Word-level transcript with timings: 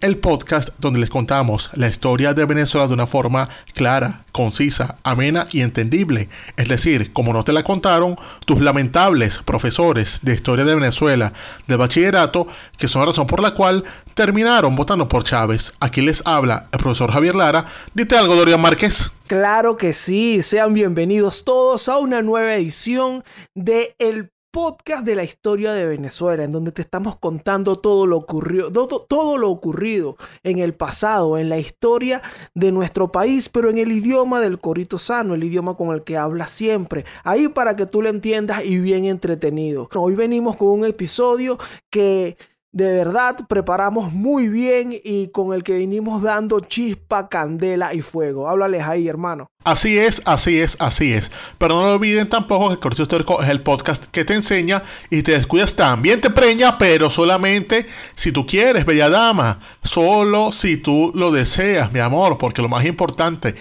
el 0.00 0.18
podcast 0.18 0.70
donde 0.78 1.00
les 1.00 1.10
contamos 1.10 1.70
la 1.74 1.88
historia 1.88 2.34
de 2.34 2.44
Venezuela 2.44 2.86
de 2.86 2.94
una 2.94 3.06
forma 3.06 3.48
clara, 3.74 4.24
concisa, 4.32 4.96
amena 5.02 5.48
y 5.50 5.62
entendible. 5.62 6.28
Es 6.56 6.68
decir, 6.68 7.12
como 7.12 7.32
no 7.32 7.44
te 7.44 7.52
la 7.52 7.64
contaron 7.64 8.16
tus 8.44 8.60
lamentables 8.60 9.38
profesores 9.38 10.20
de 10.22 10.34
historia 10.34 10.64
de 10.64 10.74
Venezuela 10.74 11.32
de 11.66 11.76
bachillerato, 11.76 12.46
que 12.76 12.88
son 12.88 13.00
la 13.00 13.06
razón 13.06 13.26
por 13.26 13.42
la 13.42 13.54
cual 13.54 13.84
terminaron 14.14 14.76
votando 14.76 15.08
por 15.08 15.24
Chávez. 15.24 15.72
Aquí 15.80 16.00
les 16.00 16.22
habla 16.24 16.68
el 16.72 16.78
profesor 16.78 17.10
Javier 17.10 17.34
Lara. 17.34 17.66
Dite 17.94 18.16
algo, 18.16 18.36
Dorian 18.36 18.60
Márquez. 18.60 19.12
Claro 19.26 19.76
que 19.76 19.92
sí, 19.92 20.42
sean 20.42 20.72
bienvenidos 20.72 21.44
todos 21.44 21.88
a 21.88 21.98
una 21.98 22.22
nueva 22.22 22.54
edición 22.54 23.24
de 23.54 23.94
El 23.98 24.30
podcast 24.50 25.04
de 25.04 25.14
la 25.14 25.24
historia 25.24 25.72
de 25.72 25.86
Venezuela, 25.86 26.42
en 26.42 26.50
donde 26.50 26.72
te 26.72 26.80
estamos 26.80 27.16
contando 27.16 27.76
todo 27.76 28.06
lo 28.06 28.16
ocurrido, 28.16 28.72
todo, 28.72 29.00
todo, 29.00 29.36
lo 29.36 29.50
ocurrido 29.50 30.16
en 30.42 30.58
el 30.58 30.74
pasado, 30.74 31.36
en 31.36 31.48
la 31.48 31.58
historia 31.58 32.22
de 32.54 32.72
nuestro 32.72 33.12
país, 33.12 33.48
pero 33.48 33.68
en 33.68 33.78
el 33.78 33.92
idioma 33.92 34.40
del 34.40 34.58
corito 34.58 34.98
sano, 34.98 35.34
el 35.34 35.44
idioma 35.44 35.76
con 35.76 35.94
el 35.94 36.02
que 36.02 36.16
habla 36.16 36.46
siempre, 36.46 37.04
ahí 37.24 37.48
para 37.48 37.76
que 37.76 37.86
tú 37.86 38.00
lo 38.00 38.08
entiendas 38.08 38.64
y 38.64 38.78
bien 38.78 39.04
entretenido. 39.04 39.90
Hoy 39.94 40.14
venimos 40.14 40.56
con 40.56 40.68
un 40.68 40.86
episodio 40.86 41.58
que 41.90 42.38
de 42.72 42.92
verdad 42.92 43.36
preparamos 43.48 44.12
muy 44.12 44.48
bien 44.48 44.94
y 45.02 45.28
con 45.28 45.54
el 45.54 45.62
que 45.62 45.78
vinimos 45.78 46.22
dando 46.22 46.60
chispa, 46.60 47.28
candela 47.28 47.94
y 47.94 48.02
fuego. 48.02 48.48
Háblales 48.48 48.84
ahí, 48.84 49.08
hermano. 49.08 49.50
Así 49.64 49.98
es, 49.98 50.22
así 50.24 50.60
es, 50.60 50.76
así 50.78 51.12
es. 51.12 51.32
Pero 51.58 51.76
no 51.76 51.82
lo 51.82 51.94
olviden 51.94 52.28
tampoco 52.28 52.68
que 52.68 52.74
el 52.74 52.80
Corte 52.80 53.02
Histórico 53.02 53.42
es 53.42 53.48
el 53.48 53.62
podcast 53.62 54.04
que 54.04 54.24
te 54.24 54.34
enseña 54.34 54.82
y 55.10 55.22
te 55.22 55.32
descuidas 55.32 55.74
también 55.74 56.20
te 56.20 56.30
preña, 56.30 56.78
pero 56.78 57.10
solamente 57.10 57.86
si 58.14 58.32
tú 58.32 58.46
quieres, 58.46 58.84
bella 58.84 59.08
dama. 59.10 59.60
Solo 59.82 60.52
si 60.52 60.76
tú 60.76 61.12
lo 61.14 61.30
deseas, 61.30 61.92
mi 61.92 62.00
amor, 62.00 62.38
porque 62.38 62.62
lo 62.62 62.68
más 62.68 62.84
importante 62.84 63.54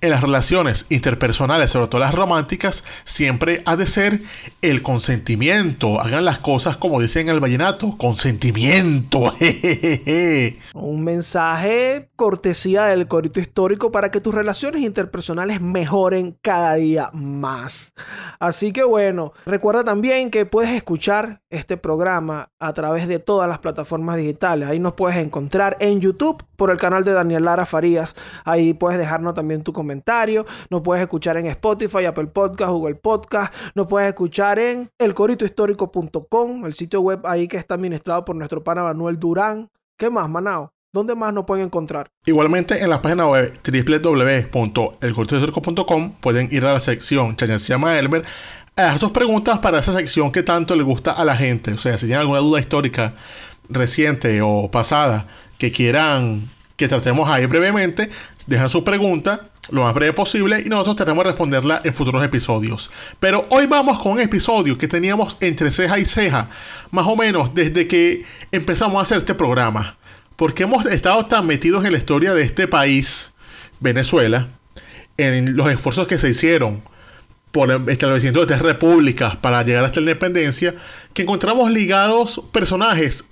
en 0.00 0.10
las 0.10 0.22
relaciones 0.22 0.86
interpersonales, 0.88 1.70
sobre 1.70 1.88
todo 1.88 2.00
las 2.00 2.14
románticas, 2.14 2.84
siempre 3.04 3.62
ha 3.66 3.76
de 3.76 3.86
ser 3.86 4.22
el 4.62 4.82
consentimiento. 4.82 6.00
Hagan 6.00 6.24
las 6.24 6.38
cosas 6.38 6.76
como 6.76 7.00
dicen 7.00 7.28
en 7.28 7.34
el 7.34 7.40
vallenato, 7.40 7.96
consentimiento. 7.98 9.32
Un 10.74 11.04
mensaje 11.04 12.08
cortesía 12.16 12.84
del 12.84 13.08
corito 13.08 13.40
histórico 13.40 13.92
para 13.92 14.10
que 14.10 14.20
tus 14.20 14.34
relaciones 14.34 14.82
interpersonales 14.82 15.60
mejoren 15.60 16.36
cada 16.40 16.74
día 16.74 17.10
más. 17.12 17.92
Así 18.38 18.72
que 18.72 18.84
bueno, 18.84 19.32
recuerda 19.44 19.84
también 19.84 20.30
que 20.30 20.46
puedes 20.46 20.70
escuchar 20.70 21.42
este 21.50 21.76
programa 21.76 22.52
a 22.58 22.72
través 22.72 23.06
de 23.06 23.18
todas 23.18 23.48
las 23.48 23.58
plataformas 23.58 24.16
digitales. 24.16 24.68
Ahí 24.68 24.78
nos 24.78 24.94
puedes 24.94 25.18
encontrar 25.18 25.76
en 25.80 26.00
YouTube 26.00 26.42
por 26.56 26.70
el 26.70 26.78
canal 26.78 27.04
de 27.04 27.12
Daniel 27.12 27.44
Lara 27.44 27.66
Farías. 27.66 28.14
Ahí 28.44 28.72
puedes 28.72 28.98
dejarnos 28.98 29.34
también 29.34 29.62
tu 29.62 29.72
comentario 29.72 29.89
comentario. 29.90 30.46
Nos 30.70 30.82
puedes 30.82 31.02
escuchar 31.02 31.36
en 31.36 31.46
Spotify, 31.46 32.04
Apple 32.04 32.28
Podcast, 32.28 32.70
Google 32.70 32.94
Podcast. 32.94 33.52
Nos 33.74 33.88
puedes 33.88 34.08
escuchar 34.08 34.60
en 34.60 34.88
elcoritohistórico.com, 34.98 36.64
el 36.64 36.74
sitio 36.74 37.00
web 37.00 37.26
ahí 37.26 37.48
que 37.48 37.56
está 37.56 37.74
administrado 37.74 38.24
por 38.24 38.36
nuestro 38.36 38.62
pana 38.62 38.84
Manuel 38.84 39.18
Durán. 39.18 39.68
¿Qué 39.98 40.08
más, 40.08 40.28
Manao? 40.28 40.72
¿Dónde 40.92 41.16
más 41.16 41.34
nos 41.34 41.44
pueden 41.44 41.66
encontrar? 41.66 42.08
Igualmente 42.24 42.80
en 42.82 42.90
la 42.90 43.02
página 43.02 43.28
web 43.28 43.52
www.elcoritohistórico.com 43.64 46.12
pueden 46.20 46.48
ir 46.52 46.64
a 46.64 46.74
la 46.74 46.80
sección 46.80 47.36
se 47.38 47.58
llama 47.58 47.98
Elmer 47.98 48.22
a 48.76 48.82
dar 48.82 48.98
sus 48.98 49.10
preguntas 49.10 49.58
para 49.58 49.80
esa 49.80 49.92
sección 49.92 50.32
que 50.32 50.42
tanto 50.42 50.74
le 50.76 50.84
gusta 50.84 51.12
a 51.12 51.24
la 51.24 51.36
gente. 51.36 51.72
O 51.72 51.78
sea, 51.78 51.98
si 51.98 52.06
tienen 52.06 52.22
alguna 52.22 52.40
duda 52.40 52.60
histórica 52.60 53.14
reciente 53.68 54.40
o 54.42 54.70
pasada 54.70 55.26
que 55.58 55.72
quieran 55.72 56.48
que 56.76 56.88
tratemos 56.88 57.28
ahí 57.28 57.46
brevemente, 57.46 58.10
dejan 58.46 58.70
su 58.70 58.82
pregunta 58.82 59.49
lo 59.70 59.82
más 59.84 59.94
breve 59.94 60.12
posible 60.12 60.62
y 60.64 60.68
nosotros 60.68 60.96
tenemos 60.96 61.22
que 61.22 61.30
responderla 61.30 61.80
en 61.84 61.94
futuros 61.94 62.24
episodios. 62.24 62.90
Pero 63.18 63.46
hoy 63.50 63.66
vamos 63.66 63.98
con 64.00 64.12
un 64.12 64.20
episodio 64.20 64.76
que 64.76 64.88
teníamos 64.88 65.36
entre 65.40 65.70
ceja 65.70 65.98
y 65.98 66.04
ceja, 66.04 66.48
más 66.90 67.06
o 67.06 67.16
menos 67.16 67.54
desde 67.54 67.86
que 67.86 68.24
empezamos 68.52 68.98
a 68.98 69.02
hacer 69.02 69.18
este 69.18 69.34
programa. 69.34 69.96
Porque 70.36 70.62
hemos 70.62 70.86
estado 70.86 71.26
tan 71.26 71.46
metidos 71.46 71.84
en 71.84 71.92
la 71.92 71.98
historia 71.98 72.32
de 72.32 72.42
este 72.42 72.66
país, 72.66 73.32
Venezuela, 73.78 74.48
en 75.16 75.56
los 75.56 75.70
esfuerzos 75.70 76.06
que 76.08 76.18
se 76.18 76.30
hicieron 76.30 76.82
por 77.50 77.70
el 77.70 77.88
establecimiento 77.88 78.40
de 78.40 78.54
estas 78.54 78.62
repúblicas 78.62 79.36
para 79.36 79.62
llegar 79.62 79.84
hasta 79.84 80.00
la 80.00 80.12
independencia, 80.12 80.74
que 81.12 81.22
encontramos 81.22 81.70
ligados 81.70 82.42
personajes 82.52 83.24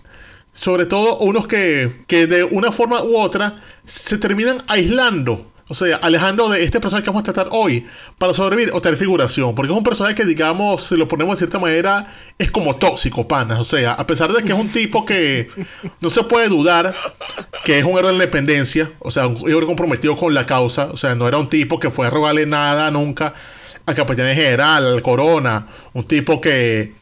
sobre 0.58 0.86
todo 0.86 1.18
unos 1.18 1.46
que, 1.46 2.02
que, 2.08 2.26
de 2.26 2.42
una 2.42 2.72
forma 2.72 3.02
u 3.04 3.16
otra 3.16 3.62
se 3.84 4.18
terminan 4.18 4.64
aislando 4.66 5.47
o 5.70 5.74
sea, 5.74 5.96
alejando 5.96 6.48
de 6.48 6.64
este 6.64 6.80
personaje 6.80 7.04
que 7.04 7.10
vamos 7.10 7.20
a 7.20 7.32
tratar 7.32 7.48
hoy 7.52 7.86
para 8.16 8.32
sobrevivir 8.32 8.72
o 8.72 8.80
tener 8.80 8.98
figuración. 8.98 9.54
Porque 9.54 9.70
es 9.70 9.76
un 9.76 9.84
personaje 9.84 10.14
que, 10.14 10.24
digamos, 10.24 10.84
si 10.84 10.96
lo 10.96 11.06
ponemos 11.06 11.36
de 11.36 11.38
cierta 11.40 11.58
manera, 11.58 12.08
es 12.38 12.50
como 12.50 12.76
tóxico, 12.76 13.28
panas. 13.28 13.60
O 13.60 13.64
sea, 13.64 13.92
a 13.92 14.06
pesar 14.06 14.32
de 14.32 14.42
que 14.42 14.52
es 14.52 14.58
un 14.58 14.70
tipo 14.70 15.04
que 15.04 15.48
no 16.00 16.08
se 16.08 16.22
puede 16.24 16.48
dudar 16.48 16.94
que 17.64 17.78
es 17.78 17.84
un 17.84 17.98
héroe 17.98 18.12
de 18.12 18.18
la 18.18 18.24
independencia, 18.24 18.90
o 18.98 19.10
sea, 19.10 19.26
un 19.26 19.36
héroe 19.48 19.66
comprometido 19.66 20.16
con 20.16 20.32
la 20.32 20.46
causa. 20.46 20.86
O 20.86 20.96
sea, 20.96 21.14
no 21.14 21.28
era 21.28 21.36
un 21.36 21.50
tipo 21.50 21.78
que 21.78 21.90
fue 21.90 22.06
a 22.06 22.10
rogarle 22.10 22.46
nada 22.46 22.90
nunca 22.90 23.34
al 23.84 23.94
capitán 23.94 24.34
general, 24.34 24.86
al 24.86 25.02
corona. 25.02 25.66
Un 25.92 26.04
tipo 26.04 26.40
que, 26.40 26.94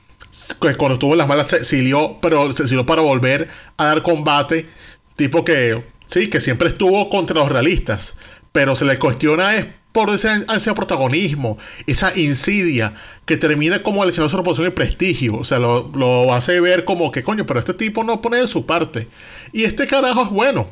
cuando 0.60 0.94
estuvo 0.94 1.12
en 1.12 1.19
las 1.19 1.28
malas 1.28 1.47
se 1.47 1.59
exilió, 1.59 2.19
pero 2.21 2.50
se 2.50 2.65
exilió 2.65 2.84
para 2.84 3.03
volver 3.03 3.48
a 3.77 3.87
dar 3.87 4.03
combate. 4.03 4.66
Tipo 5.15 5.44
que, 5.44 5.84
sí, 6.06 6.28
que 6.28 6.41
siempre 6.41 6.69
estuvo 6.69 7.09
contra 7.09 7.37
los 7.37 7.48
realistas 7.48 8.15
pero 8.56 8.74
se 8.74 8.86
le 8.86 8.98
cuestiona 8.98 9.54
es 9.54 9.66
por 9.92 10.08
ese 10.08 10.30
ansia 10.48 10.74
protagonismo, 10.74 11.58
esa 11.86 12.18
insidia 12.18 12.94
que 13.26 13.36
termina 13.36 13.82
como 13.82 14.02
echando 14.02 14.30
su 14.30 14.36
reputación 14.38 14.68
y 14.68 14.70
prestigio. 14.70 15.36
O 15.36 15.44
sea, 15.44 15.58
lo, 15.58 16.32
hace 16.32 16.58
ver 16.62 16.86
como 16.86 17.12
que, 17.12 17.22
coño, 17.22 17.44
pero 17.44 17.60
este 17.60 17.74
tipo 17.74 18.02
no 18.02 18.22
pone 18.22 18.38
de 18.38 18.46
su 18.46 18.64
parte. 18.64 19.08
Y 19.52 19.64
este 19.64 19.86
carajo 19.86 20.22
es 20.22 20.30
bueno. 20.30 20.68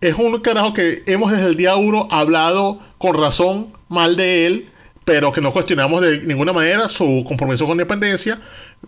Es 0.00 0.18
un 0.18 0.40
carajo 0.40 0.74
que 0.74 1.04
hemos 1.06 1.30
desde 1.30 1.46
el 1.46 1.54
día 1.54 1.76
uno 1.76 2.08
hablado 2.10 2.80
con 2.98 3.14
razón 3.14 3.68
mal 3.88 4.16
de 4.16 4.46
él, 4.46 4.70
pero 5.04 5.30
que 5.30 5.40
no 5.40 5.52
cuestionamos 5.52 6.00
de 6.00 6.26
ninguna 6.26 6.52
manera 6.52 6.88
su 6.88 7.22
compromiso 7.24 7.66
con 7.66 7.74
independencia, 7.74 8.40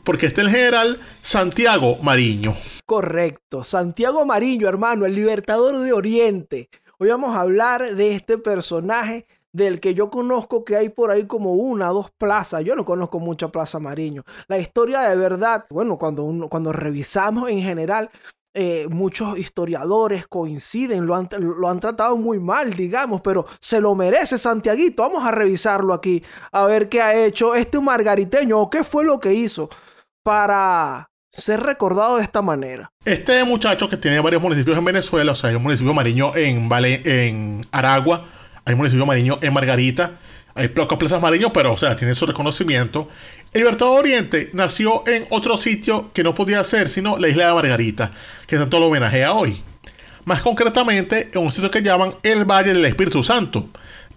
porque 0.03 0.27
este 0.27 0.41
es 0.41 0.49
el 0.49 0.53
general 0.53 0.99
Santiago 1.21 1.99
Mariño. 2.03 2.57
Correcto, 2.85 3.63
Santiago 3.63 4.27
Mariño, 4.27 4.67
hermano, 4.67 5.07
el 5.07 5.15
libertador 5.15 5.79
de 5.79 5.93
Oriente 5.93 6.69
Hoy 6.99 7.09
vamos 7.09 7.37
a 7.37 7.41
hablar 7.41 7.97
de 7.97 8.15
este 8.15 8.39
personaje 8.39 9.27
del 9.53 9.81
que 9.81 9.95
yo 9.95 10.11
conozco 10.11 10.65
que 10.65 10.77
hay 10.77 10.89
por 10.89 11.11
ahí 11.11 11.27
como 11.27 11.55
una, 11.55 11.89
dos 11.89 12.11
plazas. 12.11 12.65
Yo 12.65 12.77
no 12.77 12.85
conozco 12.85 13.19
mucha 13.19 13.49
Plaza 13.49 13.79
Mariño. 13.81 14.25
La 14.47 14.59
historia 14.59 15.01
de 15.03 15.17
verdad, 15.17 15.67
bueno, 15.71 15.99
cuando, 15.99 16.49
cuando 16.49 16.73
revisamos 16.73 17.51
en 17.51 17.61
general, 17.61 18.11
eh, 18.53 18.87
muchos 18.89 19.37
historiadores 19.37 20.29
coinciden, 20.29 21.07
lo 21.07 21.17
han, 21.17 21.29
lo 21.39 21.69
han, 21.69 21.81
tratado 21.81 22.17
muy 22.17 22.39
mal, 22.39 22.75
digamos, 22.75 23.21
pero 23.21 23.47
se 23.61 23.81
lo 23.81 23.97
merece 23.97 24.39
Santiaguito. 24.39 25.03
Vamos 25.03 25.25
a 25.25 25.33
revisarlo 25.33 25.95
aquí, 25.95 26.23
a 26.53 26.65
ver 26.67 26.89
qué 26.89 27.01
ha 27.03 27.15
hecho 27.15 27.57
este 27.57 27.81
margariteño 27.81 28.61
o 28.61 28.71
qué 28.71 28.85
fue 28.85 29.05
lo 29.05 29.19
que 29.19 29.35
hizo 29.35 29.69
para 30.23 31.11
ser 31.37 31.61
recordado 31.61 32.17
de 32.17 32.23
esta 32.23 32.43
manera. 32.43 32.91
Este 33.05 33.43
muchacho 33.45 33.89
que 33.89 33.97
tiene 33.97 34.21
varios 34.21 34.41
municipios 34.41 34.79
en 34.79 34.85
Venezuela, 34.85 35.33
o 35.33 35.35
sea, 35.35 35.51
hay 35.51 35.57
un 35.57 35.63
municipio 35.63 35.93
mariño 35.93 36.35
en, 36.37 36.69
en 37.05 37.61
Aragua, 37.73 38.25
hay 38.65 38.75
un 38.75 38.79
municipio 38.79 39.05
mariño 39.05 39.39
en 39.43 39.53
Margarita, 39.53 40.13
hay 40.55 40.69
pocas 40.69 40.99
plazas 40.99 41.21
mariños, 41.21 41.51
pero, 41.53 41.73
o 41.73 41.77
sea, 41.77 41.97
tiene 41.97 42.15
su 42.15 42.27
reconocimiento. 42.27 43.09
El 43.53 43.63
Libertador 43.63 43.99
Oriente 43.99 44.51
nació 44.53 45.03
en 45.07 45.25
otro 45.31 45.57
sitio 45.57 46.13
que 46.13 46.23
no 46.23 46.35
podía 46.35 46.63
ser 46.63 46.89
sino 46.89 47.19
la 47.19 47.29
isla 47.29 47.49
de 47.49 47.55
Margarita, 47.55 48.13
que 48.47 48.57
tanto 48.57 48.79
lo 48.79 48.87
homenajea 48.87 49.33
hoy. 49.33 49.61
Más 50.25 50.41
concretamente, 50.41 51.31
en 51.35 51.43
un 51.43 51.51
sitio 51.51 51.71
que 51.71 51.83
llaman 51.83 52.15
el 52.23 52.45
Valle 52.45 52.73
del 52.73 52.85
Espíritu 52.85 53.23
Santo, 53.23 53.69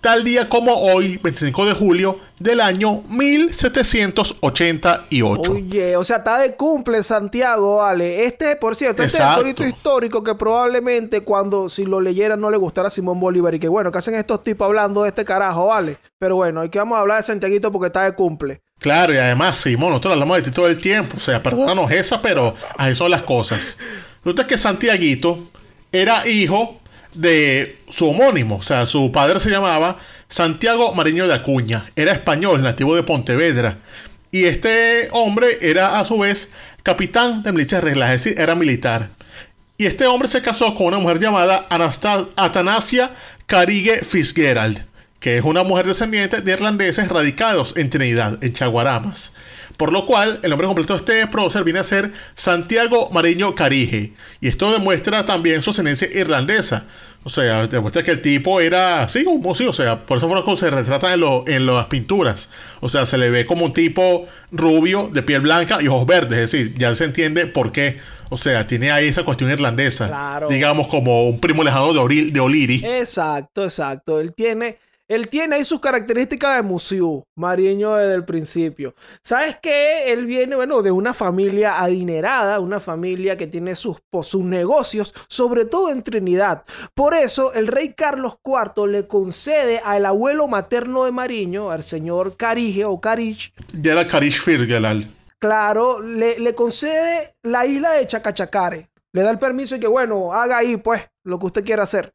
tal 0.01 0.23
día 0.23 0.49
como 0.49 0.73
hoy, 0.73 1.17
25 1.17 1.65
de 1.65 1.73
julio 1.73 2.19
del 2.39 2.61
año 2.61 3.03
1788. 3.09 5.51
Oye, 5.51 5.97
o 5.97 6.03
sea, 6.03 6.17
está 6.17 6.39
de 6.39 6.55
cumple 6.55 7.01
Santiago, 7.03 7.77
vale. 7.77 8.25
Este, 8.25 8.55
por 8.55 8.75
cierto, 8.75 9.03
este 9.03 9.17
es 9.17 9.21
Exacto. 9.21 9.41
corito 9.41 9.65
histórico 9.65 10.23
que 10.23 10.35
probablemente 10.35 11.21
cuando 11.21 11.69
si 11.69 11.85
lo 11.85 12.01
leyera 12.01 12.35
no 12.35 12.51
le 12.51 12.57
gustara 12.57 12.87
a 12.87 12.91
Simón 12.91 13.19
Bolívar 13.19 13.53
y 13.55 13.59
que 13.59 13.67
bueno, 13.67 13.91
¿qué 13.91 13.97
hacen 13.97 14.15
estos 14.15 14.43
tipos 14.43 14.65
hablando 14.65 15.03
de 15.03 15.09
este 15.09 15.25
carajo, 15.25 15.67
vale? 15.67 15.97
Pero 16.19 16.35
bueno, 16.35 16.61
hay 16.61 16.69
que 16.69 16.79
vamos 16.79 16.97
a 16.97 17.01
hablar 17.01 17.17
de 17.17 17.23
Santiaguito 17.23 17.71
porque 17.71 17.87
está 17.87 18.03
de 18.03 18.13
cumple. 18.13 18.61
Claro, 18.79 19.13
y 19.13 19.17
además, 19.17 19.57
Simón, 19.57 19.89
nosotros 19.89 20.13
hablamos 20.13 20.37
de 20.37 20.43
ti 20.43 20.51
todo 20.51 20.67
el 20.67 20.77
tiempo. 20.77 21.15
O 21.17 21.19
sea, 21.19 21.41
perdónanos 21.41 21.89
esa, 21.91 22.21
pero 22.21 22.53
así 22.77 22.93
son 22.93 23.09
las 23.09 23.23
cosas. 23.23 23.77
Resulta 24.23 24.45
que 24.45 24.55
Santiaguito 24.57 25.39
era 25.91 26.27
hijo 26.27 26.79
de 27.13 27.77
su 27.89 28.09
homónimo. 28.09 28.57
O 28.57 28.61
sea, 28.61 28.85
su 28.85 29.11
padre 29.11 29.39
se 29.39 29.49
llamaba 29.49 29.97
Santiago 30.27 30.93
Mariño 30.93 31.27
de 31.27 31.33
Acuña. 31.33 31.91
Era 31.95 32.11
español, 32.11 32.61
nativo 32.61 32.95
de 32.95 33.03
Pontevedra. 33.03 33.79
Y 34.31 34.45
este 34.45 35.09
hombre 35.11 35.57
era 35.61 35.99
a 35.99 36.05
su 36.05 36.19
vez 36.19 36.49
capitán 36.83 37.43
de 37.43 37.51
milicias 37.51 37.83
reglas, 37.83 38.11
es 38.11 38.23
decir, 38.23 38.39
era 38.39 38.55
militar. 38.55 39.09
Y 39.77 39.85
este 39.85 40.05
hombre 40.07 40.27
se 40.27 40.41
casó 40.41 40.73
con 40.73 40.87
una 40.87 40.99
mujer 40.99 41.19
llamada 41.19 41.67
Atanasia 42.35 43.11
Carigue 43.45 44.03
Fitzgerald, 44.03 44.85
que 45.19 45.37
es 45.37 45.43
una 45.43 45.63
mujer 45.63 45.85
descendiente 45.85 46.41
de 46.41 46.51
irlandeses 46.51 47.07
radicados 47.07 47.73
en 47.77 47.89
Trinidad, 47.89 48.43
en 48.43 48.53
Chaguaramas. 48.53 49.33
Por 49.77 49.91
lo 49.91 50.05
cual, 50.07 50.39
el 50.43 50.49
nombre 50.49 50.65
completo 50.67 50.93
de 50.93 50.97
este 50.97 51.27
prócer 51.27 51.63
viene 51.63 51.79
a 51.79 51.83
ser 51.83 52.11
Santiago 52.35 53.09
Mariño 53.11 53.53
Carige. 53.55 54.13
Y 54.41 54.47
esto 54.47 54.71
demuestra 54.71 55.25
también 55.25 55.61
su 55.61 55.69
ascendencia 55.69 56.07
irlandesa. 56.11 56.85
O 57.23 57.29
sea, 57.29 57.67
demuestra 57.67 58.03
que 58.03 58.11
el 58.11 58.21
tipo 58.21 58.61
era, 58.61 59.07
sí, 59.09 59.23
como 59.25 59.53
sí, 59.53 59.65
o 59.65 59.73
sea, 59.73 60.05
por 60.05 60.17
eso 60.17 60.27
como 60.29 60.55
se 60.55 60.69
retrata 60.69 61.13
en, 61.13 61.19
lo- 61.19 61.43
en 61.47 61.65
las 61.65 61.87
pinturas. 61.87 62.49
O 62.79 62.87
sea, 62.89 63.05
se 63.05 63.17
le 63.17 63.29
ve 63.29 63.45
como 63.45 63.65
un 63.65 63.73
tipo 63.73 64.25
rubio, 64.51 65.09
de 65.11 65.21
piel 65.23 65.41
blanca 65.41 65.77
y 65.81 65.87
ojos 65.87 66.07
verdes. 66.07 66.39
Es 66.39 66.51
decir, 66.51 66.75
ya 66.77 66.95
se 66.95 67.03
entiende 67.03 67.45
por 67.45 67.71
qué. 67.73 67.97
O 68.29 68.37
sea, 68.37 68.65
tiene 68.65 68.91
ahí 68.91 69.07
esa 69.07 69.23
cuestión 69.23 69.51
irlandesa. 69.51 70.07
Claro. 70.07 70.47
Digamos, 70.47 70.87
como 70.87 71.27
un 71.27 71.39
primo 71.39 71.63
lejano 71.63 71.91
de, 71.93 71.99
Oril- 71.99 72.31
de 72.31 72.39
O'Leary. 72.39 72.83
Exacto, 72.85 73.63
exacto. 73.65 74.19
Él 74.21 74.33
tiene, 74.33 74.77
él 75.07 75.29
tiene 75.29 75.55
ahí 75.55 75.63
sus 75.63 75.79
características 75.79 76.57
de 76.57 76.61
museo, 76.63 77.23
Mariño 77.35 77.95
desde 77.95 78.13
el 78.15 78.25
principio. 78.25 78.93
¿Sabes 79.23 79.57
qué? 79.61 80.11
Él 80.11 80.25
viene, 80.25 80.55
bueno, 80.55 80.81
de 80.81 80.91
una 80.91 81.13
familia 81.13 81.79
adinerada, 81.81 82.59
una 82.59 82.79
familia 82.79 83.37
que 83.37 83.47
tiene 83.47 83.75
sus, 83.75 83.97
sus 84.23 84.43
negocios, 84.43 85.13
sobre 85.29 85.65
todo 85.65 85.89
en 85.91 86.03
Trinidad. 86.03 86.63
Por 86.93 87.13
eso, 87.13 87.53
el 87.53 87.67
rey 87.67 87.93
Carlos 87.93 88.37
IV 88.43 88.87
le 88.87 89.07
concede 89.07 89.79
al 89.79 90.05
abuelo 90.05 90.47
materno 90.47 91.05
de 91.05 91.11
Mariño, 91.11 91.71
al 91.71 91.83
señor 91.83 92.35
Carige 92.35 92.85
o 92.85 92.99
Carich, 92.99 93.53
Ya 93.81 93.93
era 93.93 94.07
Karish 94.07 94.41
Fitzgerald. 94.41 95.07
claro, 95.39 96.01
le, 96.01 96.39
le 96.39 96.53
concede 96.55 97.35
la 97.43 97.65
isla 97.65 97.91
de 97.91 98.07
Chacachacare. 98.07 98.89
Le 99.13 99.21
da 99.21 99.31
el 99.31 99.39
permiso 99.39 99.75
y 99.75 99.79
que, 99.79 99.87
bueno, 99.87 100.33
haga 100.33 100.57
ahí, 100.57 100.77
pues, 100.77 101.01
lo 101.23 101.39
que 101.39 101.45
usted 101.47 101.63
quiera 101.63 101.83
hacer. 101.83 102.13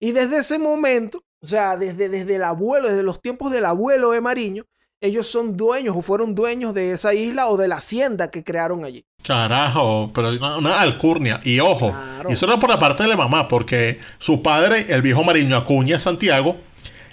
Y 0.00 0.12
desde 0.12 0.38
ese 0.38 0.58
momento, 0.58 1.22
o 1.42 1.46
sea, 1.46 1.76
desde, 1.76 2.08
desde 2.08 2.36
el 2.36 2.44
abuelo, 2.44 2.88
desde 2.88 3.02
los 3.02 3.20
tiempos 3.20 3.50
del 3.50 3.64
abuelo 3.66 4.10
de 4.10 4.20
Mariño, 4.20 4.64
ellos 5.00 5.28
son 5.28 5.56
dueños 5.56 5.96
o 5.96 6.02
fueron 6.02 6.34
dueños 6.34 6.74
de 6.74 6.92
esa 6.92 7.14
isla 7.14 7.46
o 7.48 7.56
de 7.56 7.68
la 7.68 7.76
hacienda 7.76 8.30
que 8.30 8.44
crearon 8.44 8.84
allí. 8.84 9.04
Carajo, 9.22 10.10
pero 10.14 10.28
una, 10.30 10.58
una 10.58 10.80
alcurnia. 10.80 11.40
Y 11.42 11.58
ojo, 11.60 11.90
Claro. 11.90 12.30
y 12.30 12.34
eso 12.34 12.44
era 12.46 12.58
por 12.58 12.68
la 12.68 12.78
parte 12.78 13.04
de 13.04 13.08
la 13.08 13.16
mamá, 13.16 13.48
porque 13.48 13.98
su 14.18 14.42
padre, 14.42 14.86
el 14.90 15.00
viejo 15.00 15.24
Mariño 15.24 15.56
Acuña 15.56 15.98
Santiago, 15.98 16.56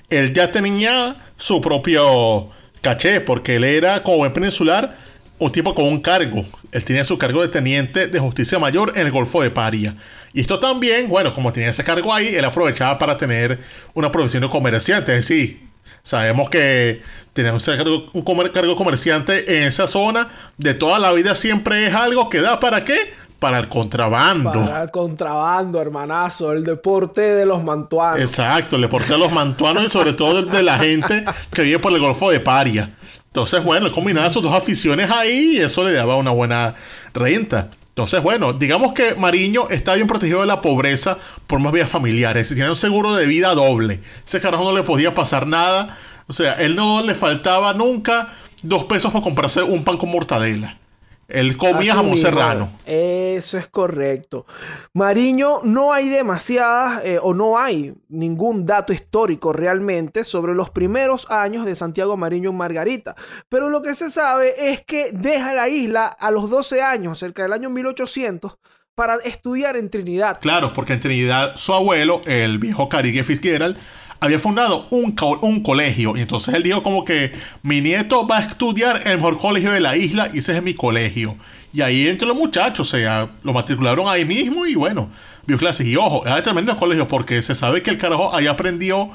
él 0.10 0.34
ya 0.34 0.52
tenía 0.52 1.16
su 1.38 1.62
propio 1.62 2.50
caché, 2.82 3.22
porque 3.22 3.56
él 3.56 3.64
era, 3.64 4.04
como 4.04 4.18
buen 4.18 4.34
peninsular, 4.34 4.98
un 5.40 5.52
tipo 5.52 5.74
con 5.76 5.86
un 5.86 6.02
cargo. 6.02 6.44
Él 6.72 6.84
tenía 6.84 7.04
su 7.04 7.18
cargo 7.18 7.42
de 7.42 7.48
teniente 7.48 8.08
de 8.08 8.20
justicia 8.20 8.58
mayor 8.60 8.92
en 8.96 9.06
el 9.06 9.12
Golfo 9.12 9.42
de 9.42 9.52
Paria. 9.52 9.96
Y 10.34 10.42
esto 10.42 10.60
también, 10.60 11.08
bueno, 11.10 11.34
como 11.34 11.54
tenía 11.54 11.70
ese 11.70 11.84
cargo 11.84 12.14
ahí, 12.14 12.28
él 12.36 12.44
aprovechaba 12.46 12.98
para 12.98 13.18
tener 13.18 13.60
una 13.94 14.12
profesión 14.12 14.42
de 14.44 14.50
comerciante. 14.50 15.12
Es 15.16 15.28
decir, 15.28 15.68
sabemos 16.04 16.50
que 16.50 17.02
tener 17.34 17.54
un 17.54 17.60
cargo, 17.60 18.06
un 18.14 18.22
comer- 18.24 18.52
cargo 18.52 18.76
comerciante 18.76 19.60
en 19.60 19.68
esa 19.68 19.86
zona 19.88 20.30
de 20.58 20.74
toda 20.74 20.98
la 21.00 21.12
vida 21.12 21.36
siempre 21.36 21.86
es 21.86 21.94
algo 21.94 22.30
que 22.30 22.42
da 22.42 22.60
para 22.60 22.84
qué? 22.84 23.14
Para 23.40 23.60
el 23.60 23.68
contrabando. 23.68 24.52
Para 24.66 24.82
el 24.82 24.90
contrabando, 24.90 25.80
hermanazo, 25.80 26.54
el 26.54 26.64
deporte 26.64 27.22
de 27.22 27.46
los 27.46 27.64
mantuanos. 27.64 28.20
Exacto, 28.20 28.80
le 28.80 28.88
porté 28.88 29.14
a 29.14 29.18
los 29.18 29.32
mantuanos 29.32 29.86
y 29.86 29.90
sobre 29.92 30.14
todo 30.14 30.42
de, 30.42 30.52
de 30.52 30.64
la 30.64 30.80
gente 30.80 31.24
que 31.52 31.62
vive 31.62 31.78
por 31.78 31.94
el 31.94 32.00
Golfo 32.00 32.32
de 32.32 32.40
Paria. 32.40 32.90
Entonces, 33.38 33.64
bueno, 33.64 33.92
combinaba 33.92 34.32
sus 34.32 34.42
dos 34.42 34.52
aficiones 34.52 35.12
ahí 35.12 35.58
y 35.58 35.58
eso 35.58 35.84
le 35.84 35.94
daba 35.94 36.16
una 36.16 36.32
buena 36.32 36.74
renta. 37.14 37.70
Entonces, 37.90 38.24
bueno, 38.24 38.52
digamos 38.54 38.94
que 38.94 39.14
Mariño 39.14 39.70
está 39.70 39.94
bien 39.94 40.08
protegido 40.08 40.40
de 40.40 40.48
la 40.48 40.60
pobreza 40.60 41.20
por 41.46 41.60
más 41.60 41.72
vías 41.72 41.88
familiares. 41.88 42.48
Tiene 42.48 42.68
un 42.68 42.76
seguro 42.76 43.14
de 43.14 43.28
vida 43.28 43.54
doble. 43.54 44.00
Ese 44.26 44.42
carajo 44.42 44.64
no 44.64 44.72
le 44.76 44.82
podía 44.82 45.14
pasar 45.14 45.46
nada. 45.46 45.96
O 46.26 46.34
sea, 46.34 46.54
él 46.54 46.76
no 46.76 47.04
le 47.04 47.14
faltaba 47.14 47.74
nunca 47.74 48.34
dos 48.64 48.86
pesos 48.86 49.12
para 49.12 49.24
comprarse 49.24 49.62
un 49.62 49.84
pan 49.84 49.98
con 49.98 50.10
mortadela. 50.10 50.80
Él 51.28 51.58
comía 51.58 51.94
jamón 51.94 52.12
mismo. 52.12 52.30
serrano. 52.30 52.70
Eso 52.86 53.58
es 53.58 53.68
correcto. 53.68 54.46
Mariño, 54.94 55.60
no 55.64 55.92
hay 55.92 56.08
demasiadas 56.10 57.02
eh, 57.04 57.20
o 57.22 57.34
no 57.34 57.58
hay 57.58 57.94
ningún 58.08 58.66
dato 58.66 58.94
histórico 58.94 59.52
realmente 59.52 60.24
sobre 60.24 60.56
los 60.56 60.70
primeros 60.70 61.30
años 61.30 61.66
de 61.66 61.76
Santiago 61.76 62.16
Mariño 62.16 62.52
en 62.52 62.58
Margarita. 62.58 63.16
Pero 63.50 63.70
lo 63.70 63.82
que 63.82 63.94
se 63.96 64.10
sabe 64.10 64.72
es 64.72 64.82
que 64.86 65.12
deja 65.12 65.54
la 65.54 65.68
isla 65.68 66.08
a 66.08 66.32
los 66.32 66.50
12 66.50 66.82
años, 66.82 67.20
cerca 67.20 67.44
del 67.44 67.54
año 67.54 67.70
1800, 67.70 68.58
para 68.96 69.18
estudiar 69.18 69.78
en 69.78 69.92
Trinidad. 69.92 70.40
Claro, 70.42 70.74
porque 70.74 70.94
en 70.94 71.00
Trinidad 71.00 71.56
su 71.56 71.74
abuelo, 71.74 72.22
el 72.26 72.58
viejo 72.58 72.90
Carigue 72.90 73.24
Fitzgerald, 73.24 73.78
había 74.20 74.40
fundado 74.40 74.88
un, 74.90 75.12
co- 75.12 75.40
un 75.42 75.62
colegio. 75.64 76.14
Y 76.16 76.22
entonces 76.22 76.54
él 76.56 76.64
dijo 76.64 76.84
como 76.84 77.06
que 77.06 77.32
mi 77.64 77.82
nieto 77.82 78.28
va 78.28 78.38
a 78.38 78.42
estudiar 78.42 79.02
el 79.06 79.18
mejor 79.18 79.38
colegio 79.38 79.72
de 79.72 79.80
la 79.80 79.96
isla 79.96 80.28
y 80.34 80.40
ese 80.40 80.56
es 80.56 80.64
mi 80.64 80.74
colegio. 80.74 81.36
Y 81.74 81.82
ahí 81.82 82.08
entre 82.08 82.28
los 82.28 82.36
muchachos, 82.38 82.94
o 82.94 82.98
sea, 82.98 83.30
lo 83.44 83.54
matricularon 83.54 84.08
ahí 84.08 84.26
mismo 84.26 84.66
y 84.66 84.76
bueno, 84.76 85.10
vio 85.46 85.58
clases. 85.58 85.86
Y 85.88 85.96
ojo, 85.96 86.26
era 86.26 86.42
tremendo 86.42 86.72
el 86.72 86.78
colegio 86.78 87.08
porque 87.08 87.42
se 87.42 87.54
sabe 87.56 87.84
que 87.84 87.92
el 87.92 87.98
carajo 87.98 88.34
ahí 88.36 88.48
aprendió 88.48 89.12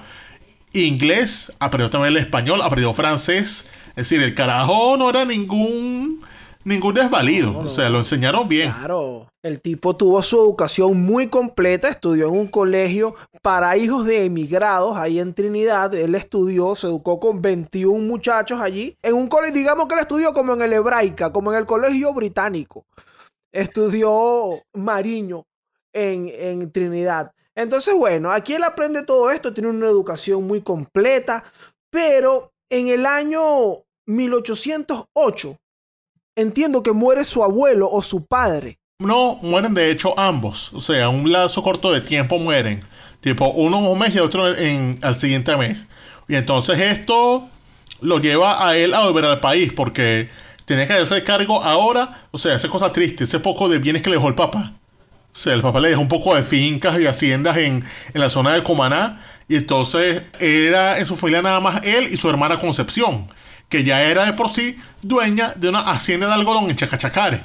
inglés, 0.72 1.52
aprendió 1.58 1.90
también 1.90 2.14
el 2.16 2.22
español, 2.22 2.62
aprendió 2.62 2.92
francés. 2.94 3.66
Es 3.90 4.08
decir, 4.08 4.22
el 4.22 4.34
carajo 4.34 4.96
no 4.96 5.10
era 5.10 5.24
ningún, 5.24 6.20
ningún 6.64 6.94
desvalido. 6.94 7.58
O 7.58 7.68
sea, 7.68 7.88
lo 7.88 7.98
enseñaron 7.98 8.48
bien. 8.48 8.72
Claro, 8.72 9.26
el 9.42 9.60
tipo 9.60 9.96
tuvo 9.96 10.22
su 10.22 10.38
educación 10.38 11.00
muy 11.02 11.28
completa, 11.28 11.88
estudió 11.88 12.28
en 12.28 12.34
un 12.34 12.46
colegio 12.46 13.14
para 13.42 13.76
hijos 13.76 14.04
de 14.04 14.24
emigrados 14.24 14.96
ahí 14.96 15.18
en 15.18 15.34
Trinidad. 15.34 15.94
Él 15.94 16.14
estudió, 16.14 16.74
se 16.74 16.86
educó 16.86 17.18
con 17.18 17.42
21 17.42 18.06
muchachos 18.06 18.60
allí, 18.60 18.96
en 19.02 19.14
un 19.14 19.28
colegio, 19.28 19.54
digamos 19.54 19.88
que 19.88 19.94
él 19.94 20.00
estudió 20.00 20.32
como 20.32 20.54
en 20.54 20.62
el 20.62 20.72
hebraica, 20.72 21.32
como 21.32 21.52
en 21.52 21.58
el 21.58 21.66
colegio 21.66 22.14
británico. 22.14 22.84
Estudió 23.52 24.62
Mariño 24.72 25.44
en, 25.92 26.30
en 26.32 26.70
Trinidad. 26.70 27.32
Entonces, 27.54 27.94
bueno, 27.94 28.32
aquí 28.32 28.54
él 28.54 28.64
aprende 28.64 29.02
todo 29.02 29.30
esto, 29.30 29.52
tiene 29.52 29.68
una 29.68 29.86
educación 29.86 30.46
muy 30.46 30.62
completa, 30.62 31.44
pero 31.90 32.52
en 32.70 32.88
el 32.88 33.04
año 33.04 33.82
1808, 34.06 35.58
entiendo 36.36 36.82
que 36.82 36.92
muere 36.92 37.24
su 37.24 37.42
abuelo 37.42 37.88
o 37.90 38.02
su 38.02 38.26
padre. 38.26 38.78
No, 38.98 39.38
mueren 39.42 39.74
de 39.74 39.90
hecho 39.90 40.18
ambos. 40.18 40.72
O 40.72 40.80
sea, 40.80 41.08
un 41.08 41.30
lazo 41.30 41.62
corto 41.62 41.90
de 41.92 42.00
tiempo 42.00 42.38
mueren. 42.38 42.80
Tipo, 43.20 43.50
uno 43.50 43.78
en 43.78 43.86
un 43.86 43.98
mes 43.98 44.14
y 44.14 44.20
otro 44.20 44.54
en, 44.56 44.98
al 45.02 45.14
siguiente 45.14 45.56
mes. 45.56 45.78
Y 46.28 46.36
entonces 46.36 46.80
esto 46.80 47.48
lo 48.00 48.18
lleva 48.18 48.66
a 48.66 48.76
él 48.76 48.94
a 48.94 49.04
volver 49.04 49.24
al 49.24 49.40
país 49.40 49.72
porque 49.72 50.28
tenía 50.64 50.86
que 50.86 50.92
hacerse 50.92 51.22
cargo 51.24 51.62
ahora. 51.62 52.28
O 52.30 52.38
sea, 52.38 52.54
esa 52.54 52.68
cosa 52.68 52.92
triste, 52.92 53.24
ese 53.24 53.40
poco 53.40 53.68
de 53.68 53.78
bienes 53.78 54.02
que 54.02 54.10
le 54.10 54.16
dejó 54.16 54.28
el 54.28 54.34
papá. 54.34 54.74
O 55.32 55.36
sea, 55.36 55.54
el 55.54 55.62
papá 55.62 55.80
le 55.80 55.90
dejó 55.90 56.00
un 56.00 56.08
poco 56.08 56.34
de 56.34 56.42
fincas 56.42 57.00
y 57.00 57.06
haciendas 57.06 57.56
en, 57.56 57.84
en 58.12 58.20
la 58.20 58.28
zona 58.28 58.52
de 58.52 58.62
Comaná. 58.62 59.24
Y 59.48 59.56
entonces 59.56 60.22
era 60.38 60.98
en 60.98 61.06
su 61.06 61.16
familia 61.16 61.42
nada 61.42 61.60
más 61.60 61.80
él 61.84 62.04
y 62.10 62.16
su 62.16 62.28
hermana 62.28 62.58
Concepción, 62.58 63.26
que 63.72 63.84
ya 63.84 64.02
era 64.02 64.26
de 64.26 64.34
por 64.34 64.50
sí 64.50 64.76
dueña 65.00 65.54
de 65.56 65.70
una 65.70 65.80
hacienda 65.80 66.26
de 66.26 66.34
algodón 66.34 66.68
en 66.68 66.76
Chacachacare. 66.76 67.42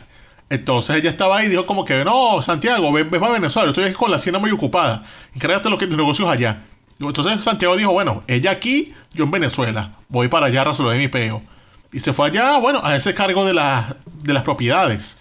Entonces 0.49 0.97
ella 0.97 1.09
estaba 1.09 1.37
ahí 1.37 1.45
y 1.45 1.49
dijo 1.49 1.65
como 1.65 1.85
que, 1.85 2.03
no, 2.03 2.41
Santiago, 2.41 2.91
ven 2.91 3.09
para 3.09 3.29
Venezuela, 3.29 3.67
yo 3.67 3.71
estoy 3.71 3.85
aquí 3.85 3.93
con 3.93 4.09
la 4.11 4.17
hacienda 4.17 4.37
muy 4.37 4.51
ocupada, 4.51 5.03
encárgate 5.33 5.63
de 5.63 5.69
lo 5.69 5.77
que 5.77 5.87
tus 5.87 5.95
negocios 5.97 6.27
allá. 6.27 6.63
Entonces 6.99 7.41
Santiago 7.45 7.77
dijo, 7.77 7.93
bueno, 7.93 8.23
ella 8.27 8.51
aquí, 8.51 8.93
yo 9.13 9.23
en 9.23 9.31
Venezuela, 9.31 9.95
voy 10.09 10.27
para 10.27 10.47
allá 10.47 10.61
a 10.61 10.65
resolver 10.65 10.97
mi 10.97 11.07
peo. 11.07 11.41
Y 11.93 12.01
se 12.01 12.11
fue 12.11 12.27
allá, 12.27 12.57
bueno, 12.57 12.81
a 12.83 12.97
ese 12.97 13.13
cargo 13.13 13.45
de, 13.45 13.53
la- 13.53 13.95
de 14.21 14.33
las 14.33 14.43
propiedades. 14.43 15.17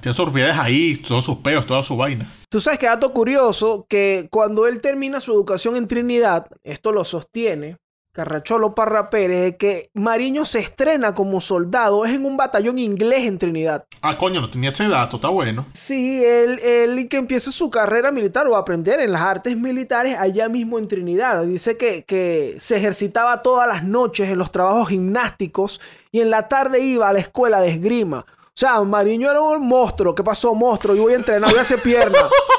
Tiene 0.00 0.14
sus 0.14 0.24
propiedades 0.24 0.58
ahí, 0.58 0.96
todos 0.96 1.24
sus 1.24 1.36
peos, 1.38 1.64
toda 1.66 1.82
su 1.84 1.96
vaina. 1.96 2.26
Tú 2.50 2.60
sabes 2.60 2.80
que 2.80 2.86
dato 2.86 3.12
curioso 3.12 3.86
que 3.88 4.26
cuando 4.30 4.66
él 4.66 4.80
termina 4.80 5.20
su 5.20 5.32
educación 5.32 5.76
en 5.76 5.86
Trinidad, 5.86 6.46
esto 6.64 6.90
lo 6.92 7.04
sostiene 7.04 7.76
Carracholo 8.18 8.74
Parra 8.74 9.10
Pérez, 9.10 9.56
que 9.58 9.90
Mariño 9.94 10.44
se 10.44 10.58
estrena 10.58 11.14
como 11.14 11.40
soldado, 11.40 12.04
es 12.04 12.14
en 12.14 12.24
un 12.24 12.36
batallón 12.36 12.80
inglés 12.80 13.28
en 13.28 13.38
Trinidad. 13.38 13.84
Ah, 14.02 14.18
coño, 14.18 14.40
no 14.40 14.50
tenía 14.50 14.70
ese 14.70 14.88
dato, 14.88 15.18
está 15.18 15.28
bueno. 15.28 15.66
Sí, 15.72 16.24
él, 16.24 16.58
él 16.58 17.06
que 17.08 17.16
empieza 17.16 17.52
su 17.52 17.70
carrera 17.70 18.10
militar 18.10 18.48
o 18.48 18.56
a 18.56 18.58
aprender 18.58 18.98
en 18.98 19.12
las 19.12 19.22
artes 19.22 19.56
militares 19.56 20.16
allá 20.18 20.48
mismo 20.48 20.80
en 20.80 20.88
Trinidad. 20.88 21.44
Dice 21.44 21.76
que, 21.76 22.02
que 22.02 22.56
se 22.58 22.78
ejercitaba 22.78 23.40
todas 23.40 23.68
las 23.68 23.84
noches 23.84 24.28
en 24.28 24.38
los 24.38 24.50
trabajos 24.50 24.88
gimnásticos 24.88 25.80
y 26.10 26.20
en 26.20 26.30
la 26.30 26.48
tarde 26.48 26.80
iba 26.80 27.08
a 27.08 27.12
la 27.12 27.20
escuela 27.20 27.60
de 27.60 27.68
esgrima. 27.68 28.26
O 28.26 28.60
sea, 28.60 28.82
Mariño 28.82 29.30
era 29.30 29.40
un 29.40 29.64
monstruo. 29.64 30.16
¿Qué 30.16 30.24
pasó, 30.24 30.56
monstruo? 30.56 30.96
Yo 30.96 31.02
voy 31.04 31.12
a 31.12 31.16
entrenar, 31.18 31.48
voy 31.48 31.60
a 31.60 31.62
hacer 31.62 31.78
pierna. 31.80 32.18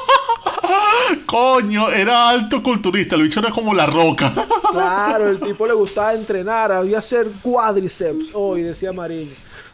Coño, 1.30 1.90
era 1.90 2.28
alto 2.28 2.62
culturista, 2.62 3.14
el 3.14 3.22
bicho 3.22 3.38
era 3.40 3.50
como 3.52 3.72
la 3.72 3.86
roca. 3.86 4.32
Claro, 4.72 5.28
el 5.28 5.40
tipo 5.40 5.66
le 5.66 5.72
gustaba 5.74 6.14
entrenar, 6.14 6.70
había 6.70 6.98
hacer 6.98 7.26
cuádriceps 7.42 8.30
hoy, 8.34 8.62
decía 8.62 8.92
Mariño. 8.92 9.32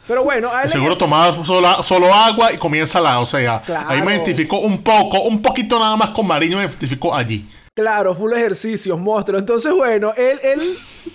Pero 0.09 0.25
bueno, 0.25 0.51
a 0.53 0.63
él 0.63 0.67
le- 0.69 0.73
Seguro 0.73 0.97
tomaba 0.97 1.45
solo, 1.45 1.83
solo 1.83 2.13
agua 2.15 2.53
y 2.53 2.57
comienza 2.57 3.01
la, 3.01 3.19
o 3.21 3.25
sea, 3.27 3.61
Claro. 3.61 3.89
ahí 3.91 4.01
me 4.03 4.15
identificó 4.15 4.59
un 4.61 4.83
poco, 4.83 5.21
un 5.23 5.43
poquito 5.43 5.79
nada 5.79 5.97
más 5.97 6.11
con 6.11 6.27
Mariño, 6.27 6.57
me 6.59 6.65
identificó 6.65 7.15
allí. 7.15 7.47
Claro, 7.75 8.15
full 8.15 8.33
ejercicios, 8.33 8.99
monstruo. 8.99 9.39
Entonces, 9.39 9.71
bueno, 9.75 10.15
él, 10.17 10.41
él 10.43 10.61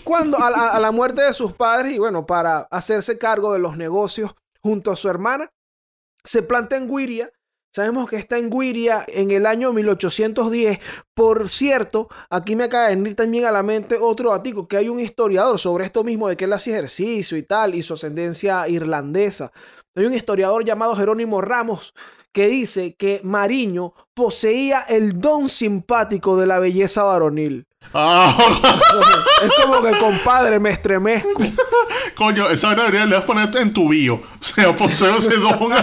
cuando 0.03 0.37
a 0.37 0.51
la, 0.51 0.69
a 0.69 0.79
la 0.79 0.91
muerte 0.91 1.21
de 1.23 1.33
sus 1.33 1.53
padres 1.53 1.93
y 1.93 1.97
bueno, 1.97 2.25
para 2.27 2.67
hacerse 2.69 3.17
cargo 3.17 3.51
de 3.53 3.59
los 3.59 3.75
negocios 3.77 4.31
junto 4.61 4.91
a 4.91 4.95
su 4.95 5.09
hermana, 5.09 5.49
se 6.23 6.43
planta 6.43 6.75
en 6.75 6.87
Guiria. 6.87 7.31
Sabemos 7.73 8.09
que 8.09 8.17
está 8.17 8.37
en 8.37 8.49
Guiria 8.49 9.05
en 9.07 9.31
el 9.31 9.45
año 9.45 9.71
1810. 9.71 10.77
Por 11.13 11.47
cierto, 11.47 12.09
aquí 12.29 12.57
me 12.57 12.65
acaba 12.65 12.89
de 12.89 12.97
venir 12.97 13.15
también 13.15 13.45
a 13.45 13.51
la 13.51 13.63
mente 13.63 13.97
otro 13.97 14.31
datico, 14.31 14.67
que 14.67 14.75
hay 14.75 14.89
un 14.89 14.99
historiador 14.99 15.57
sobre 15.57 15.85
esto 15.85 16.03
mismo 16.03 16.27
de 16.27 16.35
que 16.35 16.43
él 16.43 16.51
hacía 16.51 16.73
ejercicio 16.73 17.37
y 17.37 17.43
tal, 17.43 17.73
y 17.73 17.81
su 17.81 17.93
ascendencia 17.93 18.67
irlandesa. 18.67 19.53
Hay 19.95 20.03
un 20.03 20.13
historiador 20.13 20.65
llamado 20.65 20.97
Jerónimo 20.97 21.39
Ramos 21.39 21.93
que 22.33 22.47
dice 22.47 22.95
que 22.95 23.21
Mariño 23.23 23.93
poseía 24.13 24.81
el 24.81 25.21
don 25.21 25.47
simpático 25.47 26.35
de 26.35 26.47
la 26.47 26.59
belleza 26.59 27.03
varonil. 27.03 27.67
Ah, 27.93 28.37
Es 29.43 29.51
como 29.63 29.81
que, 29.81 29.97
compadre, 29.97 30.59
me 30.59 30.69
estremezco. 30.69 31.43
coño, 32.15 32.49
esa 32.49 32.73
debería 32.73 33.05
le 33.05 33.15
vas 33.15 33.23
a 33.23 33.25
poner 33.25 33.49
en 33.57 33.73
tu 33.73 33.89
bio. 33.89 34.15
O 34.15 34.43
sea, 34.43 34.75
poseo 34.75 35.17
ese 35.17 35.35
don. 35.37 35.73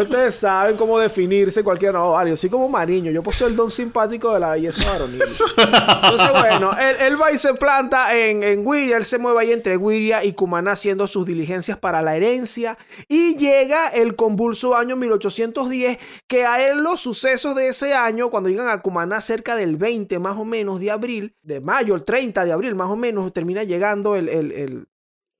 Ustedes 0.00 0.36
saben 0.36 0.76
cómo 0.76 0.98
definirse 0.98 1.62
cualquier 1.62 1.92
no, 1.92 2.12
vale, 2.12 2.30
yo 2.30 2.36
soy 2.36 2.48
como 2.48 2.68
Mariño, 2.68 3.10
yo 3.10 3.22
poseo 3.22 3.46
el 3.46 3.56
don 3.56 3.70
simpático 3.70 4.32
de 4.32 4.40
la 4.40 4.50
belleza 4.50 4.90
varonil. 4.90 5.22
Entonces, 5.22 6.40
bueno, 6.40 6.72
él, 6.78 6.96
él 7.00 7.20
va 7.20 7.30
y 7.30 7.38
se 7.38 7.52
planta 7.54 8.16
en, 8.16 8.42
en 8.42 8.64
Guiria, 8.64 8.96
él 8.96 9.04
se 9.04 9.18
mueve 9.18 9.40
ahí 9.40 9.52
entre 9.52 9.76
Guiria 9.76 10.24
y 10.24 10.32
Cumaná 10.32 10.72
haciendo 10.72 11.06
sus 11.06 11.26
diligencias 11.26 11.76
para 11.78 12.00
la 12.00 12.16
herencia 12.16 12.78
y 13.08 13.36
llega 13.36 13.88
el 13.88 14.16
convulso 14.16 14.76
año 14.76 14.96
1810 14.96 15.98
que 16.26 16.46
a 16.46 16.66
él 16.66 16.82
los 16.82 17.00
sucesos 17.00 17.54
de 17.54 17.68
ese 17.68 17.92
año, 17.92 18.30
cuando 18.30 18.48
llegan 18.48 18.68
a 18.68 18.80
Cumaná 18.80 19.20
cerca 19.20 19.56
del 19.56 19.76
20 19.82 20.18
más 20.18 20.36
o 20.38 20.44
menos 20.46 20.80
de 20.80 20.90
abril, 20.90 21.34
de 21.42 21.60
mayo, 21.60 21.94
el 21.94 22.04
30 22.04 22.44
de 22.46 22.52
abril 22.52 22.74
más 22.74 22.88
o 22.88 22.96
menos, 22.96 23.32
termina 23.32 23.64
llegando 23.64 24.16
el, 24.16 24.28
el- 24.28 24.52
el- 24.52 24.86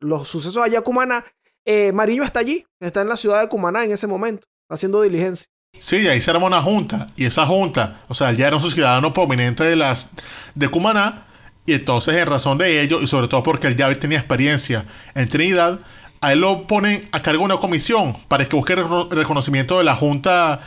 los 0.01 0.29
sucesos 0.29 0.63
allá 0.63 0.81
a 0.81 0.83
Cumaná. 0.83 1.25
Eh, 1.65 1.93
Mariño 1.93 2.25
está 2.25 2.41
allí, 2.41 2.67
está 2.81 3.01
en 3.03 3.09
la 3.09 3.17
ciudad 3.17 3.41
de 3.41 3.49
Cumaná 3.49 3.85
en 3.85 3.93
ese 3.93 4.07
momento, 4.09 4.47
haciendo 4.69 5.01
diligencia. 5.01 5.47
Sí, 5.79 6.07
ahí 6.09 6.21
se 6.21 6.31
armó 6.31 6.47
una 6.47 6.61
junta. 6.61 7.07
Y 7.17 7.25
esa 7.25 7.47
junta, 7.47 8.01
o 8.09 8.15
sea, 8.15 8.33
ya 8.33 8.49
era 8.49 8.57
un 8.57 8.71
ciudadano 8.71 9.13
prominente 9.13 9.65
de 9.65 9.77
las 9.77 10.09
de 10.55 10.69
Cumaná. 10.69 11.27
Y 11.65 11.75
entonces, 11.75 12.15
en 12.17 12.27
razón 12.27 12.59
de 12.59 12.83
ello, 12.83 13.01
y 13.01 13.07
sobre 13.07 13.29
todo 13.29 13.43
porque 13.45 13.69
él 13.69 13.77
ya 13.77 13.93
tenía 13.95 14.19
experiencia 14.19 14.85
en 15.15 15.29
Trinidad, 15.29 15.79
a 16.21 16.33
él 16.33 16.41
lo 16.41 16.67
ponen 16.67 17.09
a 17.13 17.23
cargo 17.23 17.41
de 17.41 17.45
una 17.47 17.57
comisión 17.59 18.13
para 18.29 18.45
que 18.49 18.57
busque 18.57 18.73
el 18.75 18.81
recono- 18.81 19.09
reconocimiento 19.11 19.79
de 19.79 19.85
la 19.85 19.95
Junta 19.95 20.61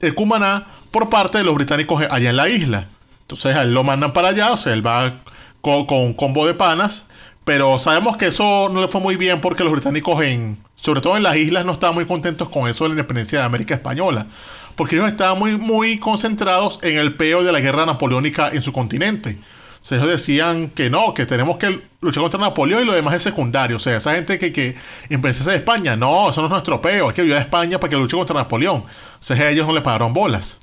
de 0.00 0.12
Cumaná 0.14 0.66
por 0.90 1.10
parte 1.10 1.36
de 1.38 1.44
los 1.44 1.54
británicos 1.54 2.02
allá 2.10 2.30
en 2.30 2.36
la 2.36 2.48
isla. 2.48 2.88
Entonces, 3.28 3.54
a 3.54 3.60
él 3.60 3.74
lo 3.74 3.84
mandan 3.84 4.14
para 4.14 4.28
allá, 4.28 4.52
o 4.52 4.56
sea, 4.56 4.72
él 4.72 4.86
va 4.86 5.20
con, 5.60 5.84
con 5.84 5.98
un 5.98 6.14
combo 6.14 6.46
de 6.46 6.54
panas. 6.54 7.06
Pero 7.44 7.78
sabemos 7.78 8.16
que 8.16 8.26
eso 8.26 8.70
no 8.70 8.80
le 8.80 8.88
fue 8.88 9.02
muy 9.02 9.16
bien 9.16 9.42
porque 9.42 9.64
los 9.64 9.72
británicos 9.72 10.22
en, 10.22 10.58
sobre 10.76 11.02
todo 11.02 11.14
en 11.16 11.22
las 11.22 11.36
islas, 11.36 11.66
no 11.66 11.72
estaban 11.72 11.94
muy 11.94 12.06
contentos 12.06 12.48
con 12.48 12.68
eso 12.68 12.84
de 12.84 12.90
la 12.90 12.94
independencia 12.94 13.40
de 13.40 13.44
América 13.44 13.74
Española. 13.74 14.28
Porque 14.76 14.96
ellos 14.96 15.08
estaban 15.08 15.38
muy, 15.38 15.58
muy 15.58 15.98
concentrados 15.98 16.78
en 16.82 16.96
el 16.96 17.16
peo 17.16 17.42
de 17.42 17.52
la 17.52 17.60
guerra 17.60 17.84
napoleónica 17.84 18.48
en 18.50 18.62
su 18.62 18.72
continente. 18.72 19.38
O 19.82 19.86
sea, 19.86 19.98
ellos 19.98 20.10
decían 20.10 20.70
que 20.70 20.88
no, 20.88 21.12
que 21.12 21.26
tenemos 21.26 21.58
que 21.58 21.82
luchar 22.00 22.22
contra 22.22 22.40
Napoleón 22.40 22.82
y 22.82 22.86
lo 22.86 22.92
demás 22.94 23.14
es 23.14 23.22
secundario. 23.22 23.76
O 23.76 23.80
sea, 23.80 23.96
esa 23.96 24.14
gente 24.14 24.38
que, 24.38 24.52
que 24.52 24.76
de 25.08 25.54
España, 25.54 25.96
no, 25.96 26.30
eso 26.30 26.40
no 26.40 26.46
es 26.46 26.50
nuestro 26.50 26.80
peo, 26.80 27.08
hay 27.08 27.14
que 27.14 27.22
ayudar 27.22 27.38
a 27.38 27.42
España 27.42 27.78
para 27.78 27.90
que 27.90 27.96
luche 27.96 28.16
contra 28.16 28.34
Napoleón. 28.34 28.84
O 28.84 29.18
sea, 29.20 29.36
a 29.36 29.50
ellos 29.50 29.66
no 29.66 29.72
le 29.74 29.80
pagaron 29.80 30.12
bolas. 30.12 30.60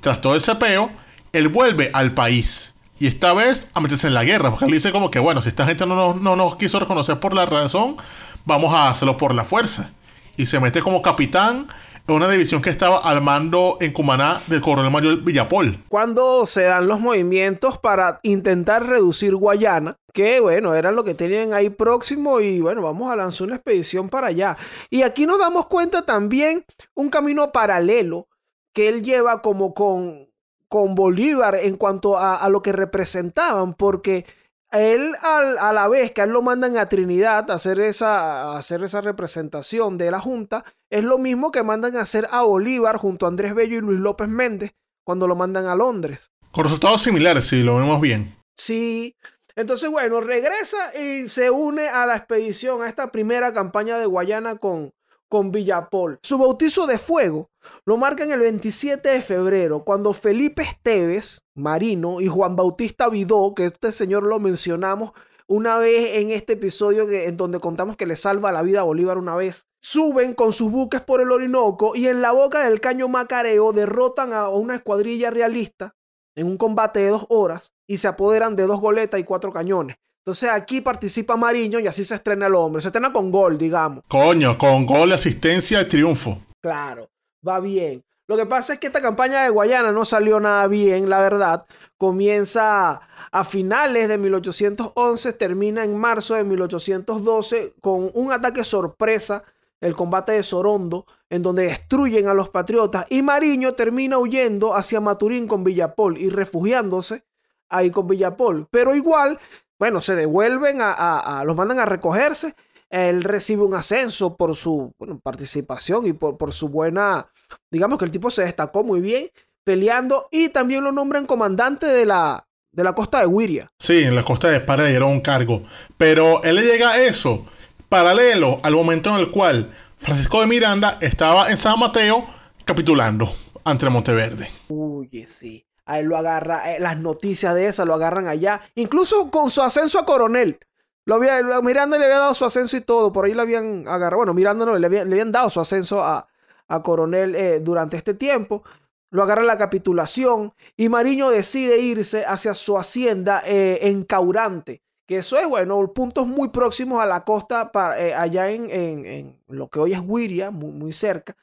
Tras 0.00 0.20
todo 0.20 0.34
ese 0.34 0.54
peo, 0.56 0.90
él 1.32 1.48
vuelve 1.48 1.90
al 1.92 2.14
país. 2.14 2.74
Y 2.98 3.06
esta 3.06 3.32
vez 3.32 3.68
a 3.74 3.80
meterse 3.80 4.06
en 4.06 4.14
la 4.14 4.24
guerra. 4.24 4.50
Porque 4.50 4.66
él 4.66 4.70
dice 4.70 4.92
como 4.92 5.10
que, 5.10 5.18
bueno, 5.18 5.42
si 5.42 5.48
esta 5.48 5.66
gente 5.66 5.86
no 5.86 5.96
nos, 5.96 6.20
no 6.20 6.36
nos 6.36 6.56
quiso 6.56 6.78
reconocer 6.78 7.18
por 7.18 7.34
la 7.34 7.46
razón, 7.46 7.96
vamos 8.44 8.74
a 8.74 8.90
hacerlo 8.90 9.16
por 9.16 9.34
la 9.34 9.44
fuerza. 9.44 9.90
Y 10.36 10.46
se 10.46 10.60
mete 10.60 10.80
como 10.80 11.02
capitán 11.02 11.66
en 12.06 12.14
una 12.14 12.28
división 12.28 12.62
que 12.62 12.70
estaba 12.70 12.98
al 12.98 13.22
mando 13.22 13.76
en 13.80 13.92
Cumaná 13.92 14.42
del 14.48 14.60
coronel 14.60 14.90
mayor 14.90 15.22
Villapol. 15.22 15.82
Cuando 15.88 16.46
se 16.46 16.62
dan 16.62 16.88
los 16.88 17.00
movimientos 17.00 17.78
para 17.78 18.20
intentar 18.22 18.86
reducir 18.86 19.34
Guayana, 19.36 19.96
que 20.12 20.40
bueno, 20.40 20.74
era 20.74 20.90
lo 20.92 21.04
que 21.04 21.14
tenían 21.14 21.52
ahí 21.52 21.70
próximo 21.70 22.40
y 22.40 22.60
bueno, 22.60 22.82
vamos 22.82 23.10
a 23.10 23.16
lanzar 23.16 23.46
una 23.46 23.56
expedición 23.56 24.08
para 24.08 24.28
allá. 24.28 24.56
Y 24.90 25.02
aquí 25.02 25.26
nos 25.26 25.38
damos 25.38 25.66
cuenta 25.66 26.04
también 26.04 26.64
un 26.94 27.08
camino 27.08 27.52
paralelo 27.52 28.28
que 28.74 28.88
él 28.88 29.02
lleva 29.02 29.42
como 29.42 29.74
con, 29.74 30.31
con 30.72 30.94
Bolívar 30.94 31.54
en 31.56 31.76
cuanto 31.76 32.16
a, 32.16 32.34
a 32.34 32.48
lo 32.48 32.62
que 32.62 32.72
representaban, 32.72 33.74
porque 33.74 34.24
él 34.70 35.12
al- 35.20 35.58
a 35.58 35.70
la 35.74 35.86
vez 35.86 36.12
que 36.12 36.22
a 36.22 36.24
él 36.24 36.30
lo 36.30 36.40
mandan 36.40 36.78
a 36.78 36.86
Trinidad 36.86 37.50
a 37.50 37.54
hacer 37.54 37.78
esa, 37.78 38.54
a 38.54 38.56
hacer 38.56 38.82
esa 38.82 39.02
representación 39.02 39.98
de 39.98 40.10
la 40.10 40.18
Junta, 40.18 40.64
es 40.90 41.04
lo 41.04 41.18
mismo 41.18 41.50
que 41.52 41.62
mandan 41.62 41.94
a 41.96 42.00
hacer 42.00 42.26
a 42.30 42.40
Bolívar 42.40 42.96
junto 42.96 43.26
a 43.26 43.28
Andrés 43.28 43.54
Bello 43.54 43.76
y 43.76 43.80
Luis 43.82 44.00
López 44.00 44.28
Méndez 44.28 44.72
cuando 45.04 45.28
lo 45.28 45.36
mandan 45.36 45.66
a 45.66 45.74
Londres. 45.74 46.30
Con 46.52 46.64
resultados 46.64 47.02
similares, 47.02 47.48
si 47.48 47.62
lo 47.62 47.76
vemos 47.76 48.00
bien. 48.00 48.34
Sí. 48.58 49.14
Entonces, 49.54 49.90
bueno, 49.90 50.20
regresa 50.20 50.98
y 50.98 51.28
se 51.28 51.50
une 51.50 51.88
a 51.88 52.06
la 52.06 52.16
expedición, 52.16 52.82
a 52.82 52.88
esta 52.88 53.12
primera 53.12 53.52
campaña 53.52 53.98
de 53.98 54.06
Guayana 54.06 54.56
con, 54.56 54.90
con 55.28 55.52
Villapol. 55.52 56.18
Su 56.22 56.38
bautizo 56.38 56.86
de 56.86 56.96
fuego 56.96 57.50
lo 57.84 57.96
marcan 57.96 58.30
el 58.30 58.40
27 58.40 59.08
de 59.08 59.22
febrero, 59.22 59.84
cuando 59.84 60.12
Felipe 60.12 60.62
Esteves, 60.62 61.42
marino, 61.54 62.20
y 62.20 62.28
Juan 62.28 62.56
Bautista 62.56 63.08
Vidó, 63.08 63.54
que 63.54 63.66
este 63.66 63.92
señor 63.92 64.24
lo 64.24 64.40
mencionamos 64.40 65.12
una 65.46 65.78
vez 65.78 66.16
en 66.16 66.30
este 66.30 66.54
episodio 66.54 67.06
que, 67.06 67.26
en 67.26 67.36
donde 67.36 67.60
contamos 67.60 67.96
que 67.96 68.06
le 68.06 68.16
salva 68.16 68.52
la 68.52 68.62
vida 68.62 68.80
a 68.80 68.84
Bolívar 68.84 69.18
una 69.18 69.36
vez, 69.36 69.66
suben 69.82 70.34
con 70.34 70.52
sus 70.52 70.70
buques 70.70 71.00
por 71.00 71.20
el 71.20 71.30
Orinoco 71.30 71.94
y 71.94 72.08
en 72.08 72.22
la 72.22 72.32
boca 72.32 72.66
del 72.66 72.80
caño 72.80 73.08
Macareo 73.08 73.72
derrotan 73.72 74.32
a 74.32 74.48
una 74.48 74.76
escuadrilla 74.76 75.30
realista 75.30 75.94
en 76.34 76.46
un 76.46 76.56
combate 76.56 77.00
de 77.00 77.08
dos 77.10 77.26
horas 77.28 77.74
y 77.86 77.98
se 77.98 78.08
apoderan 78.08 78.56
de 78.56 78.66
dos 78.66 78.80
goletas 78.80 79.20
y 79.20 79.24
cuatro 79.24 79.52
cañones. 79.52 79.96
Entonces 80.24 80.50
aquí 80.50 80.80
participa 80.80 81.36
Mariño 81.36 81.80
y 81.80 81.88
así 81.88 82.04
se 82.04 82.14
estrena 82.14 82.46
el 82.46 82.54
hombre. 82.54 82.80
Se 82.80 82.88
estrena 82.88 83.12
con 83.12 83.32
gol, 83.32 83.58
digamos. 83.58 84.04
Coño, 84.08 84.56
con 84.56 84.86
gol, 84.86 85.12
asistencia 85.12 85.80
y 85.80 85.88
triunfo. 85.88 86.38
Claro, 86.62 87.10
va 87.46 87.60
bien. 87.60 88.04
Lo 88.28 88.36
que 88.36 88.46
pasa 88.46 88.74
es 88.74 88.78
que 88.78 88.86
esta 88.86 89.02
campaña 89.02 89.42
de 89.42 89.50
Guayana 89.50 89.92
no 89.92 90.04
salió 90.04 90.40
nada 90.40 90.66
bien, 90.68 91.10
la 91.10 91.20
verdad. 91.20 91.64
Comienza 91.98 93.00
a 93.32 93.44
finales 93.44 94.08
de 94.08 94.16
1811, 94.18 95.32
termina 95.32 95.82
en 95.84 95.96
marzo 95.98 96.34
de 96.34 96.44
1812 96.44 97.74
con 97.80 98.10
un 98.14 98.32
ataque 98.32 98.64
sorpresa, 98.64 99.42
el 99.80 99.94
combate 99.94 100.32
de 100.32 100.42
Sorondo, 100.42 101.06
en 101.30 101.42
donde 101.42 101.64
destruyen 101.64 102.28
a 102.28 102.34
los 102.34 102.48
patriotas 102.50 103.06
y 103.08 103.22
Mariño 103.22 103.72
termina 103.74 104.18
huyendo 104.18 104.74
hacia 104.76 105.00
Maturín 105.00 105.48
con 105.48 105.64
Villapol 105.64 106.16
y 106.18 106.30
refugiándose 106.30 107.24
ahí 107.68 107.90
con 107.90 108.06
Villapol. 108.06 108.68
Pero 108.70 108.94
igual, 108.94 109.38
bueno, 109.78 110.00
se 110.00 110.14
devuelven 110.14 110.80
a, 110.80 110.92
a- 110.92 111.40
a- 111.40 111.44
los 111.44 111.56
mandan 111.56 111.80
a 111.80 111.86
recogerse. 111.86 112.54
Él 112.92 113.24
recibe 113.24 113.62
un 113.62 113.74
ascenso 113.74 114.36
por 114.36 114.54
su 114.54 114.92
bueno, 114.98 115.18
participación 115.18 116.06
y 116.06 116.12
por, 116.12 116.36
por 116.36 116.52
su 116.52 116.68
buena, 116.68 117.26
digamos 117.70 117.98
que 117.98 118.04
el 118.04 118.10
tipo 118.10 118.30
se 118.30 118.42
destacó 118.42 118.84
muy 118.84 119.00
bien 119.00 119.30
peleando 119.64 120.28
y 120.30 120.48
también 120.50 120.84
lo 120.84 120.92
nombran 120.92 121.26
comandante 121.26 121.86
de 121.86 122.04
la, 122.04 122.46
de 122.72 122.84
la 122.84 122.94
costa 122.94 123.20
de 123.20 123.26
Wiria. 123.26 123.70
Sí, 123.78 124.04
en 124.04 124.14
la 124.14 124.24
costa 124.24 124.48
de 124.48 124.56
Esparta 124.56 124.84
le 124.84 124.90
dieron 124.90 125.10
un 125.10 125.20
cargo. 125.20 125.62
Pero 125.96 126.42
él 126.42 126.56
le 126.56 126.62
llega 126.62 126.90
a 126.90 127.02
eso 127.02 127.46
paralelo 127.88 128.58
al 128.62 128.74
momento 128.74 129.10
en 129.10 129.16
el 129.16 129.30
cual 129.30 129.72
Francisco 129.98 130.40
de 130.40 130.46
Miranda 130.46 130.98
estaba 131.00 131.50
en 131.50 131.56
San 131.56 131.78
Mateo 131.78 132.26
capitulando 132.64 133.32
ante 133.64 133.88
Monteverde. 133.88 134.48
Uy, 134.68 135.26
sí. 135.26 135.66
A 135.84 135.98
él 135.98 136.06
lo 136.06 136.16
agarra, 136.16 136.72
eh, 136.72 136.80
las 136.80 136.96
noticias 136.96 137.54
de 137.54 137.66
esa 137.66 137.84
lo 137.84 137.94
agarran 137.94 138.28
allá. 138.28 138.62
Incluso 138.74 139.30
con 139.30 139.50
su 139.50 139.62
ascenso 139.62 139.98
a 139.98 140.04
coronel. 140.04 140.58
Lo 141.04 141.16
había, 141.16 141.42
Miranda 141.62 141.98
le 141.98 142.04
había 142.04 142.18
dado 142.18 142.34
su 142.34 142.44
ascenso 142.44 142.76
y 142.76 142.80
todo. 142.82 143.12
Por 143.12 143.24
ahí 143.24 143.34
lo 143.34 143.42
habían 143.42 143.86
agarrado. 143.88 144.18
Bueno, 144.18 144.34
Miranda 144.34 144.64
le, 144.78 144.86
había- 144.86 145.04
le 145.04 145.12
habían 145.12 145.32
dado 145.32 145.50
su 145.50 145.60
ascenso 145.60 146.02
a, 146.02 146.28
a 146.68 146.82
coronel 146.82 147.34
eh, 147.34 147.60
durante 147.60 147.96
este 147.96 148.14
tiempo. 148.14 148.62
Lo 149.10 149.22
agarra 149.22 149.42
la 149.42 149.58
capitulación. 149.58 150.54
Y 150.76 150.88
Mariño 150.88 151.30
decide 151.30 151.78
irse 151.78 152.24
hacia 152.24 152.54
su 152.54 152.78
hacienda 152.78 153.42
eh, 153.44 153.80
en 153.82 154.04
Caurante. 154.04 154.82
Que 155.06 155.18
eso 155.18 155.36
es, 155.38 155.46
bueno, 155.48 155.92
puntos 155.92 156.26
muy 156.28 156.48
próximos 156.50 157.00
a 157.02 157.06
la 157.06 157.24
costa, 157.24 157.72
pa- 157.72 157.98
eh, 157.98 158.14
allá 158.14 158.50
en, 158.50 158.70
en- 158.70 159.36
lo 159.48 159.68
que 159.68 159.80
hoy 159.80 159.92
es 159.92 160.00
Guiria, 160.00 160.50
muy, 160.52 160.70
muy 160.70 160.92
cerca. 160.92 161.36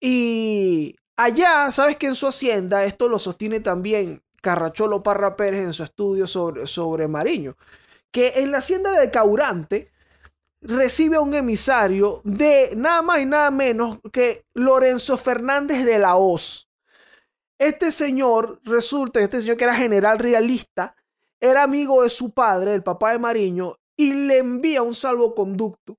Y 0.00 0.96
allá, 1.16 1.70
sabes 1.70 1.96
que 1.96 2.06
en 2.08 2.14
su 2.14 2.26
hacienda, 2.26 2.84
esto 2.84 3.08
lo 3.08 3.18
sostiene 3.18 3.60
también 3.60 4.22
Carracholo 4.40 5.02
Parra 5.02 5.36
Pérez 5.36 5.60
en 5.62 5.72
su 5.72 5.84
estudio 5.84 6.26
sobre, 6.26 6.66
sobre 6.66 7.06
Mariño, 7.08 7.56
que 8.12 8.34
en 8.36 8.52
la 8.52 8.58
hacienda 8.58 8.92
de 8.92 9.10
Caurante 9.10 9.90
recibe 10.60 11.16
a 11.16 11.20
un 11.20 11.34
emisario 11.34 12.20
de 12.24 12.72
nada 12.76 13.02
más 13.02 13.20
y 13.20 13.26
nada 13.26 13.50
menos 13.50 13.98
que 14.12 14.44
Lorenzo 14.54 15.16
Fernández 15.16 15.84
de 15.84 15.98
la 15.98 16.16
Hoz. 16.16 16.68
Este 17.58 17.90
señor, 17.90 18.60
resulta, 18.64 19.20
este 19.20 19.40
señor 19.40 19.56
que 19.56 19.64
era 19.64 19.74
general 19.74 20.18
realista, 20.18 20.94
era 21.40 21.64
amigo 21.64 22.02
de 22.02 22.10
su 22.10 22.32
padre, 22.32 22.74
el 22.74 22.82
papá 22.82 23.12
de 23.12 23.18
Mariño, 23.18 23.78
y 23.96 24.14
le 24.14 24.38
envía 24.38 24.82
un 24.82 24.94
salvoconducto 24.94 25.98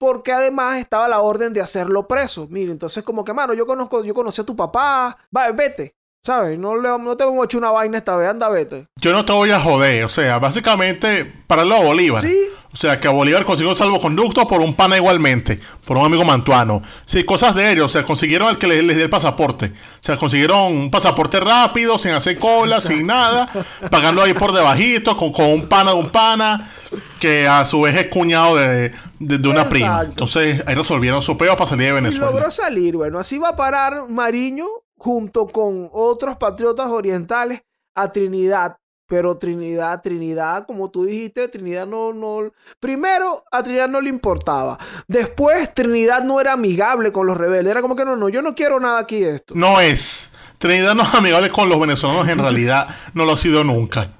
porque 0.00 0.32
además 0.32 0.78
estaba 0.78 1.08
la 1.08 1.20
orden 1.20 1.52
de 1.52 1.60
hacerlo 1.60 2.08
preso. 2.08 2.48
Mire, 2.48 2.72
entonces 2.72 3.04
como 3.04 3.22
que, 3.22 3.34
mano, 3.34 3.52
yo 3.52 3.66
conozco, 3.66 4.02
yo 4.02 4.14
conocí 4.14 4.40
a 4.40 4.46
tu 4.46 4.56
papá, 4.56 5.14
va, 5.36 5.52
vete, 5.52 5.94
¿sabes? 6.24 6.58
No, 6.58 6.76
le, 6.76 6.88
no 6.88 7.16
te 7.16 7.24
vamos 7.24 7.42
a 7.42 7.44
echar 7.46 7.58
una 7.58 7.70
vaina 7.70 7.98
esta 7.98 8.16
vez, 8.16 8.28
anda, 8.28 8.48
vete. 8.48 8.86
Yo 9.00 9.12
no 9.12 9.24
te 9.24 9.32
voy 9.32 9.50
a 9.50 9.60
joder, 9.60 10.04
o 10.04 10.08
sea, 10.08 10.38
básicamente 10.38 11.24
paralelo 11.46 11.76
a 11.76 11.80
Bolívar. 11.84 12.22
Sí. 12.22 12.36
O 12.72 12.76
sea, 12.76 13.00
que 13.00 13.08
a 13.08 13.10
Bolívar 13.10 13.44
consiguió 13.44 13.70
un 13.70 13.74
salvoconducto 13.74 14.46
por 14.46 14.60
un 14.60 14.74
pana 14.74 14.96
igualmente, 14.96 15.58
por 15.84 15.96
un 15.96 16.04
amigo 16.04 16.24
mantuano. 16.24 16.82
Sí, 17.04 17.24
cosas 17.24 17.52
de 17.56 17.72
ellos, 17.72 17.86
o 17.86 17.88
sea, 17.88 18.04
consiguieron 18.04 18.48
el 18.48 18.58
que 18.58 18.68
les, 18.68 18.84
les 18.84 18.96
dé 18.96 19.02
el 19.04 19.10
pasaporte. 19.10 19.66
O 19.66 19.98
sea, 19.98 20.16
consiguieron 20.18 20.72
un 20.72 20.88
pasaporte 20.88 21.40
rápido, 21.40 21.98
sin 21.98 22.12
hacer 22.12 22.38
cola, 22.38 22.80
sin 22.80 23.08
nada, 23.08 23.48
pagando 23.90 24.22
ahí 24.22 24.34
por 24.34 24.52
debajito, 24.52 25.16
con, 25.16 25.32
con 25.32 25.46
un 25.46 25.68
pana 25.68 25.90
de 25.90 25.96
un 25.96 26.10
pana, 26.12 26.70
que 27.18 27.48
a 27.48 27.64
su 27.66 27.80
vez 27.80 27.96
es 27.96 28.06
cuñado 28.06 28.54
de, 28.54 28.92
de- 29.18 29.38
de 29.38 29.48
una 29.48 29.68
prima. 29.68 30.02
Entonces, 30.04 30.62
ahí 30.64 30.76
resolvieron 30.76 31.22
su 31.22 31.36
peo 31.36 31.56
para 31.56 31.68
salir 31.70 31.86
de 31.86 31.90
Y 31.90 31.94
Venezuela. 31.94 32.26
logró 32.30 32.50
salir, 32.52 32.96
bueno, 32.96 33.18
así 33.18 33.36
va 33.38 33.48
a 33.48 33.56
parar 33.56 34.04
Mariño 34.08 34.66
junto 35.00 35.46
con 35.48 35.88
otros 35.92 36.36
patriotas 36.36 36.88
orientales 36.90 37.62
a 37.94 38.12
Trinidad. 38.12 38.76
Pero 39.08 39.38
Trinidad, 39.38 40.02
Trinidad, 40.02 40.66
como 40.66 40.90
tú 40.90 41.04
dijiste, 41.04 41.48
Trinidad 41.48 41.86
no, 41.86 42.12
no... 42.12 42.52
Primero, 42.78 43.42
a 43.50 43.62
Trinidad 43.62 43.88
no 43.88 44.00
le 44.00 44.10
importaba. 44.10 44.78
Después, 45.08 45.72
Trinidad 45.74 46.22
no 46.22 46.38
era 46.38 46.52
amigable 46.52 47.10
con 47.10 47.26
los 47.26 47.36
rebeldes. 47.36 47.72
Era 47.72 47.82
como 47.82 47.96
que 47.96 48.04
no, 48.04 48.14
no, 48.14 48.28
yo 48.28 48.42
no 48.42 48.54
quiero 48.54 48.78
nada 48.78 49.00
aquí 49.00 49.20
de 49.20 49.36
esto. 49.36 49.54
No 49.56 49.80
es. 49.80 50.30
Trinidad 50.58 50.94
no 50.94 51.02
es 51.02 51.14
amigable 51.14 51.50
con 51.50 51.68
los 51.70 51.80
venezolanos, 51.80 52.28
en 52.28 52.38
realidad 52.42 52.88
no 53.14 53.24
lo 53.24 53.32
ha 53.32 53.36
sido 53.36 53.64
nunca. 53.64 54.12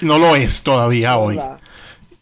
No 0.00 0.18
lo 0.18 0.36
es 0.36 0.62
todavía 0.62 1.18
hoy. 1.18 1.38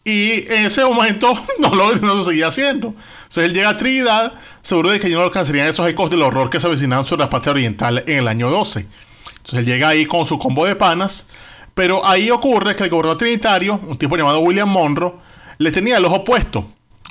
Y 0.03 0.51
en 0.51 0.65
ese 0.65 0.83
momento 0.83 1.33
no 1.59 1.75
lo, 1.75 2.23
seguía 2.23 2.47
haciendo. 2.47 2.87
Entonces 2.87 3.45
él 3.45 3.53
llega 3.53 3.69
a 3.69 3.77
Trinidad, 3.77 4.33
seguro 4.61 4.89
de 4.91 4.99
que 4.99 5.09
ya 5.09 5.17
no 5.17 5.23
alcanzarían 5.23 5.67
esos 5.67 5.87
ecos 5.87 6.09
del 6.09 6.21
horror 6.21 6.49
que 6.49 6.59
se 6.59 6.67
avecinaban 6.67 7.05
sobre 7.05 7.23
la 7.23 7.29
patria 7.29 7.51
oriental 7.51 8.03
en 8.07 8.19
el 8.19 8.27
año 8.27 8.49
12. 8.49 8.85
Entonces 9.29 9.59
él 9.59 9.65
llega 9.65 9.89
ahí 9.89 10.05
con 10.05 10.25
su 10.25 10.39
combo 10.39 10.65
de 10.65 10.75
panas, 10.75 11.25
pero 11.73 12.05
ahí 12.05 12.29
ocurre 12.29 12.75
que 12.75 12.83
el 12.83 12.89
gobernador 12.89 13.17
trinitario, 13.17 13.79
un 13.87 13.97
tipo 13.97 14.17
llamado 14.17 14.39
William 14.39 14.69
Monroe, 14.69 15.13
le 15.57 15.71
tenía 15.71 15.97
el 15.97 16.05
ojo 16.05 16.23
puesto. 16.23 16.65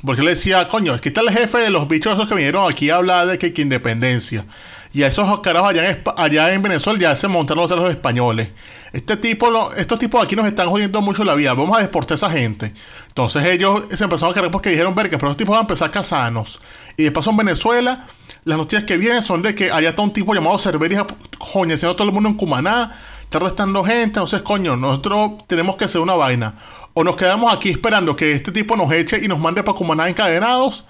Porque 0.04 0.22
le 0.22 0.30
decía, 0.30 0.68
coño, 0.68 0.96
que 1.00 1.08
está 1.08 1.22
el 1.22 1.30
jefe 1.30 1.58
de 1.58 1.70
los 1.70 1.88
bichos 1.88 2.14
esos 2.14 2.28
que 2.28 2.34
vinieron 2.34 2.70
aquí 2.70 2.88
a 2.88 2.96
hablar 2.96 3.26
de 3.26 3.38
que, 3.38 3.52
independencia. 3.60 4.46
Y 4.92 5.02
a 5.02 5.08
esos 5.08 5.40
carajos 5.40 5.74
allá 6.16 6.52
en, 6.52 6.62
Venezuela 6.62 6.98
ya 6.98 7.16
se 7.16 7.26
montaron 7.26 7.62
los 7.62 7.70
los 7.76 7.90
españoles. 7.90 8.50
Este 8.92 9.16
tipo, 9.16 9.72
estos 9.72 9.98
tipos 9.98 10.22
aquí 10.22 10.36
nos 10.36 10.46
están 10.46 10.70
jodiendo 10.70 11.02
mucho 11.02 11.24
la 11.24 11.34
vida. 11.34 11.52
Vamos 11.52 11.76
a 11.76 11.80
deportar 11.80 12.12
a 12.12 12.14
esa 12.14 12.30
gente. 12.30 12.72
Entonces 13.08 13.44
ellos 13.46 13.86
se 13.90 14.04
empezaron 14.04 14.32
a 14.32 14.34
cargar 14.34 14.52
porque 14.52 14.70
dijeron, 14.70 14.94
verga, 14.94 15.18
pero 15.18 15.32
estos 15.32 15.36
tipos 15.36 15.52
van 15.52 15.58
a 15.58 15.62
empezar 15.62 15.88
a 15.88 15.90
casarnos. 15.90 16.60
Y 16.96 17.02
de 17.02 17.10
paso 17.10 17.30
en 17.30 17.36
Venezuela, 17.36 18.06
las 18.44 18.56
noticias 18.56 18.84
que 18.84 18.96
vienen 18.96 19.20
son 19.20 19.42
de 19.42 19.54
que 19.54 19.72
allá 19.72 19.90
está 19.90 20.02
un 20.02 20.12
tipo 20.12 20.32
llamado 20.32 20.56
Cerveris 20.58 21.00
joñeciendo 21.38 21.92
a 21.92 21.96
todo 21.96 22.06
el 22.06 22.14
mundo 22.14 22.28
en 22.28 22.36
Cumaná. 22.36 22.92
Está 23.22 23.38
arrestando 23.38 23.84
gente. 23.84 24.04
Entonces, 24.04 24.42
coño, 24.42 24.76
nosotros 24.76 25.46
tenemos 25.48 25.76
que 25.76 25.84
hacer 25.84 26.00
una 26.00 26.14
vaina. 26.14 26.54
O 27.00 27.04
nos 27.04 27.14
quedamos 27.14 27.54
aquí 27.54 27.70
esperando 27.70 28.16
que 28.16 28.32
este 28.32 28.50
tipo 28.50 28.76
nos 28.76 28.90
eche 28.90 29.20
y 29.22 29.28
nos 29.28 29.38
mande 29.38 29.62
para 29.62 29.78
Cumaná 29.78 30.08
encadenados. 30.08 30.84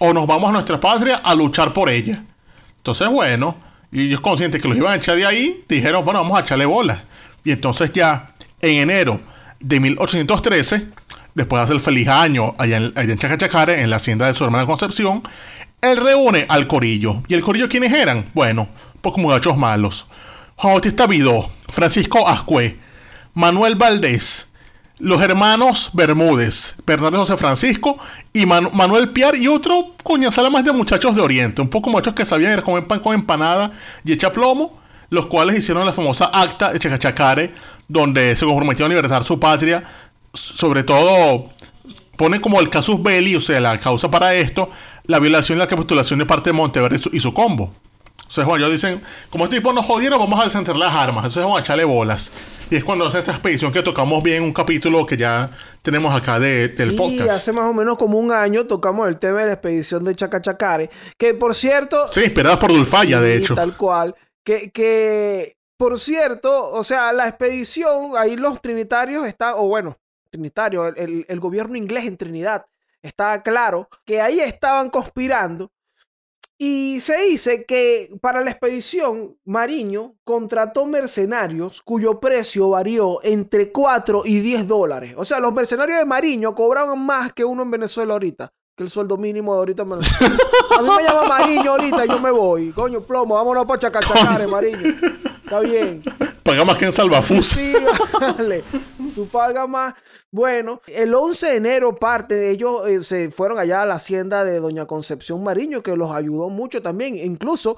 O 0.00 0.12
nos 0.12 0.26
vamos 0.26 0.50
a 0.50 0.52
nuestra 0.52 0.78
patria 0.78 1.16
a 1.24 1.34
luchar 1.34 1.72
por 1.72 1.88
ella. 1.88 2.22
Entonces, 2.76 3.08
bueno, 3.08 3.56
y 3.90 4.02
ellos 4.02 4.20
conscientes 4.20 4.60
que 4.60 4.68
los 4.68 4.76
iban 4.76 4.92
a 4.92 4.96
echar 4.96 5.16
de 5.16 5.24
ahí, 5.24 5.64
dijeron, 5.66 6.04
bueno, 6.04 6.20
vamos 6.20 6.36
a 6.36 6.42
echarle 6.42 6.66
bola. 6.66 7.04
Y 7.42 7.52
entonces 7.52 7.90
ya 7.94 8.34
en 8.60 8.74
enero 8.82 9.18
de 9.58 9.80
1813, 9.80 10.88
después 11.34 11.58
de 11.58 11.64
hacer 11.64 11.76
el 11.76 11.80
feliz 11.80 12.06
año 12.08 12.54
allá 12.58 12.76
en, 12.76 12.92
allá 12.94 13.12
en 13.12 13.18
Chacachacare, 13.18 13.80
en 13.80 13.88
la 13.88 13.96
hacienda 13.96 14.26
de 14.26 14.34
su 14.34 14.44
hermana 14.44 14.66
Concepción, 14.66 15.22
él 15.80 15.96
reúne 15.96 16.44
al 16.50 16.66
corillo. 16.66 17.22
¿Y 17.28 17.32
el 17.32 17.40
corillo 17.40 17.70
quiénes 17.70 17.94
eran? 17.94 18.30
Bueno, 18.34 18.68
pocos 19.00 19.22
muchachos 19.22 19.56
malos. 19.56 20.06
Juan 20.56 20.74
Bautista 20.74 21.06
Vidó, 21.06 21.50
Francisco 21.70 22.28
Ascue, 22.28 22.76
Manuel 23.32 23.76
Valdés, 23.76 24.48
los 24.98 25.22
hermanos 25.22 25.90
Bermúdez, 25.92 26.74
Bernardo 26.86 27.18
José 27.18 27.36
Francisco 27.36 27.98
y 28.32 28.46
Manu- 28.46 28.70
Manuel 28.72 29.10
Piar 29.10 29.36
y 29.36 29.46
otro 29.48 29.94
coñazala 30.02 30.48
más 30.48 30.64
de 30.64 30.72
muchachos 30.72 31.14
de 31.14 31.20
Oriente, 31.20 31.60
un 31.60 31.68
poco 31.68 31.90
muchachos 31.90 32.14
que 32.14 32.24
sabían 32.24 32.60
comer 32.62 32.86
pan 32.86 33.00
con 33.00 33.14
empanada 33.14 33.70
y 34.04 34.12
echa 34.12 34.32
plomo, 34.32 34.78
los 35.10 35.26
cuales 35.26 35.58
hicieron 35.58 35.84
la 35.84 35.92
famosa 35.92 36.26
acta 36.32 36.72
de 36.72 36.78
Chacachacare, 36.78 37.52
donde 37.88 38.34
se 38.36 38.46
comprometieron 38.46 38.90
a 38.90 38.94
libertar 38.94 39.22
su 39.22 39.38
patria, 39.38 39.84
sobre 40.32 40.82
todo 40.82 41.50
ponen 42.16 42.40
como 42.40 42.58
el 42.60 42.70
casus 42.70 43.02
belli, 43.02 43.36
o 43.36 43.40
sea, 43.40 43.60
la 43.60 43.78
causa 43.78 44.10
para 44.10 44.34
esto, 44.34 44.70
la 45.04 45.18
violación 45.20 45.58
y 45.58 45.60
la 45.60 45.68
capitulación 45.68 46.18
de 46.18 46.26
parte 46.26 46.50
de 46.50 46.54
Monteverde 46.54 46.98
y 47.12 47.20
su 47.20 47.34
combo. 47.34 47.72
Entonces, 48.28 48.44
bueno, 48.44 48.66
ellos 48.66 48.72
dicen, 48.82 49.00
como 49.30 49.44
este 49.44 49.56
tipo 49.58 49.72
nos 49.72 49.86
jodieron, 49.86 50.18
vamos 50.18 50.40
a 50.40 50.44
desenterrar 50.44 50.78
las 50.80 50.90
armas. 50.90 51.24
Entonces 51.24 51.44
vamos 51.44 51.58
a 51.58 51.60
echarle 51.60 51.84
bolas. 51.84 52.32
Y 52.70 52.74
es 52.76 52.82
cuando 52.82 53.06
hace 53.06 53.20
esta 53.20 53.30
expedición 53.30 53.70
que 53.70 53.82
tocamos 53.82 54.20
bien 54.22 54.42
un 54.42 54.52
capítulo 54.52 55.06
que 55.06 55.16
ya 55.16 55.48
tenemos 55.82 56.12
acá 56.12 56.40
de- 56.40 56.68
del 56.68 56.90
sí, 56.90 56.96
podcast. 56.96 57.30
hace 57.30 57.52
más 57.52 57.66
o 57.70 57.72
menos 57.72 57.96
como 57.96 58.18
un 58.18 58.32
año 58.32 58.66
tocamos 58.66 59.06
el 59.08 59.18
tema 59.18 59.40
de 59.40 59.46
la 59.46 59.52
expedición 59.52 60.02
de 60.02 60.14
Chacachacare. 60.16 60.90
Que 61.16 61.34
por 61.34 61.54
cierto, 61.54 62.08
Sí, 62.08 62.24
inspiradas 62.24 62.58
por 62.58 62.72
Dulfaya, 62.72 63.20
de 63.20 63.36
hecho. 63.36 63.54
Tal 63.54 63.76
cual. 63.76 64.16
Que, 64.44 64.70
que, 64.72 65.54
por 65.76 66.00
cierto, 66.00 66.72
o 66.72 66.82
sea, 66.82 67.12
la 67.12 67.28
expedición, 67.28 68.12
ahí 68.18 68.36
los 68.36 68.60
trinitarios 68.60 69.24
están, 69.26 69.54
o 69.56 69.68
bueno, 69.68 69.96
trinitario, 70.30 70.88
el, 70.88 70.98
el- 70.98 71.26
el 71.28 71.40
gobierno 71.40 71.76
inglés 71.76 72.06
en 72.06 72.16
Trinidad, 72.16 72.66
está 73.02 73.40
claro 73.42 73.88
que 74.04 74.20
ahí 74.20 74.40
estaban 74.40 74.90
conspirando. 74.90 75.70
Y 76.58 77.00
se 77.00 77.18
dice 77.18 77.66
que 77.66 78.16
para 78.22 78.40
la 78.40 78.50
expedición, 78.50 79.36
Mariño 79.44 80.14
contrató 80.24 80.86
mercenarios 80.86 81.82
cuyo 81.82 82.18
precio 82.18 82.70
varió 82.70 83.22
entre 83.22 83.70
4 83.70 84.22
y 84.24 84.40
10 84.40 84.66
dólares. 84.66 85.14
O 85.18 85.24
sea, 85.26 85.38
los 85.38 85.52
mercenarios 85.52 85.98
de 85.98 86.06
Mariño 86.06 86.54
cobraban 86.54 86.98
más 87.04 87.34
que 87.34 87.44
uno 87.44 87.62
en 87.62 87.70
Venezuela 87.70 88.14
ahorita, 88.14 88.54
que 88.74 88.84
el 88.84 88.88
sueldo 88.88 89.18
mínimo 89.18 89.52
de 89.52 89.58
ahorita. 89.58 89.82
en 89.82 89.90
Venezuela. 89.90 90.34
A 90.78 90.82
mí 90.82 90.88
me 90.96 91.04
llama 91.04 91.28
Mariño 91.28 91.70
ahorita 91.72 92.06
y 92.06 92.08
yo 92.08 92.20
me 92.20 92.30
voy. 92.30 92.70
Coño, 92.72 93.02
plomo, 93.02 93.34
vámonos 93.34 93.66
para 93.66 93.78
Chacachacare, 93.78 94.46
Mariño. 94.46 94.94
Está 95.44 95.60
bien. 95.60 96.02
Paga 96.46 96.64
más 96.64 96.78
que 96.78 96.84
en 96.84 96.92
Salvafus. 96.92 97.48
Sí, 97.48 97.74
vale. 98.20 98.62
Tú 99.16 99.26
pagas 99.26 99.68
más. 99.68 99.94
Bueno, 100.30 100.80
el 100.86 101.12
11 101.12 101.46
de 101.48 101.56
enero 101.56 101.96
parte 101.96 102.50
ellos 102.50 102.86
eh, 102.86 103.02
se 103.02 103.32
fueron 103.32 103.58
allá 103.58 103.82
a 103.82 103.86
la 103.86 103.94
hacienda 103.94 104.44
de 104.44 104.60
Doña 104.60 104.86
Concepción 104.86 105.42
Mariño, 105.42 105.82
que 105.82 105.96
los 105.96 106.12
ayudó 106.12 106.48
mucho 106.48 106.80
también. 106.80 107.16
Incluso 107.16 107.76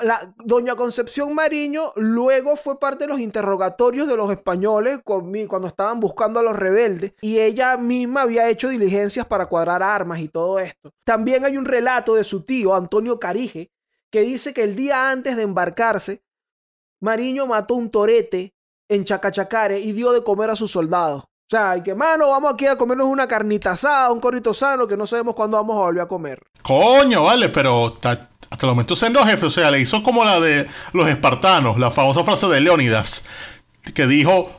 la 0.00 0.32
Doña 0.38 0.76
Concepción 0.76 1.34
Mariño 1.34 1.92
luego 1.96 2.56
fue 2.56 2.80
parte 2.80 3.04
de 3.04 3.08
los 3.08 3.20
interrogatorios 3.20 4.08
de 4.08 4.16
los 4.16 4.30
españoles 4.30 5.00
cuando 5.04 5.68
estaban 5.68 6.00
buscando 6.00 6.40
a 6.40 6.42
los 6.42 6.56
rebeldes. 6.56 7.12
Y 7.20 7.38
ella 7.38 7.76
misma 7.76 8.22
había 8.22 8.48
hecho 8.48 8.70
diligencias 8.70 9.26
para 9.26 9.44
cuadrar 9.44 9.82
armas 9.82 10.20
y 10.20 10.28
todo 10.28 10.58
esto. 10.58 10.90
También 11.04 11.44
hay 11.44 11.58
un 11.58 11.66
relato 11.66 12.14
de 12.14 12.24
su 12.24 12.44
tío, 12.44 12.74
Antonio 12.74 13.20
Carige, 13.20 13.70
que 14.10 14.22
dice 14.22 14.54
que 14.54 14.62
el 14.62 14.74
día 14.74 15.10
antes 15.10 15.36
de 15.36 15.42
embarcarse, 15.42 16.22
Mariño 17.00 17.46
mató 17.46 17.74
un 17.74 17.90
torete 17.90 18.52
en 18.88 19.04
Chacachacare 19.04 19.80
y 19.80 19.92
dio 19.92 20.12
de 20.12 20.22
comer 20.22 20.50
a 20.50 20.56
sus 20.56 20.70
soldados. 20.70 21.22
O 21.22 21.48
sea, 21.48 21.76
y 21.76 21.82
que, 21.82 21.94
mano, 21.94 22.30
vamos 22.30 22.52
aquí 22.52 22.66
a 22.66 22.76
comernos 22.76 23.06
una 23.06 23.28
carnita 23.28 23.72
asada, 23.72 24.10
un 24.10 24.18
corrito 24.18 24.52
sano 24.52 24.86
que 24.86 24.96
no 24.96 25.06
sabemos 25.06 25.34
cuándo 25.34 25.56
vamos 25.56 25.76
a 25.76 25.80
volver 25.80 26.02
a 26.02 26.08
comer. 26.08 26.42
Coño, 26.62 27.22
vale, 27.22 27.48
pero 27.50 27.86
está, 27.86 28.30
Hasta 28.50 28.66
el 28.66 28.72
momento 28.72 28.96
siendo 28.96 29.24
jefe, 29.24 29.46
o 29.46 29.50
sea, 29.50 29.70
le 29.70 29.80
hizo 29.80 30.02
como 30.02 30.24
la 30.24 30.40
de 30.40 30.66
los 30.92 31.08
espartanos, 31.08 31.78
la 31.78 31.92
famosa 31.92 32.24
frase 32.24 32.48
de 32.48 32.60
Leónidas, 32.60 33.22
que 33.94 34.08
dijo, 34.08 34.50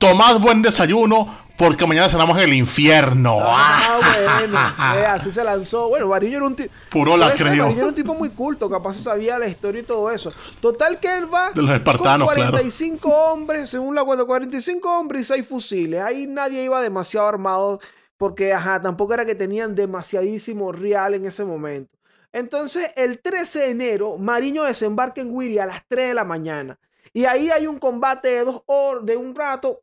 tomad 0.00 0.40
buen 0.40 0.62
desayuno 0.62 1.28
porque 1.58 1.86
mañana 1.86 2.08
cenamos 2.08 2.38
en 2.38 2.44
el 2.44 2.54
infierno. 2.54 3.38
Ah, 3.42 4.00
bueno. 4.00 4.58
Eh, 4.98 5.04
así 5.04 5.30
se 5.30 5.44
lanzó. 5.44 5.90
Bueno, 5.90 6.08
Mariño 6.08 6.38
era 6.38 6.46
un 6.46 6.56
tipo... 6.56 6.72
Puro 6.88 7.18
la 7.18 7.34
creo. 7.34 7.66
Mariño 7.66 7.80
era 7.80 7.86
un 7.86 7.94
tipo 7.94 8.14
muy 8.14 8.30
culto, 8.30 8.70
capaz 8.70 8.94
sabía 8.94 9.38
la 9.38 9.46
historia 9.46 9.82
y 9.82 9.84
todo 9.84 10.10
eso. 10.10 10.32
Total 10.62 10.98
que 10.98 11.18
él 11.18 11.32
va 11.32 11.50
De 11.50 11.60
los 11.60 11.74
espartanos, 11.74 12.26
con 12.26 12.34
claro. 12.34 12.52
45 12.52 13.08
hombres, 13.10 13.68
según 13.68 13.94
la 13.94 14.02
cuenta, 14.02 14.24
45 14.24 14.98
hombres 14.98 15.22
y 15.22 15.34
6 15.34 15.46
fusiles. 15.46 16.00
Ahí 16.00 16.26
nadie 16.26 16.64
iba 16.64 16.80
demasiado 16.80 17.28
armado 17.28 17.78
porque, 18.16 18.54
ajá, 18.54 18.80
tampoco 18.80 19.12
era 19.12 19.26
que 19.26 19.34
tenían 19.34 19.74
demasiadísimo 19.74 20.72
real 20.72 21.12
en 21.12 21.26
ese 21.26 21.44
momento. 21.44 21.98
Entonces, 22.32 22.90
el 22.96 23.20
13 23.20 23.58
de 23.58 23.70
enero, 23.70 24.16
Mariño 24.16 24.62
desembarca 24.62 25.20
en 25.20 25.28
Wiri 25.30 25.58
a 25.58 25.66
las 25.66 25.86
3 25.88 26.08
de 26.08 26.14
la 26.14 26.24
mañana. 26.24 26.78
Y 27.12 27.26
ahí 27.26 27.50
hay 27.50 27.66
un 27.66 27.78
combate 27.78 28.28
de 28.28 28.44
dos 28.44 28.62
horas, 28.66 29.04
de 29.04 29.16
un 29.16 29.34
rato, 29.34 29.82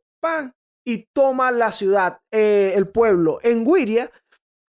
Y 0.86 1.06
toma 1.14 1.50
la 1.50 1.72
ciudad, 1.72 2.18
eh, 2.32 2.72
el 2.74 2.88
pueblo. 2.88 3.40
En 3.42 3.66
Wiria 3.66 4.10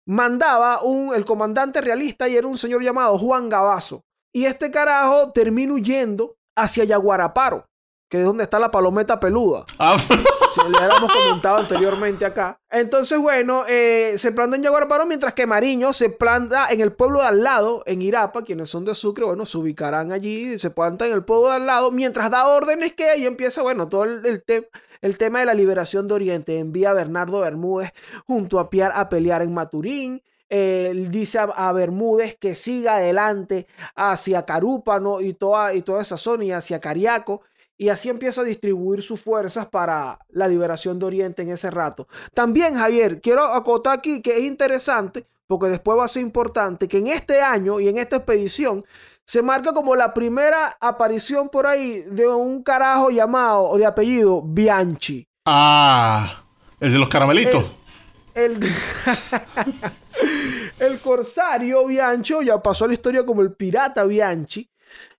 mandaba 0.08 0.82
un, 0.82 1.14
el 1.14 1.26
comandante 1.26 1.82
realista 1.82 2.28
y 2.28 2.38
era 2.38 2.48
un 2.48 2.58
señor 2.58 2.84
llamado 2.84 3.18
Juan 3.18 3.50
Gabazo. 3.50 4.04
Y 4.34 4.46
este 4.46 4.72
carajo 4.72 5.32
termina 5.32 5.74
huyendo 5.74 6.36
hacia 6.58 6.84
Yaguaraparo, 6.84 7.66
que 8.10 8.20
es 8.20 8.26
donde 8.26 8.44
está 8.44 8.60
la 8.60 8.72
palometa 8.72 9.20
peluda. 9.20 9.66
Si 10.56 10.62
habíamos 10.84 11.12
comentado 11.14 11.58
anteriormente 11.58 12.26
acá. 12.26 12.60
Entonces, 12.70 13.20
bueno, 13.20 13.66
eh, 13.68 14.16
se 14.18 14.32
planta 14.32 14.56
en 14.56 14.64
Yaguaraparo, 14.64 15.06
mientras 15.06 15.34
que 15.34 15.46
Mariño 15.46 15.92
se 15.92 16.10
planta 16.10 16.68
en 16.70 16.80
el 16.80 16.94
pueblo 16.94 17.20
de 17.20 17.28
al 17.28 17.44
lado, 17.44 17.84
en 17.86 18.02
Irapa, 18.02 18.44
quienes 18.44 18.70
son 18.70 18.86
de 18.86 18.96
Sucre, 18.96 19.26
bueno, 19.26 19.46
se 19.46 19.58
ubicarán 19.58 20.14
allí, 20.14 20.58
se 20.58 20.70
planta 20.70 21.06
en 21.08 21.14
el 21.14 21.24
pueblo 21.26 21.50
de 21.50 21.56
al 21.56 21.66
lado, 21.66 21.92
mientras 21.92 22.32
da 22.32 22.48
órdenes 22.48 22.94
que 22.94 23.10
ahí 23.10 23.26
empieza, 23.26 23.62
bueno, 23.64 23.90
todo 23.90 24.06
el, 24.06 24.26
el, 24.26 24.44
te- 24.44 24.70
el 25.02 25.18
tema 25.18 25.40
de 25.40 25.46
la 25.46 25.54
liberación 25.54 26.08
de 26.08 26.14
Oriente. 26.14 26.58
Envía 26.58 26.92
a 26.92 26.94
Bernardo 26.94 27.42
Bermúdez 27.42 27.92
junto 28.26 28.60
a 28.60 28.70
Pierre 28.70 28.94
a 28.96 29.10
pelear 29.10 29.42
en 29.42 29.54
Maturín. 29.54 30.24
Dice 30.48 31.40
a, 31.40 31.44
a 31.44 31.74
Bermúdez 31.74 32.38
que 32.40 32.56
siga 32.56 32.96
adelante 32.96 33.68
hacia 33.96 34.46
Carúpano 34.46 35.20
y 35.20 35.34
toda, 35.34 35.74
y 35.74 35.82
toda 35.82 36.02
esa 36.02 36.16
zona 36.16 36.46
y 36.46 36.52
hacia 36.54 36.80
Cariaco. 36.80 37.42
Y 37.78 37.90
así 37.90 38.10
empieza 38.10 38.42
a 38.42 38.46
distribuir 38.46 39.02
sus 39.02 39.20
fuerzas 39.20 39.68
para 39.68 40.20
la 40.30 40.48
liberación 40.48 40.98
de 40.98 41.06
Oriente 41.06 41.42
en 41.42 41.50
ese 41.50 41.70
rato. 41.70 42.08
También, 42.34 42.76
Javier, 42.76 43.20
quiero 43.20 43.44
acotar 43.44 43.98
aquí 43.98 44.22
que 44.22 44.38
es 44.38 44.44
interesante, 44.44 45.26
porque 45.48 45.68
después 45.68 45.98
va 45.98 46.06
a 46.06 46.08
ser 46.08 46.22
importante, 46.22 46.88
que 46.88 47.00
en 47.00 47.08
este 47.08 47.42
año 47.42 47.80
y 47.80 47.90
en 47.90 47.98
esta 47.98 48.18
expedición 48.18 48.86
se 49.26 49.42
marca 49.42 49.74
como 49.74 49.96
la 49.96 50.14
primera 50.14 50.78
aparición 50.80 51.50
por 51.50 51.68
ahí 51.68 52.02
de 52.04 52.28
un 52.28 52.64
carajo 52.64 53.10
llamado 53.10 53.64
o 53.64 53.78
de 53.78 53.86
apellido 53.86 54.42
Bianchi. 54.42 55.28
ah, 55.46 56.44
el 56.80 56.92
de 56.94 57.00
los 57.00 57.10
caramelitos. 57.10 57.66
El, 58.34 58.60
el 60.80 61.00
corsario 61.04 61.86
Biancho, 61.86 62.42
ya 62.42 62.62
pasó 62.62 62.86
a 62.86 62.88
la 62.90 62.94
historia 62.94 63.26
como 63.26 63.42
el 63.42 63.54
pirata 63.54 64.04
Bianchi, 64.04 64.70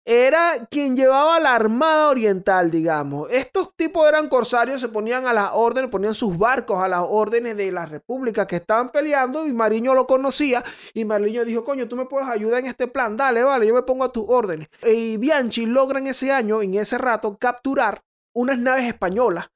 era 0.08 0.68
quien 0.70 0.94
llevaba 0.94 1.40
la 1.40 1.56
armada 1.56 2.10
oriental, 2.10 2.70
digamos. 2.70 3.28
Estos 3.28 3.74
tipos 3.74 4.08
eran 4.08 4.28
corsarios, 4.28 4.80
se 4.80 4.88
ponían 4.88 5.26
a 5.26 5.32
las 5.32 5.50
órdenes, 5.52 5.90
ponían 5.90 6.14
sus 6.14 6.38
barcos 6.38 6.80
a 6.80 6.86
las 6.86 7.02
órdenes 7.04 7.56
de 7.56 7.72
las 7.72 7.90
repúblicas 7.90 8.46
que 8.46 8.54
estaban 8.54 8.90
peleando 8.90 9.44
y 9.48 9.52
Mariño 9.52 9.94
lo 9.94 10.06
conocía 10.06 10.62
y 10.94 11.04
Mariño 11.04 11.44
dijo, 11.44 11.64
coño, 11.64 11.88
tú 11.88 11.96
me 11.96 12.04
puedes 12.04 12.28
ayudar 12.28 12.60
en 12.60 12.66
este 12.66 12.86
plan, 12.86 13.16
dale, 13.16 13.42
vale, 13.42 13.66
yo 13.66 13.74
me 13.74 13.82
pongo 13.82 14.04
a 14.04 14.12
tus 14.12 14.24
órdenes. 14.28 14.68
Y 14.86 15.16
Bianchi 15.16 15.66
logra 15.66 15.98
en 15.98 16.06
ese 16.06 16.30
año, 16.30 16.62
en 16.62 16.74
ese 16.74 16.98
rato, 16.98 17.36
capturar 17.36 18.04
unas 18.32 18.60
naves 18.60 18.84
españolas 18.84 19.50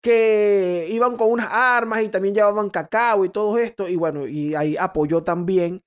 que 0.00 0.88
iban 0.90 1.16
con 1.16 1.30
unas 1.30 1.48
armas 1.52 2.02
y 2.02 2.08
también 2.08 2.34
llevaban 2.34 2.68
cacao 2.68 3.24
y 3.24 3.28
todo 3.28 3.58
esto. 3.58 3.86
Y 3.86 3.94
bueno, 3.94 4.26
y 4.26 4.56
ahí 4.56 4.76
apoyó 4.76 5.22
también 5.22 5.84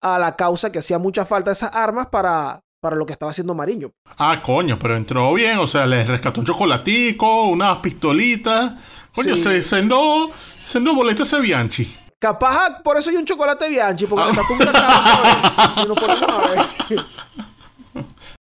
a 0.00 0.18
la 0.18 0.34
causa 0.34 0.72
que 0.72 0.80
hacía 0.80 0.98
mucha 0.98 1.24
falta 1.24 1.52
esas 1.52 1.70
armas 1.72 2.08
para, 2.08 2.63
para 2.84 2.96
lo 2.96 3.06
que 3.06 3.14
estaba 3.14 3.30
haciendo 3.30 3.54
Mariño. 3.54 3.92
Ah, 4.18 4.42
coño, 4.42 4.78
pero 4.78 4.94
entró 4.94 5.32
bien, 5.32 5.56
o 5.58 5.66
sea, 5.66 5.86
les 5.86 6.06
rescató 6.06 6.40
un 6.40 6.44
chocolatico, 6.46 7.44
unas 7.46 7.78
pistolitas. 7.78 8.74
Coño, 9.14 9.36
Sí. 9.36 9.42
se 9.42 9.62
sendó, 9.62 10.30
sendó 10.62 10.94
boleta 10.94 11.22
ese 11.22 11.40
Bianchi. 11.40 11.96
Capaz, 12.20 12.56
ah, 12.60 12.80
por 12.84 12.98
eso 12.98 13.08
hay 13.08 13.16
un 13.16 13.24
chocolate 13.24 13.70
Bianchi, 13.70 14.04
porque 14.04 14.24
Ah. 14.24 14.28
le 14.28 14.34
sacó 14.34 14.52
un. 14.52 14.60
Si 15.74 15.80
a 15.80 16.38
ver. 16.50 17.06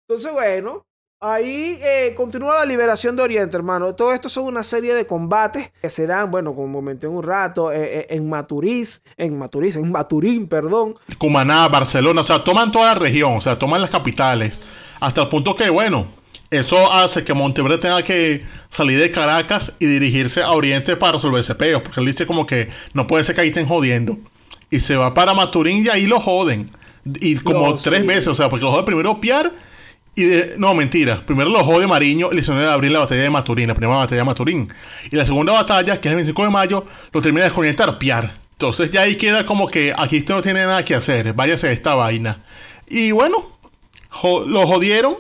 Entonces, 0.08 0.32
bueno, 0.32 0.84
ahí 1.20 1.80
eh, 1.82 2.14
continúa 2.16 2.56
la 2.60 2.66
liberación 2.66 3.16
de 3.16 3.24
Oriente, 3.24 3.58
hermano. 3.58 3.96
Todo 3.96 4.14
esto 4.14 4.30
son 4.30 4.46
una 4.46 4.64
serie 4.64 4.94
de 4.94 5.06
combates 5.08 5.72
que 5.82 5.90
se 5.90 6.06
dan, 6.06 6.30
bueno, 6.30 6.54
como 6.54 6.78
comenté 6.80 7.08
en 7.08 7.14
un 7.14 7.24
rato, 7.24 7.72
eh, 7.72 8.00
eh, 8.02 8.08
en 8.12 8.30
Maturiz, 8.30 9.04
en 9.18 9.38
Maturiz, 9.38 9.76
en 9.76 9.92
Maturín, 9.92 10.48
perdón. 10.48 10.96
Cumaná, 11.18 11.68
Barcelona, 11.68 12.22
o 12.22 12.24
sea, 12.24 12.44
toman 12.44 12.72
toda 12.72 12.94
la 12.94 13.00
región, 13.00 13.38
o 13.38 13.42
sea, 13.42 13.58
toman 13.58 13.82
las 13.82 13.90
capitales. 13.90 14.62
Hasta 15.00 15.22
el 15.24 15.30
punto 15.30 15.56
que, 15.56 15.70
bueno, 15.70 16.08
eso 16.52 16.92
hace 16.92 17.24
que 17.24 17.34
Monteverde 17.34 17.78
tenga 17.80 18.04
que 18.04 18.44
salir 18.70 19.00
de 19.00 19.12
Caracas 19.12 19.74
y 19.80 19.86
dirigirse 19.86 20.42
a 20.44 20.52
Oriente 20.52 20.96
para 20.96 21.14
resolver 21.14 21.40
ese 21.40 21.56
peo, 21.56 21.82
porque 21.84 22.00
él 22.00 22.06
dice 22.06 22.26
como 22.26 22.46
que 22.46 22.70
no 22.94 23.08
puede 23.08 23.24
ser 23.24 23.36
que 23.36 23.42
ahí 23.42 23.48
estén 23.50 23.68
jodiendo. 23.68 24.18
Y 24.70 24.82
se 24.82 24.96
va 24.98 25.14
para 25.14 25.34
Maturín 25.34 25.84
y 25.86 25.90
ahí 25.90 26.06
lo 26.08 26.20
joden. 26.20 26.70
Y 27.06 27.36
como 27.38 27.70
No, 27.70 27.76
tres 27.76 28.02
sí. 28.02 28.08
veces, 28.08 28.28
o 28.28 28.34
sea, 28.34 28.50
porque 28.50 28.66
lo 28.66 28.72
jode 28.72 28.84
primero 28.84 29.20
Piar 29.22 29.54
y 30.18 30.24
de- 30.26 30.56
no, 30.58 30.74
mentira. 30.74 31.24
Primero 31.26 31.50
lo 31.50 31.64
jode 31.64 31.88
Mariño 31.88 32.30
y 32.32 32.36
le 32.36 32.42
hicieron 32.42 32.64
abrir 32.66 32.92
la 32.92 33.00
batalla 33.00 33.22
de 33.22 33.30
Maturín, 33.30 33.68
la 33.68 33.76
primera 33.76 33.98
batalla 33.98 34.22
de 34.22 34.26
Maturín. 34.26 34.68
Y 35.12 35.16
la 35.16 35.26
segunda 35.26 35.54
batalla, 35.54 36.02
que 36.02 36.08
es 36.10 36.12
el 36.12 36.16
25 36.16 36.44
de 36.44 36.50
mayo, 36.50 36.86
lo 37.14 37.22
termina 37.22 37.44
de 37.44 37.50
desconectar 37.50 37.98
Piar. 37.98 38.34
Entonces 38.54 38.90
ya 38.92 39.02
ahí 39.02 39.16
queda 39.16 39.46
como 39.46 39.68
que 39.68 39.94
aquí 39.96 40.18
usted 40.18 40.34
no 40.34 40.42
tiene 40.42 40.66
nada 40.66 40.84
que 40.84 40.96
hacer, 40.96 41.34
váyase 41.34 41.68
de 41.68 41.74
esta 41.74 41.94
vaina. 41.94 42.44
Y 42.88 43.12
bueno, 43.12 43.38
lo 44.24 44.66
jodieron 44.68 45.18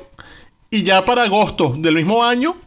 y 0.71 0.83
ya 0.83 1.05
para 1.05 1.23
agosto 1.23 1.75
del 1.77 1.95
mismo 1.95 2.23
año 2.23 2.57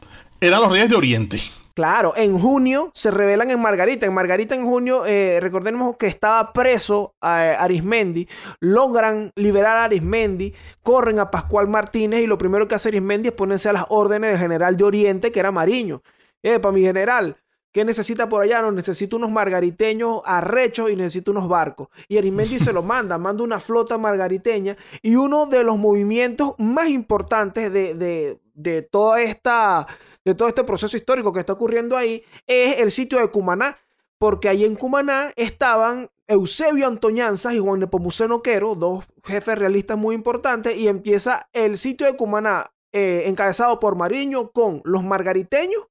eran 0.40 0.61
los 0.61 0.71
reyes 0.71 0.88
de 0.88 0.97
Oriente. 0.97 1.40
Claro, 1.74 2.12
en 2.16 2.38
junio 2.38 2.90
se 2.94 3.11
revelan 3.11 3.50
en 3.50 3.61
Margarita. 3.61 4.06
En 4.06 4.14
Margarita 4.14 4.54
en 4.54 4.64
junio, 4.64 5.06
eh, 5.06 5.38
recordemos 5.40 5.96
que 5.96 6.06
estaba 6.06 6.52
preso 6.52 7.14
eh, 7.22 7.56
Arismendi. 7.59 8.28
Logran 8.61 9.33
liberar 9.37 9.76
a 9.76 9.85
Arismendi, 9.85 10.52
corren 10.83 11.18
a 11.20 11.30
Pascual 11.30 11.68
Martínez 11.68 12.20
y 12.20 12.26
lo 12.26 12.38
primero 12.38 12.66
que 12.66 12.74
hace 12.74 12.88
Arismendi 12.88 13.28
es 13.28 13.35
ponerse 13.35 13.68
a 13.68 13.72
las 13.72 13.85
órdenes 13.88 14.30
del 14.30 14.38
general 14.40 14.76
de 14.76 14.85
Oriente, 14.85 15.33
que 15.33 15.40
era 15.40 15.52
Mariño. 15.52 16.02
para 16.42 16.72
mi 16.72 16.83
general, 16.83 17.37
¿qué 17.72 17.85
necesita 17.85 18.28
por 18.28 18.42
allá? 18.42 18.62
No, 18.62 18.72
necesito 18.72 19.16
unos 19.16 19.30
margariteños 19.30 20.22
arrechos 20.24 20.90
y 20.90 20.96
necesito 20.96 21.30
unos 21.30 21.48
barcos. 21.48 21.88
Y 22.09 22.18
Arismendi 22.18 22.59
se 22.59 22.72
lo 22.72 22.83
manda, 22.83 23.16
manda 23.16 23.44
una 23.44 23.61
flota 23.61 23.96
margariteña 23.96 24.76
y 25.02 25.14
uno 25.16 25.46
de 25.46 25.62
los 25.62 25.78
movimientos 25.78 26.54
más 26.59 26.88
importantes 26.88 27.72
de, 27.72 27.94
de, 27.94 28.40
de 28.54 28.83
toda 28.83 29.22
esta 29.22 29.87
de 30.24 30.35
todo 30.35 30.48
este 30.48 30.64
proceso 30.64 30.96
histórico 30.96 31.33
que 31.33 31.40
está 31.40 31.52
ocurriendo 31.52 31.96
ahí 31.96 32.22
es 32.46 32.78
el 32.78 32.90
sitio 32.90 33.18
de 33.18 33.30
Cumaná, 33.30 33.78
porque 34.18 34.48
ahí 34.48 34.64
en 34.64 34.76
Cumaná 34.76 35.33
estaban 35.37 36.11
Eusebio 36.26 36.87
Antoñanzas 36.87 37.54
y 37.54 37.59
Juan 37.59 37.80
Nepomuceno 37.80 38.42
Quero, 38.42 38.74
dos 38.74 39.04
jefes 39.24 39.59
realistas 39.59 39.98
muy 39.98 40.14
importantes, 40.14 40.76
y 40.76 40.88
empieza 40.88 41.48
el 41.52 41.78
sitio 41.78 42.06
de 42.06 42.16
Cumaná 42.16 42.70
eh, 42.92 43.24
encabezado 43.26 43.80
por 43.80 43.96
Mariño 43.96 44.50
con 44.50 44.83
los 44.85 45.02
margariteños 45.02 45.87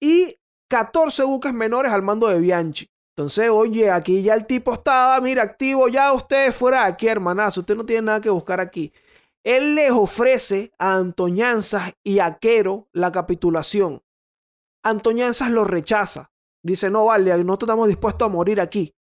y 0.00 0.38
14 0.68 1.24
buques 1.24 1.52
menores 1.52 1.92
al 1.92 2.02
mando 2.02 2.28
de 2.28 2.38
Bianchi. 2.38 2.90
Entonces, 3.16 3.48
oye, 3.48 3.90
aquí 3.90 4.22
ya 4.22 4.34
el 4.34 4.44
tipo 4.44 4.72
estaba, 4.72 5.20
mira, 5.20 5.42
activo, 5.42 5.88
ya 5.88 6.12
usted 6.12 6.52
fuera 6.52 6.80
de 6.80 6.92
aquí, 6.92 7.06
hermanazo, 7.06 7.60
usted 7.60 7.76
no 7.76 7.86
tiene 7.86 8.02
nada 8.02 8.20
que 8.20 8.28
buscar 8.28 8.60
aquí. 8.60 8.92
Él 9.44 9.74
les 9.74 9.90
ofrece 9.92 10.72
a 10.78 10.96
Antoñanzas 10.96 11.92
y 12.02 12.18
a 12.18 12.38
Quero 12.38 12.88
la 12.92 13.12
capitulación. 13.12 14.02
Antoñanzas 14.82 15.50
lo 15.50 15.64
rechaza. 15.64 16.30
Dice, 16.62 16.90
no 16.90 17.04
vale, 17.06 17.30
nosotros 17.44 17.68
estamos 17.68 17.88
dispuestos 17.88 18.26
a 18.26 18.30
morir 18.30 18.60
aquí. 18.60 18.94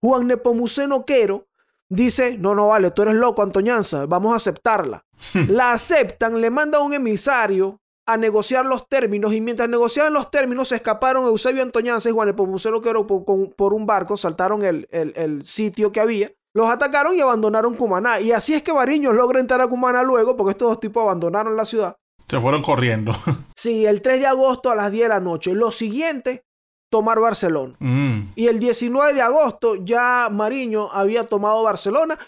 Juan 0.00 0.26
Nepomuceno 0.28 1.04
Quero 1.04 1.48
dice, 1.88 2.38
no, 2.38 2.54
no 2.54 2.68
vale, 2.68 2.90
tú 2.92 3.02
eres 3.02 3.14
loco, 3.16 3.42
Antoñanza, 3.42 4.06
vamos 4.06 4.32
a 4.32 4.36
aceptarla. 4.36 5.04
la 5.48 5.72
aceptan, 5.72 6.40
le 6.40 6.50
mandan 6.50 6.82
un 6.82 6.94
emisario 6.94 7.80
a 8.08 8.16
negociar 8.16 8.64
los 8.66 8.88
términos 8.88 9.32
y 9.34 9.40
mientras 9.40 9.68
negociaban 9.68 10.12
los 10.12 10.30
términos 10.30 10.68
se 10.68 10.76
escaparon 10.76 11.24
Eusebio 11.26 11.62
Antoñanza 11.62 12.08
y 12.08 12.12
Juan 12.12 12.28
Nepomuceno 12.28 12.80
Quero 12.80 13.04
por, 13.04 13.74
un 13.74 13.86
barco, 13.86 14.16
saltaron 14.16 14.64
el, 14.64 14.86
el- 14.92 15.12
el 15.16 15.44
sitio 15.44 15.90
que 15.90 15.98
había, 16.00 16.30
los 16.56 16.70
atacaron 16.70 17.14
y 17.14 17.20
abandonaron 17.20 17.74
Cumaná. 17.74 18.18
Y 18.18 18.32
así 18.32 18.54
es 18.54 18.62
que 18.62 18.72
Bariño 18.72 19.12
logra 19.12 19.40
entrar 19.40 19.60
a 19.60 19.68
Cumaná 19.68 20.02
luego 20.02 20.38
porque 20.38 20.52
estos 20.52 20.70
dos 20.70 20.80
tipos 20.80 21.02
abandonaron 21.02 21.54
la 21.54 21.66
ciudad. 21.66 21.96
Se 22.24 22.40
fueron 22.40 22.62
corriendo. 22.62 23.12
Sí, 23.54 23.84
el 23.84 24.00
3 24.00 24.20
de 24.20 24.26
agosto 24.26 24.70
a 24.70 24.74
las 24.74 24.92
10 24.92 25.04
de 25.04 25.08
la 25.08 25.20
noche. 25.20 25.52
Lo 25.54 25.72
siguiente, 25.72 26.44
tomar 26.90 27.20
Barcelona. 27.20 27.74
Mm. 27.78 28.32
Y 28.36 28.46
el 28.46 28.58
19 28.58 29.12
de 29.12 29.20
agosto 29.20 29.74
ya 29.74 30.28
Mariño 30.30 30.90
había 30.92 31.26
tomado 31.26 31.62
Barcelona, 31.62 32.18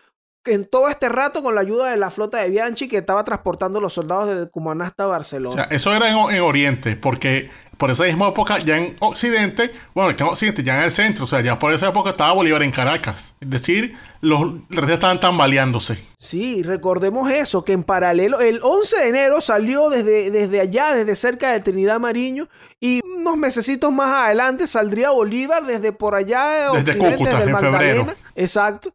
en 0.52 0.66
todo 0.66 0.88
este 0.88 1.08
rato 1.08 1.42
con 1.42 1.54
la 1.54 1.60
ayuda 1.60 1.90
de 1.90 1.96
la 1.96 2.10
flota 2.10 2.38
de 2.38 2.50
Bianchi 2.50 2.88
que 2.88 2.98
estaba 2.98 3.24
transportando 3.24 3.80
los 3.80 3.92
soldados 3.92 4.28
desde 4.28 4.50
Cumaná 4.50 4.86
hasta 4.86 5.06
Barcelona. 5.06 5.62
O 5.62 5.64
sea, 5.64 5.76
eso 5.76 5.92
era 5.94 6.10
en, 6.10 6.34
en 6.34 6.42
Oriente, 6.42 6.96
porque 6.96 7.50
por 7.78 7.92
esa 7.92 8.04
misma 8.04 8.28
época, 8.28 8.58
ya 8.58 8.76
en 8.76 8.96
Occidente, 8.98 9.70
bueno, 9.94 10.14
que 10.16 10.24
en 10.24 10.28
Occidente, 10.28 10.62
ya 10.64 10.78
en 10.78 10.84
el 10.84 10.90
centro, 10.90 11.24
o 11.24 11.26
sea, 11.26 11.40
ya 11.40 11.58
por 11.58 11.72
esa 11.72 11.88
época 11.88 12.10
estaba 12.10 12.32
Bolívar 12.32 12.62
en 12.64 12.72
Caracas. 12.72 13.36
Es 13.40 13.48
decir, 13.48 13.94
los 14.20 14.40
redes 14.68 14.94
estaban 14.94 15.20
tambaleándose. 15.20 15.98
Sí, 16.18 16.64
recordemos 16.64 17.30
eso, 17.30 17.64
que 17.64 17.72
en 17.72 17.84
paralelo, 17.84 18.40
el 18.40 18.58
11 18.62 18.96
de 18.96 19.08
enero 19.08 19.40
salió 19.40 19.90
desde, 19.90 20.30
desde 20.30 20.60
allá, 20.60 20.92
desde 20.92 21.14
cerca 21.14 21.52
de 21.52 21.60
Trinidad 21.60 22.00
Mariño, 22.00 22.48
y 22.80 23.00
unos 23.04 23.36
mesecitos 23.36 23.92
más 23.92 24.12
adelante 24.12 24.66
saldría 24.66 25.10
Bolívar 25.10 25.64
desde 25.64 25.92
por 25.92 26.16
allá. 26.16 26.70
Desde 26.72 26.92
occidente, 26.92 27.16
Cúcuta, 27.16 27.36
desde 27.38 27.50
en 27.50 27.58
febrero. 27.58 28.06
Exacto. 28.34 28.92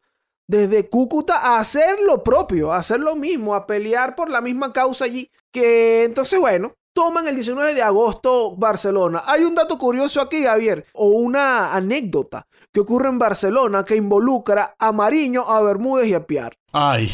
Desde 0.53 0.87
Cúcuta 0.87 1.39
a 1.39 1.57
hacer 1.57 1.99
lo 2.01 2.21
propio, 2.21 2.71
a 2.71 2.77
hacer 2.77 2.99
lo 2.99 3.15
mismo, 3.15 3.55
a 3.55 3.65
pelear 3.65 4.15
por 4.15 4.29
la 4.29 4.39
misma 4.39 4.71
causa 4.71 5.05
allí. 5.05 5.31
Que 5.51 6.03
entonces, 6.03 6.39
bueno, 6.39 6.75
toman 6.93 7.27
el 7.27 7.33
19 7.33 7.73
de 7.73 7.81
agosto 7.81 8.55
Barcelona. 8.55 9.23
Hay 9.25 9.45
un 9.45 9.55
dato 9.55 9.79
curioso 9.79 10.21
aquí, 10.21 10.43
Javier, 10.43 10.85
o 10.93 11.07
una 11.07 11.73
anécdota 11.73 12.45
que 12.71 12.81
ocurre 12.81 13.09
en 13.09 13.17
Barcelona 13.17 13.83
que 13.83 13.95
involucra 13.95 14.75
a 14.77 14.91
Mariño, 14.91 15.41
a 15.41 15.59
Bermúdez 15.61 16.09
y 16.09 16.13
a 16.13 16.27
Piar. 16.27 16.55
Ay, 16.71 17.09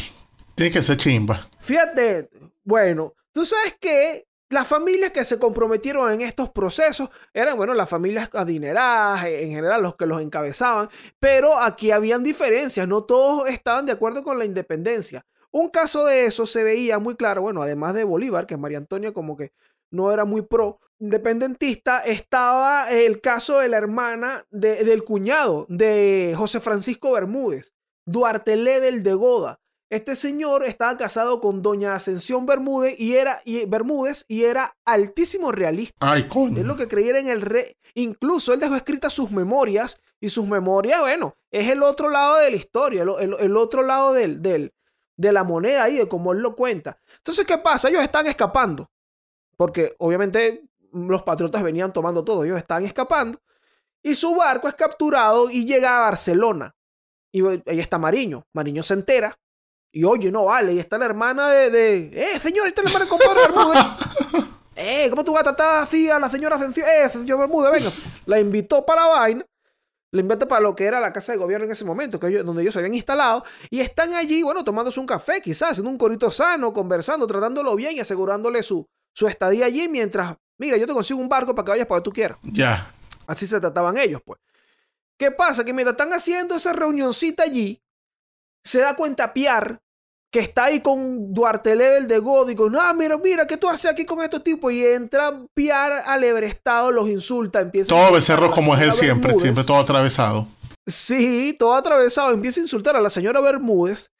tiene 0.54 0.70
que 0.70 0.82
ser 0.82 0.98
chimba. 0.98 1.40
Fíjate, 1.60 2.28
bueno, 2.62 3.14
tú 3.32 3.46
sabes 3.46 3.74
que 3.80 4.26
las 4.50 4.66
familias 4.66 5.12
que 5.12 5.24
se 5.24 5.38
comprometieron 5.38 6.12
en 6.12 6.20
estos 6.20 6.50
procesos 6.50 7.08
eran, 7.32 7.56
bueno, 7.56 7.72
las 7.72 7.88
familias 7.88 8.28
adineradas, 8.32 9.24
en 9.26 9.50
general 9.50 9.82
los 9.82 9.96
que 9.96 10.06
los 10.06 10.20
encabezaban, 10.20 10.90
pero 11.20 11.56
aquí 11.56 11.92
habían 11.92 12.22
diferencias, 12.22 12.86
no 12.86 13.04
todos 13.04 13.48
estaban 13.48 13.86
de 13.86 13.92
acuerdo 13.92 14.22
con 14.24 14.38
la 14.38 14.44
independencia. 14.44 15.24
Un 15.52 15.68
caso 15.68 16.04
de 16.04 16.26
eso 16.26 16.46
se 16.46 16.64
veía 16.64 16.98
muy 16.98 17.16
claro, 17.16 17.42
bueno, 17.42 17.62
además 17.62 17.94
de 17.94 18.04
Bolívar, 18.04 18.46
que 18.46 18.56
María 18.56 18.78
Antonia 18.78 19.12
como 19.12 19.36
que 19.36 19.52
no 19.92 20.12
era 20.12 20.24
muy 20.24 20.42
pro 20.42 20.78
independentista, 21.00 22.00
estaba 22.00 22.90
el 22.90 23.20
caso 23.20 23.58
de 23.60 23.68
la 23.68 23.78
hermana 23.78 24.44
de- 24.50 24.84
del 24.84 25.02
cuñado 25.04 25.66
de 25.68 26.34
José 26.36 26.60
Francisco 26.60 27.12
Bermúdez, 27.12 27.72
Duarte 28.06 28.56
Ledel 28.56 29.02
de 29.02 29.14
Goda. 29.14 29.60
Este 29.90 30.14
señor 30.14 30.62
estaba 30.64 30.96
casado 30.96 31.40
con 31.40 31.62
doña 31.62 31.94
Ascensión 31.94 32.46
Bermúdez 32.46 32.94
y 32.98 33.16
era 33.16 33.42
y 33.44 33.66
Bermúdez 33.66 34.24
y 34.28 34.44
era 34.44 34.76
altísimo 34.84 35.50
realista. 35.50 35.96
Ay, 35.98 36.28
coño. 36.28 36.58
Es 36.60 36.64
lo 36.64 36.76
que 36.76 36.86
creía 36.86 37.18
en 37.18 37.26
el 37.28 37.40
rey. 37.42 37.76
Incluso 37.94 38.52
él 38.54 38.60
dejó 38.60 38.76
escritas 38.76 39.12
sus 39.12 39.32
memorias 39.32 40.00
y 40.20 40.28
sus 40.30 40.46
memorias, 40.46 41.00
bueno, 41.00 41.34
es 41.50 41.68
el 41.68 41.82
otro 41.82 42.08
lado 42.08 42.36
de 42.38 42.50
la 42.52 42.56
historia, 42.56 43.02
el, 43.02 43.08
el- 43.18 43.36
el 43.40 43.56
otro 43.56 43.82
lado 43.82 44.12
del, 44.12 44.40
del- 44.40 44.72
de 45.16 45.32
la 45.32 45.42
moneda 45.42 45.82
ahí, 45.84 45.96
de 45.96 46.08
cómo 46.08 46.32
él 46.32 46.38
lo 46.38 46.54
cuenta. 46.54 46.98
Entonces, 47.16 47.44
¿qué 47.44 47.58
pasa? 47.58 47.88
Ellos 47.88 48.02
están 48.02 48.26
escapando. 48.28 48.90
Porque 49.56 49.94
obviamente 49.98 50.62
los 50.92 51.22
patriotas 51.24 51.62
venían 51.62 51.92
tomando 51.92 52.24
todo, 52.24 52.44
ellos 52.44 52.58
estaban 52.58 52.84
escapando. 52.84 53.38
Y 54.02 54.14
su 54.14 54.34
barco 54.34 54.68
es 54.68 54.74
capturado 54.76 55.50
y 55.50 55.66
llega 55.66 55.98
a 55.98 56.00
Barcelona. 56.02 56.74
Y 57.32 57.44
ahí 57.44 57.80
está 57.80 57.98
Mariño. 57.98 58.46
Mariño 58.54 58.82
se 58.82 58.94
entera. 58.94 59.36
Y 59.92 60.04
oye, 60.04 60.30
no 60.30 60.44
vale. 60.44 60.74
Y 60.74 60.78
está 60.78 60.98
la 60.98 61.06
hermana 61.06 61.50
de. 61.50 61.70
de 61.70 61.98
eh, 62.34 62.38
señor, 62.38 62.68
está 62.68 62.82
la 62.82 62.88
hermana 62.90 63.04
del 63.04 63.08
compadre 63.08 63.40
Bermúdez. 63.48 64.50
Eh, 64.82 65.10
¿cómo 65.10 65.22
tú 65.22 65.32
vas 65.32 65.40
a 65.40 65.44
tratar 65.44 65.82
así 65.82 66.08
a 66.08 66.18
la 66.18 66.30
señora 66.30 66.56
Ascensión? 66.56 66.86
Eh, 66.88 67.06
señor 67.10 67.38
Bermúdez, 67.38 67.70
venga. 67.70 67.90
La 68.24 68.40
invitó 68.40 68.86
para 68.86 69.02
la 69.02 69.08
vaina. 69.08 69.44
La 70.12 70.20
invita 70.22 70.48
para 70.48 70.62
lo 70.62 70.74
que 70.74 70.84
era 70.86 70.98
la 71.00 71.12
casa 71.12 71.32
de 71.32 71.38
gobierno 71.38 71.66
en 71.66 71.72
ese 71.72 71.84
momento, 71.84 72.18
que 72.18 72.28
ellos- 72.28 72.46
donde 72.46 72.62
ellos 72.62 72.72
se 72.72 72.78
habían 72.80 72.94
instalado. 72.94 73.44
Y 73.68 73.80
están 73.80 74.14
allí, 74.14 74.42
bueno, 74.42 74.64
tomándose 74.64 74.98
un 74.98 75.04
café, 75.06 75.42
quizás, 75.42 75.72
haciendo 75.72 75.90
un 75.90 75.98
corito 75.98 76.30
sano, 76.30 76.72
conversando, 76.72 77.26
tratándolo 77.26 77.76
bien 77.76 77.94
y 77.96 78.00
asegurándole 78.00 78.62
su, 78.62 78.88
su 79.12 79.26
estadía 79.28 79.66
allí 79.66 79.86
mientras, 79.86 80.34
mira, 80.56 80.78
yo 80.78 80.86
te 80.86 80.94
consigo 80.94 81.20
un 81.20 81.28
barco 81.28 81.54
para 81.54 81.66
que 81.66 81.70
vayas 81.72 81.86
para 81.86 81.96
donde 81.98 82.04
tú 82.04 82.12
quieras. 82.14 82.38
Ya. 82.42 82.90
Así 83.26 83.46
se 83.46 83.60
trataban 83.60 83.98
ellos, 83.98 84.22
pues. 84.24 84.40
¿Qué 85.18 85.30
pasa? 85.30 85.62
Que 85.62 85.74
mientras 85.74 85.92
están 85.92 86.14
haciendo 86.14 86.54
esa 86.54 86.72
reunioncita 86.72 87.42
allí, 87.42 87.82
se 88.64 88.80
da 88.80 88.94
cuenta 88.96 89.32
Piar 89.32 89.80
que 90.32 90.38
está 90.38 90.64
ahí 90.66 90.80
con 90.80 91.34
Duarte 91.34 91.74
Level 91.74 92.06
de 92.06 92.18
God 92.18 92.50
y 92.50 92.54
con, 92.54 92.76
ah, 92.76 92.94
mira, 92.94 93.18
mira, 93.18 93.46
¿qué 93.46 93.56
tú 93.56 93.68
haces 93.68 93.90
aquí 93.90 94.04
con 94.04 94.22
estos 94.22 94.44
tipos? 94.44 94.72
Y 94.72 94.86
entra 94.86 95.44
Piar 95.54 96.04
alebrestado, 96.06 96.92
los 96.92 97.08
insulta, 97.08 97.60
empieza 97.60 97.92
a 97.92 97.98
Todo 97.98 98.06
a 98.06 98.12
becerro 98.12 98.50
como 98.50 98.76
es 98.76 98.82
él 98.82 98.92
siempre, 98.92 99.28
Bermúdez. 99.28 99.42
siempre 99.42 99.64
todo 99.64 99.78
atravesado. 99.78 100.46
Sí, 100.86 101.56
todo 101.58 101.74
atravesado, 101.74 102.30
empieza 102.30 102.60
a 102.60 102.62
insultar 102.62 102.96
a 102.96 103.00
la 103.00 103.10
señora 103.10 103.40
Bermúdez. 103.40 104.12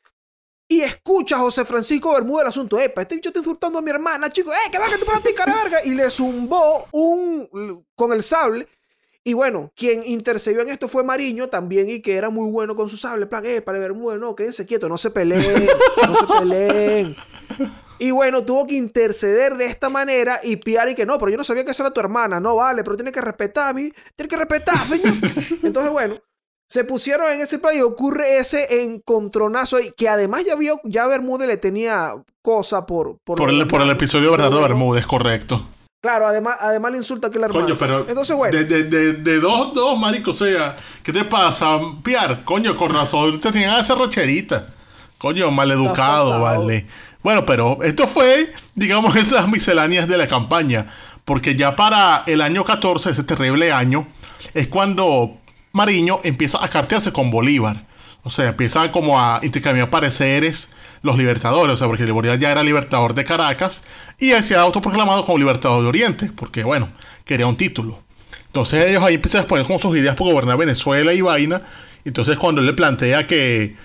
Y 0.68 0.82
escucha 0.82 1.34
a 1.34 1.40
José 1.40 1.64
Francisco 1.64 2.12
Bermúdez 2.12 2.42
el 2.42 2.48
asunto. 2.48 2.78
Epa, 2.78 3.02
este 3.02 3.16
bicho 3.16 3.30
está 3.30 3.40
insultando 3.40 3.80
a 3.80 3.82
mi 3.82 3.90
hermana, 3.90 4.30
chico. 4.30 4.52
¡Eh, 4.52 4.70
que 4.70 4.78
va, 4.78 4.86
que 4.86 4.98
te 4.98 5.04
puedes 5.04 5.34
cara 5.34 5.52
verga! 5.64 5.84
Y 5.84 5.90
le 5.94 6.08
zumbó 6.10 6.86
un. 6.92 7.84
con 7.96 8.12
el 8.12 8.22
sable. 8.22 8.68
Y 9.22 9.34
bueno, 9.34 9.70
quien 9.76 10.02
intercedió 10.06 10.62
en 10.62 10.70
esto 10.70 10.88
fue 10.88 11.04
Mariño 11.04 11.48
también 11.48 11.90
y 11.90 12.00
que 12.00 12.16
era 12.16 12.30
muy 12.30 12.50
bueno 12.50 12.74
con 12.74 12.88
su 12.88 12.96
sable. 12.96 13.26
Plan, 13.26 13.44
eh, 13.44 13.60
para 13.60 13.78
Bermúdez, 13.78 14.18
no, 14.18 14.34
quédense 14.34 14.64
quietos, 14.64 14.88
no 14.88 14.96
se 14.96 15.10
peleen, 15.10 15.66
no 16.06 16.14
se 16.14 16.26
peleen. 16.38 17.16
Y 17.98 18.12
bueno, 18.12 18.42
tuvo 18.44 18.66
que 18.66 18.76
interceder 18.76 19.58
de 19.58 19.66
esta 19.66 19.90
manera 19.90 20.40
y 20.42 20.56
piar 20.56 20.88
y 20.88 20.94
que 20.94 21.04
no, 21.04 21.18
pero 21.18 21.30
yo 21.30 21.36
no 21.36 21.44
sabía 21.44 21.66
que 21.66 21.72
esa 21.72 21.82
era 21.82 21.92
tu 21.92 22.00
hermana. 22.00 22.40
No 22.40 22.56
vale, 22.56 22.82
pero 22.82 22.96
tiene 22.96 23.12
que 23.12 23.20
respetar 23.20 23.68
a 23.68 23.72
mí. 23.74 23.92
Tiene 24.16 24.28
que 24.28 24.36
respetar, 24.38 24.78
señor. 24.78 25.14
Entonces, 25.62 25.92
bueno, 25.92 26.18
se 26.66 26.84
pusieron 26.84 27.30
en 27.30 27.42
ese 27.42 27.58
plan 27.58 27.76
y 27.76 27.82
ocurre 27.82 28.38
ese 28.38 28.84
encontronazo 28.84 29.76
ahí, 29.76 29.92
que 29.94 30.08
además 30.08 30.46
ya 30.46 30.54
vio, 30.54 30.80
ya 30.84 31.06
Bermúdez 31.08 31.46
le 31.46 31.58
tenía 31.58 32.14
cosa 32.40 32.86
por... 32.86 33.18
Por 33.22 33.38
lo 33.40 33.50
el, 33.50 33.66
por 33.66 33.82
el 33.82 33.90
episodio 33.90 34.26
de 34.26 34.30
Bernardo 34.30 34.62
Bermúdez, 34.62 35.06
correcto. 35.06 35.60
Claro, 36.00 36.26
además, 36.26 36.56
además 36.60 36.92
le 36.92 36.98
insulta 36.98 37.30
que 37.30 37.38
la 37.38 37.46
hermana. 37.46 37.66
Coño, 37.66 37.76
pero. 37.78 38.08
Entonces, 38.08 38.34
bueno. 38.34 38.56
De, 38.56 38.64
de, 38.64 38.84
de, 38.84 39.12
de 39.14 39.40
dos, 39.40 39.74
dos, 39.74 39.98
marico, 39.98 40.30
o 40.30 40.34
sea, 40.34 40.74
¿qué 41.02 41.12
te 41.12 41.24
pasa, 41.24 41.78
Piar? 42.02 42.42
Coño, 42.44 42.74
con 42.74 42.90
razón, 42.90 43.38
te 43.38 43.52
tenían 43.52 43.78
esa 43.78 43.94
racherita. 43.94 44.68
Coño, 45.18 45.50
maleducado, 45.50 46.40
vale. 46.40 46.86
Bueno, 47.22 47.44
pero 47.44 47.82
esto 47.82 48.06
fue, 48.06 48.54
digamos, 48.74 49.14
esas 49.16 49.46
misceláneas 49.46 50.08
de 50.08 50.16
la 50.16 50.26
campaña. 50.26 50.86
Porque 51.26 51.54
ya 51.54 51.76
para 51.76 52.22
el 52.26 52.40
año 52.40 52.64
14, 52.64 53.10
ese 53.10 53.22
terrible 53.22 53.70
año, 53.70 54.08
es 54.54 54.68
cuando 54.68 55.36
Mariño 55.72 56.20
empieza 56.24 56.64
a 56.64 56.68
cartearse 56.68 57.12
con 57.12 57.30
Bolívar. 57.30 57.84
O 58.22 58.30
sea, 58.30 58.48
empieza 58.48 58.90
como 58.90 59.20
a 59.20 59.38
intercambiar 59.42 59.90
pareceres 59.90 60.70
los 61.02 61.16
libertadores. 61.16 61.74
O 61.74 61.76
sea, 61.76 61.88
porque 61.88 62.10
Bolívar 62.10 62.38
ya 62.38 62.50
era 62.50 62.62
libertador 62.62 63.14
de 63.14 63.24
Caracas 63.24 63.82
y 64.18 64.30
él 64.30 64.42
se 64.42 64.56
ha 64.56 64.60
autoproclamado 64.60 65.24
como 65.24 65.38
libertador 65.38 65.82
de 65.82 65.88
Oriente. 65.88 66.32
Porque, 66.34 66.64
bueno, 66.64 66.90
quería 67.24 67.46
un 67.46 67.56
título. 67.56 68.02
Entonces 68.46 68.84
ellos 68.86 69.02
ahí 69.02 69.14
empiezan 69.14 69.40
a 69.40 69.42
exponer 69.42 69.66
como 69.66 69.78
sus 69.78 69.96
ideas 69.96 70.16
por 70.16 70.28
gobernar 70.32 70.56
Venezuela 70.58 71.12
y 71.12 71.20
vaina. 71.20 71.62
Entonces 72.04 72.36
cuando 72.38 72.60
él 72.60 72.66
le 72.66 72.72
plantea 72.72 73.26
que, 73.26 73.76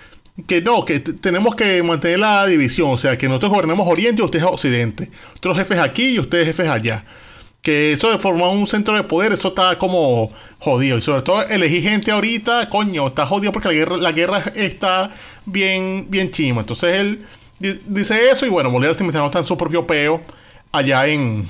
que 0.46 0.60
no, 0.60 0.84
que 0.84 1.00
tenemos 1.00 1.54
que 1.54 1.82
mantener 1.82 2.18
la 2.18 2.46
división, 2.46 2.90
o 2.90 2.96
sea, 2.96 3.16
que 3.16 3.28
nosotros 3.28 3.52
gobernamos 3.52 3.86
Oriente 3.88 4.22
y 4.22 4.24
ustedes 4.24 4.44
Occidente. 4.44 5.10
Nosotros 5.28 5.58
jefes 5.58 5.78
aquí 5.78 6.14
y 6.14 6.18
ustedes 6.18 6.46
jefes 6.46 6.68
allá. 6.68 7.04
Que 7.66 7.92
eso 7.94 8.12
de 8.12 8.18
formar 8.20 8.50
un 8.50 8.68
centro 8.68 8.94
de 8.94 9.02
poder, 9.02 9.32
eso 9.32 9.48
está 9.48 9.76
como 9.76 10.30
jodido. 10.60 10.98
Y 10.98 11.02
sobre 11.02 11.22
todo 11.22 11.42
elegir 11.42 11.82
gente 11.82 12.12
ahorita, 12.12 12.68
coño, 12.68 13.08
está 13.08 13.26
jodido 13.26 13.50
porque 13.50 13.66
la 13.66 13.74
guerra, 13.74 13.96
la 13.96 14.12
guerra 14.12 14.38
está 14.54 15.10
bien, 15.46 16.06
bien 16.08 16.30
chima. 16.30 16.60
Entonces 16.60 16.94
él 16.94 17.26
di- 17.58 17.80
dice 17.88 18.30
eso 18.30 18.46
y 18.46 18.50
bueno, 18.50 18.70
Bolívar 18.70 18.92
está 18.92 19.02
inventando 19.02 19.36
en 19.40 19.44
su 19.46 19.56
propio 19.56 19.84
peo 19.84 20.20
allá 20.70 21.08
en, 21.08 21.44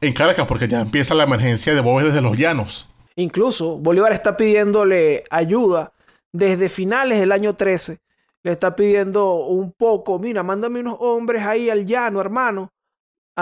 en 0.00 0.12
Caracas 0.12 0.46
porque 0.46 0.68
ya 0.68 0.82
empieza 0.82 1.14
la 1.14 1.24
emergencia 1.24 1.74
de 1.74 1.80
Bobes 1.80 2.06
desde 2.06 2.20
los 2.20 2.36
llanos. 2.36 2.88
Incluso 3.16 3.76
Bolívar 3.76 4.12
está 4.12 4.36
pidiéndole 4.36 5.24
ayuda 5.30 5.92
desde 6.32 6.68
finales 6.68 7.18
del 7.18 7.32
año 7.32 7.54
13. 7.54 7.98
Le 8.44 8.52
está 8.52 8.76
pidiendo 8.76 9.34
un 9.34 9.72
poco, 9.72 10.20
mira, 10.20 10.44
mándame 10.44 10.78
unos 10.78 10.96
hombres 11.00 11.42
ahí 11.42 11.68
al 11.70 11.84
llano, 11.84 12.20
hermano. 12.20 12.70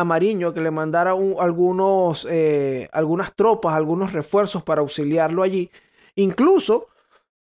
A 0.00 0.04
Mariño, 0.04 0.52
que 0.54 0.60
le 0.60 0.70
mandara 0.70 1.14
un- 1.14 1.36
algunos, 1.40 2.26
eh, 2.30 2.88
algunas 2.92 3.34
tropas, 3.34 3.74
algunos 3.74 4.12
refuerzos 4.12 4.62
para 4.62 4.80
auxiliarlo 4.80 5.42
allí. 5.42 5.70
Incluso, 6.16 6.88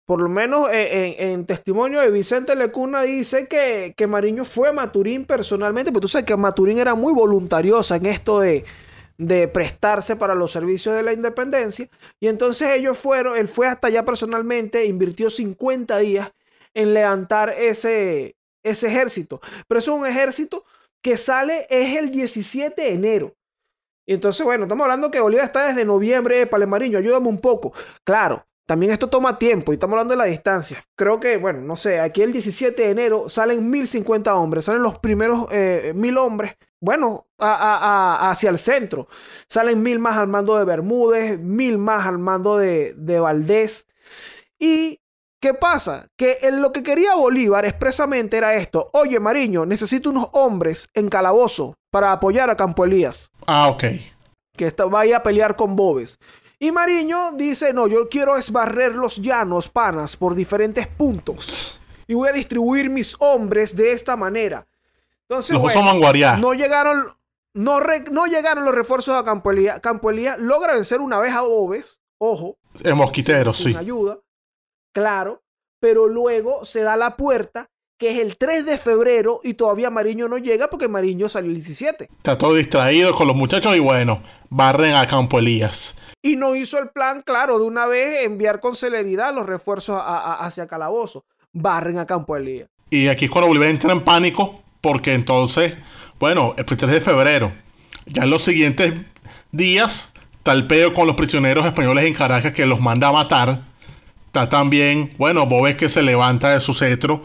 por 0.05 0.20
lo 0.22 0.28
menos 0.28 0.68
eh, 0.70 1.16
en, 1.18 1.31
en 1.31 1.46
testimonio 1.46 2.00
de 2.00 2.11
Vicente 2.11 2.57
Lecuna, 2.57 3.02
dice 3.02 3.46
que, 3.48 3.94
que 3.96 4.07
Mariño 4.07 4.44
fue 4.44 4.68
a 4.68 4.72
Maturín 4.72 5.24
personalmente, 5.24 5.92
pero 5.92 6.02
tú 6.02 6.09
sabes 6.09 6.26
que 6.26 6.37
Maturín 6.37 6.78
era 6.78 6.94
muy 6.94 7.12
voluntariosa 7.14 7.96
en 7.96 8.07
esto 8.07 8.40
de, 8.40 8.64
de 9.18 9.48
prestarse 9.48 10.16
para 10.16 10.35
los 10.35 10.50
servicios 10.52 10.94
de 10.96 11.02
la 11.02 11.12
independencia. 11.12 11.88
Y 12.20 12.28
entonces 12.28 12.70
ellos 12.72 12.98
fueron, 12.98 13.37
él 13.38 13.48
fue 13.48 13.68
hasta 13.68 13.88
allá 13.88 14.05
personalmente, 14.05 14.85
invirtió 14.87 15.31
50 15.31 15.98
días 15.98 16.31
en 16.74 16.92
levantar 16.94 17.50
ese, 17.50 18.37
ese 18.62 18.88
ejército. 18.88 19.40
Pero 19.68 19.78
es 19.78 19.88
un 19.88 20.07
ejército 20.07 20.64
que 21.03 21.17
sale 21.17 21.67
es 21.69 21.97
el 21.97 22.11
17 22.11 22.81
de 22.81 22.93
enero. 22.93 23.35
Entonces, 24.07 24.45
bueno, 24.45 24.65
estamos 24.65 24.85
hablando 24.85 25.11
que 25.11 25.21
Bolívar 25.21 25.45
está 25.45 25.67
desde 25.67 25.85
noviembre, 25.85 26.47
Palemariño, 26.47 26.99
ayúdame 26.99 27.29
un 27.29 27.38
poco. 27.38 27.73
Claro, 28.05 28.45
también 28.67 28.93
esto 28.93 29.09
toma 29.09 29.38
tiempo 29.38 29.73
y 29.73 29.75
estamos 29.75 29.95
hablando 29.95 30.12
de 30.12 30.19
la 30.19 30.25
distancia. 30.25 30.85
Creo 30.97 31.21
que, 31.21 31.37
bueno, 31.37 31.61
no 31.61 31.77
sé, 31.77 32.01
aquí 32.01 32.23
el 32.23 32.33
17 32.33 32.83
de 32.83 32.91
enero 32.91 33.29
salen 33.29 33.69
1050 33.71 34.35
hombres, 34.35 34.65
salen 34.65 34.83
los 34.83 34.99
primeros 34.99 35.47
eh, 35.51 35.93
mil 35.95 36.17
hombres, 36.17 36.55
bueno, 36.81 37.27
hacia 37.38 38.51
el 38.51 38.59
centro. 38.59 39.09
Salen 39.49 39.83
mil 39.83 39.99
más 39.99 40.17
al 40.17 40.29
mando 40.29 40.57
de 40.57 40.65
Bermúdez, 40.65 41.38
mil 41.38 41.79
más 41.79 42.07
al 42.07 42.19
mando 42.19 42.57
de, 42.57 42.95
de 42.97 43.21
Valdés. 43.21 43.87
Y 44.59 45.02
¿Qué 45.42 45.55
pasa? 45.55 46.07
Que 46.16 46.38
lo 46.52 46.70
que 46.70 46.85
quería 46.85 47.16
Bolívar 47.16 47.64
expresamente 47.64 48.37
era 48.37 48.55
esto. 48.55 48.90
Oye, 48.92 49.18
Mariño, 49.18 49.66
necesito 49.66 50.11
unos 50.11 50.28
hombres 50.35 50.88
en 50.94 51.09
calabozo 51.09 51.74
para 51.90 52.12
apoyar 52.12 52.48
a 52.48 52.57
Campo 52.57 52.85
Elías. 52.85 53.28
Ah, 53.48 53.66
ok. 53.66 53.83
Que 54.57 54.72
vaya 54.88 55.16
a 55.16 55.22
pelear 55.24 55.57
con 55.57 55.74
Bobes. 55.74 56.20
Y 56.61 56.70
Mariño 56.70 57.33
dice, 57.33 57.72
no, 57.72 57.88
yo 57.88 58.09
quiero 58.09 58.37
esbarrer 58.37 58.94
los 58.94 59.16
llanos, 59.16 59.68
panas, 59.68 60.16
por 60.16 60.37
diferentes 60.37 60.87
puntos. 60.87 61.81
Y 62.07 62.14
voy 62.14 62.28
a 62.28 62.33
distribuir 62.33 62.88
mis 62.88 63.16
hombres 63.18 63.74
de 63.74 63.90
esta 63.90 64.14
manera. 64.14 64.68
Entonces, 65.28 65.59
no 66.38 66.55
llegaron, 66.55 67.16
no, 67.52 67.81
no 68.12 68.26
llegaron 68.26 68.64
los 68.64 68.76
refuerzos 68.76 69.16
a 69.16 69.24
Campo 69.24 69.50
Elías. 69.50 69.81
Campo 69.81 70.09
Elías 70.09 70.38
logra 70.38 70.74
vencer 70.74 71.00
una 71.00 71.18
vez 71.18 71.35
a 71.35 71.40
Bobes. 71.40 72.00
Ojo. 72.18 72.59
El 72.85 72.94
mosquitero, 72.94 73.52
sí. 73.52 73.74
ayuda 73.74 74.20
claro, 74.92 75.42
pero 75.81 76.07
luego 76.07 76.64
se 76.64 76.83
da 76.83 76.96
la 76.96 77.16
puerta 77.16 77.68
que 78.02 78.11
es 78.11 78.18
el 78.18 78.37
3 78.37 78.66
de 78.66 78.78
febrero 78.78 79.38
y 79.44 79.55
todavía 79.55 79.88
Mariño 79.88 80.26
no 80.26 80.37
llega 80.37 80.68
porque 80.68 80.88
Mariño 80.88 81.28
salió 81.28 81.50
el 81.50 81.55
17. 81.55 82.09
Está 82.16 82.37
todo 82.37 82.55
distraído 82.55 83.14
con 83.14 83.28
los 83.28 83.37
muchachos 83.37 83.76
y 83.76 83.78
bueno, 83.78 84.24
barren 84.50 84.96
a 84.96 85.07
Campo 85.07 85.38
Elías. 85.38 85.94
Y 86.20 86.35
no 86.35 86.57
hizo 86.57 86.81
el 86.81 86.88
plan, 86.88 87.22
claro, 87.22 87.61
de 87.61 87.64
una 87.64 87.87
vez 87.87 88.24
enviar 88.24 88.59
con 88.59 88.74
celeridad 88.74 89.33
los 89.33 89.46
refuerzos 89.46 90.02
hacia 90.05 90.66
Calabozo. 90.66 91.24
Barren 91.52 91.98
a 92.00 92.07
Campo 92.07 92.37
Elías. 92.37 92.68
Y 92.90 93.07
aquí 93.07 93.26
es 93.26 93.31
cuando 93.31 93.46
Bolívar 93.46 93.68
entra 93.68 93.92
en 93.92 94.02
pánico 94.02 94.62
porque 94.81 95.14
entonces, 95.14 95.76
bueno, 96.18 96.55
el 96.59 96.64
3 96.64 96.90
de 96.90 97.00
febrero, 97.00 97.52
ya 98.07 98.24
en 98.24 98.31
los 98.31 98.42
siguientes 98.42 98.94
días, 99.52 100.12
tal 100.42 100.66
peo 100.66 100.92
con 100.92 101.07
los 101.07 101.14
prisioneros 101.14 101.64
españoles 101.64 102.05
en 102.05 102.14
Caracas 102.14 102.52
que 102.52 102.66
los 102.66 102.81
manda 102.81 103.07
a 103.09 103.12
matar 103.12 103.71
Está 104.33 104.49
también, 104.49 105.11
bueno, 105.18 105.45
vos 105.45 105.62
ves 105.62 105.77
que 105.77 105.90
se 105.90 106.03
levanta 106.03 106.55
de 106.55 106.61
su 106.61 106.73
cetro 106.73 107.23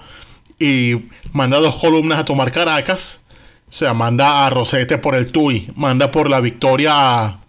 y 0.60 1.06
manda 1.32 1.58
dos 1.58 1.78
columnas 1.78 2.20
a 2.20 2.26
tomar 2.26 2.52
Caracas. 2.52 3.22
O 3.70 3.72
sea, 3.72 3.94
manda 3.94 4.46
a 4.46 4.50
Rosete 4.50 4.98
por 4.98 5.16
el 5.16 5.32
Tui, 5.32 5.72
manda 5.78 6.12
por 6.12 6.30
la 6.30 6.42
victoria 6.42 7.40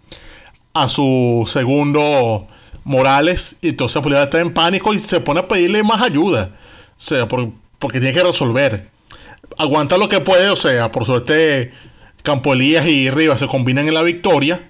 a, 0.73 0.87
su 0.87 1.43
segundo 1.45 2.47
Morales. 2.85 3.57
Y 3.61 3.67
entonces 3.67 4.01
Bolívar 4.01 4.23
está 4.23 4.39
en 4.39 4.53
pánico 4.53 4.93
y 4.93 4.99
se 4.99 5.19
pone 5.19 5.41
a 5.41 5.47
pedirle 5.49 5.83
más 5.83 6.01
ayuda. 6.03 6.51
O 6.97 7.01
sea, 7.01 7.27
porque 7.27 7.99
tiene 7.99 8.13
que 8.13 8.23
resolver. 8.23 8.89
Aguanta 9.57 9.97
lo 9.97 10.07
que 10.07 10.21
puede, 10.21 10.49
o 10.51 10.55
sea, 10.55 10.89
por 10.89 11.03
suerte 11.03 11.73
Campo 12.23 12.53
Elías 12.53 12.87
y 12.87 13.09
Rivas 13.09 13.41
se 13.41 13.47
combinan 13.47 13.89
en 13.89 13.93
la 13.93 14.03
victoria. 14.03 14.69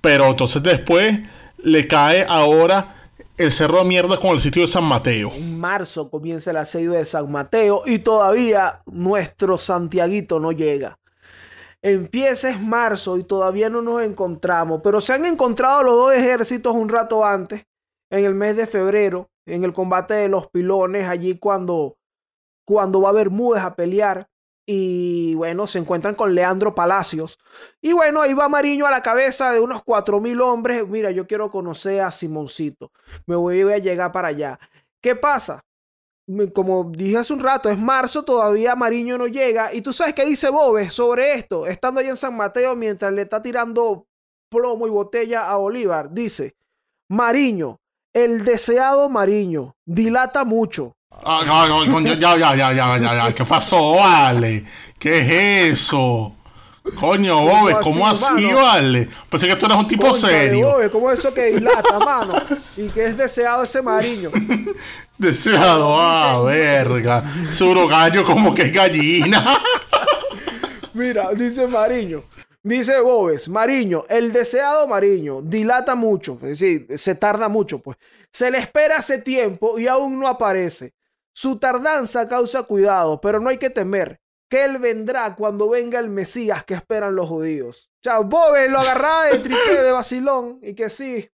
Pero 0.00 0.26
entonces 0.26 0.64
después 0.64 1.20
le 1.62 1.86
cae 1.86 2.26
ahora 2.28 2.96
el 3.40 3.52
Cerro 3.52 3.78
de 3.78 3.84
Mierda 3.84 4.18
con 4.18 4.32
el 4.32 4.40
sitio 4.40 4.60
de 4.60 4.68
San 4.68 4.84
Mateo. 4.84 5.30
En 5.32 5.58
marzo 5.58 6.10
comienza 6.10 6.50
el 6.50 6.58
asedio 6.58 6.92
de 6.92 7.06
San 7.06 7.32
Mateo 7.32 7.82
y 7.86 8.00
todavía 8.00 8.80
nuestro 8.84 9.56
Santiaguito 9.56 10.38
no 10.38 10.52
llega. 10.52 10.98
Empieza 11.80 12.50
es 12.50 12.60
marzo 12.60 13.16
y 13.16 13.24
todavía 13.24 13.70
no 13.70 13.80
nos 13.80 14.02
encontramos, 14.02 14.82
pero 14.84 15.00
se 15.00 15.14
han 15.14 15.24
encontrado 15.24 15.82
los 15.82 15.94
dos 15.94 16.12
ejércitos 16.12 16.74
un 16.74 16.90
rato 16.90 17.24
antes, 17.24 17.64
en 18.10 18.26
el 18.26 18.34
mes 18.34 18.58
de 18.58 18.66
febrero, 18.66 19.30
en 19.46 19.64
el 19.64 19.72
combate 19.72 20.12
de 20.12 20.28
los 20.28 20.48
pilones, 20.48 21.08
allí 21.08 21.38
cuando, 21.38 21.96
cuando 22.66 23.00
va 23.00 23.12
Bermúdez 23.12 23.62
a 23.62 23.74
pelear. 23.74 24.28
Y 24.72 25.34
bueno, 25.34 25.66
se 25.66 25.80
encuentran 25.80 26.14
con 26.14 26.32
Leandro 26.32 26.76
Palacios. 26.76 27.40
Y 27.82 27.92
bueno, 27.92 28.22
ahí 28.22 28.34
va 28.34 28.48
Mariño 28.48 28.86
a 28.86 28.90
la 28.92 29.02
cabeza 29.02 29.50
de 29.50 29.58
unos 29.58 29.82
cuatro 29.82 30.20
mil 30.20 30.40
hombres. 30.40 30.86
Mira, 30.86 31.10
yo 31.10 31.26
quiero 31.26 31.50
conocer 31.50 32.02
a 32.02 32.12
Simoncito. 32.12 32.92
Me 33.26 33.34
voy 33.34 33.62
a 33.62 33.78
llegar 33.78 34.12
para 34.12 34.28
allá. 34.28 34.60
¿Qué 35.02 35.16
pasa? 35.16 35.64
Como 36.54 36.84
dije 36.84 37.16
hace 37.16 37.32
un 37.32 37.40
rato, 37.40 37.68
es 37.68 37.78
marzo, 37.78 38.24
todavía 38.24 38.76
Mariño 38.76 39.18
no 39.18 39.26
llega. 39.26 39.74
Y 39.74 39.82
tú 39.82 39.92
sabes 39.92 40.14
qué 40.14 40.24
dice 40.24 40.50
Bobes 40.50 40.94
sobre 40.94 41.32
esto, 41.32 41.66
estando 41.66 41.98
allá 41.98 42.10
en 42.10 42.16
San 42.16 42.36
Mateo 42.36 42.76
mientras 42.76 43.12
le 43.12 43.22
está 43.22 43.42
tirando 43.42 44.06
plomo 44.48 44.86
y 44.86 44.90
botella 44.90 45.50
a 45.50 45.56
Bolívar. 45.56 46.14
Dice, 46.14 46.54
Mariño, 47.08 47.80
el 48.12 48.44
deseado 48.44 49.08
Mariño, 49.08 49.74
dilata 49.84 50.44
mucho. 50.44 50.96
Ah, 51.22 51.42
no, 51.46 51.84
no, 51.84 52.00
ya, 52.00 52.14
ya, 52.14 52.54
ya, 52.54 52.72
ya, 52.72 52.98
ya, 52.98 52.98
ya, 52.98 53.34
¿qué 53.34 53.44
pasó, 53.44 53.96
vale? 53.96 54.64
¿Qué 54.98 55.18
es 55.18 55.80
eso? 55.80 56.34
Coño, 56.98 57.42
Bobe, 57.42 57.76
¿cómo 57.82 58.06
así, 58.06 58.52
vale? 58.54 59.06
Pensé 59.28 59.46
que 59.46 59.56
tú 59.56 59.66
eres 59.66 59.78
un 59.78 59.86
tipo 59.86 60.14
serio. 60.14 60.70
Bobe, 60.70 60.90
¿cómo 60.90 61.10
es 61.10 61.18
eso 61.18 61.34
que 61.34 61.46
dilata, 61.46 61.98
mano? 61.98 62.34
Y 62.76 62.88
que 62.88 63.04
es 63.04 63.16
deseado 63.18 63.64
ese 63.64 63.82
mariño. 63.82 64.30
deseado, 65.18 65.94
ah, 66.00 66.40
verga. 66.42 67.22
Suro 67.52 67.86
gallo 67.86 68.24
como 68.24 68.54
que 68.54 68.62
es 68.62 68.72
gallina. 68.72 69.60
Mira, 70.94 71.30
dice 71.34 71.66
Mariño. 71.66 72.24
Dice 72.62 73.00
Bobes, 73.00 73.48
Mariño, 73.48 74.04
el 74.08 74.32
deseado 74.32 74.86
Mariño, 74.86 75.40
dilata 75.40 75.94
mucho, 75.94 76.34
es 76.42 76.60
decir, 76.60 76.86
se 76.96 77.14
tarda 77.14 77.48
mucho, 77.48 77.78
pues. 77.78 77.96
Se 78.30 78.50
le 78.50 78.58
espera 78.58 78.98
hace 78.98 79.18
tiempo 79.18 79.78
y 79.78 79.86
aún 79.86 80.20
no 80.20 80.28
aparece. 80.28 80.92
Su 81.34 81.58
tardanza 81.58 82.28
causa 82.28 82.64
cuidado, 82.64 83.20
pero 83.20 83.40
no 83.40 83.50
hay 83.50 83.58
que 83.58 83.70
temer, 83.70 84.20
que 84.50 84.64
él 84.64 84.78
vendrá 84.78 85.36
cuando 85.36 85.68
venga 85.68 85.98
el 85.98 86.08
Mesías 86.08 86.64
que 86.64 86.74
esperan 86.74 87.14
los 87.14 87.28
judíos. 87.28 87.90
Chao, 88.02 88.24
Bobe 88.24 88.68
lo 88.68 88.78
agarraba 88.78 89.26
de 89.26 89.38
tripe 89.38 89.82
de 89.82 89.92
vacilón 89.92 90.58
y 90.62 90.74
que 90.74 90.90
sí, 90.90 91.30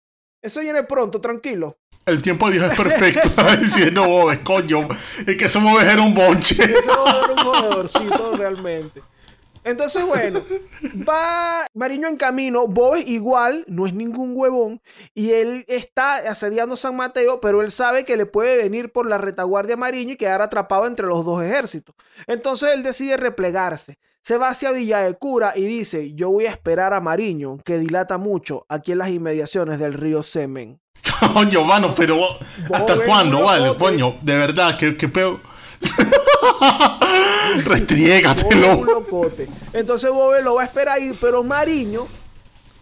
eso 0.43 0.61
viene 0.61 0.85
pronto, 0.85 1.21
tranquilo. 1.21 1.79
El 2.07 2.23
tiempo 2.23 2.49
de 2.49 2.59
Dios 2.59 2.71
es 2.71 2.77
perfecto, 2.77 3.29
diciendo 3.61 4.09
Bobe, 4.09 4.43
coño, 4.43 4.89
y 5.27 5.37
que 5.37 5.49
Bobe 5.59 5.83
era 5.83 6.01
un 6.01 6.15
bonche. 6.15 6.57
Era 6.63 7.33
un 7.33 7.37
jodedorcito 7.37 8.37
realmente. 8.37 9.03
Entonces, 9.65 10.05
bueno, 10.07 10.41
va 11.09 11.67
Mariño 11.75 12.09
en 12.09 12.17
camino, 12.17 12.67
Bobes 12.67 13.07
igual, 13.07 13.65
no 13.69 13.87
es 13.87 13.93
ningún 13.93 14.33
huevón, 14.35 14.81
y 15.15 15.33
él 15.33 15.65
está 15.69 16.17
asediando 16.17 16.77
San 16.77 16.97
Mateo, 16.97 17.41
pero 17.41 17.61
él 17.61 17.71
sabe 17.71 18.05
que 18.05 18.17
le 18.17 18.27
puede 18.27 18.57
venir 18.57 18.91
por 18.91 19.07
la 19.07 19.19
retaguardia 19.19 19.77
Mariño 19.77 20.15
y 20.15 20.17
quedar 20.17 20.41
atrapado 20.41 20.87
entre 20.87 21.07
los 21.07 21.25
dos 21.25 21.43
ejércitos. 21.43 21.95
Entonces 22.27 22.71
él 22.75 22.83
decide 22.83 23.17
replegarse. 23.17 23.99
Se 24.23 24.37
va 24.37 24.49
hacia 24.49 24.71
Villa 24.71 24.99
de 24.99 25.15
Cura 25.15 25.53
y 25.57 25.65
dice, 25.65 26.13
yo 26.15 26.31
voy 26.31 26.47
a 26.47 26.51
esperar 26.51 26.93
a 26.93 27.01
Mariño, 27.01 27.59
que 27.65 27.79
dilata 27.79 28.19
mucho 28.19 28.65
aquí 28.69 28.93
en 28.93 28.99
las 28.99 29.09
inmediaciones 29.09 29.79
del 29.79 29.95
río 29.95 30.23
Semen. 30.23 30.81
Coño, 31.35 31.65
mano, 31.65 31.95
pero 31.95 32.23
¿hasta 32.73 33.05
cuándo, 33.05 33.45
vale? 33.45 33.75
Coño, 33.77 34.17
de 34.23 34.37
verdad, 34.37 34.77
qué, 34.79 34.97
qué 34.97 35.09
peor 35.09 35.50
Restriégatelo. 37.65 39.03
Entonces 39.73 40.11
Bobe 40.11 40.43
lo 40.43 40.55
va 40.55 40.63
a 40.63 40.67
esperar 40.67 40.99
ahí, 40.99 41.13
pero 41.21 41.43
Mariño 41.43 42.07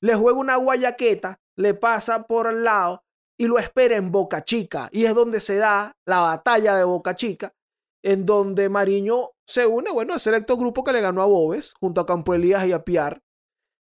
le 0.01 0.15
juega 0.15 0.39
una 0.39 0.57
guayaqueta, 0.57 1.41
le 1.57 1.75
pasa 1.75 2.23
por 2.25 2.47
el 2.49 2.65
lado 2.65 3.03
y 3.39 3.47
lo 3.47 3.59
espera 3.59 3.97
en 3.97 4.11
Boca 4.11 4.45
Chica. 4.45 4.89
Y 4.93 5.05
es 5.05 5.15
donde 5.15 5.41
se 5.41 5.57
da 5.57 5.97
la 6.07 6.21
batalla 6.21 6.77
de 6.77 6.85
Boca 6.85 7.17
Chica, 7.17 7.55
en 8.03 8.27
donde 8.27 8.69
Mariño 8.69 9.31
se 9.47 9.67
une, 9.67 9.91
bueno, 9.91 10.15
el 10.15 10.21
selecto 10.21 10.57
grupo 10.57 10.85
que 10.85 10.93
le 10.93 11.01
ganó 11.01 11.23
a 11.23 11.27
Bobes, 11.27 11.75
junto 11.81 12.01
a 12.01 12.07
Campo 12.07 12.35
Elías 12.35 12.67
y 12.67 12.73
a 12.73 12.85
Piar. 12.85 13.23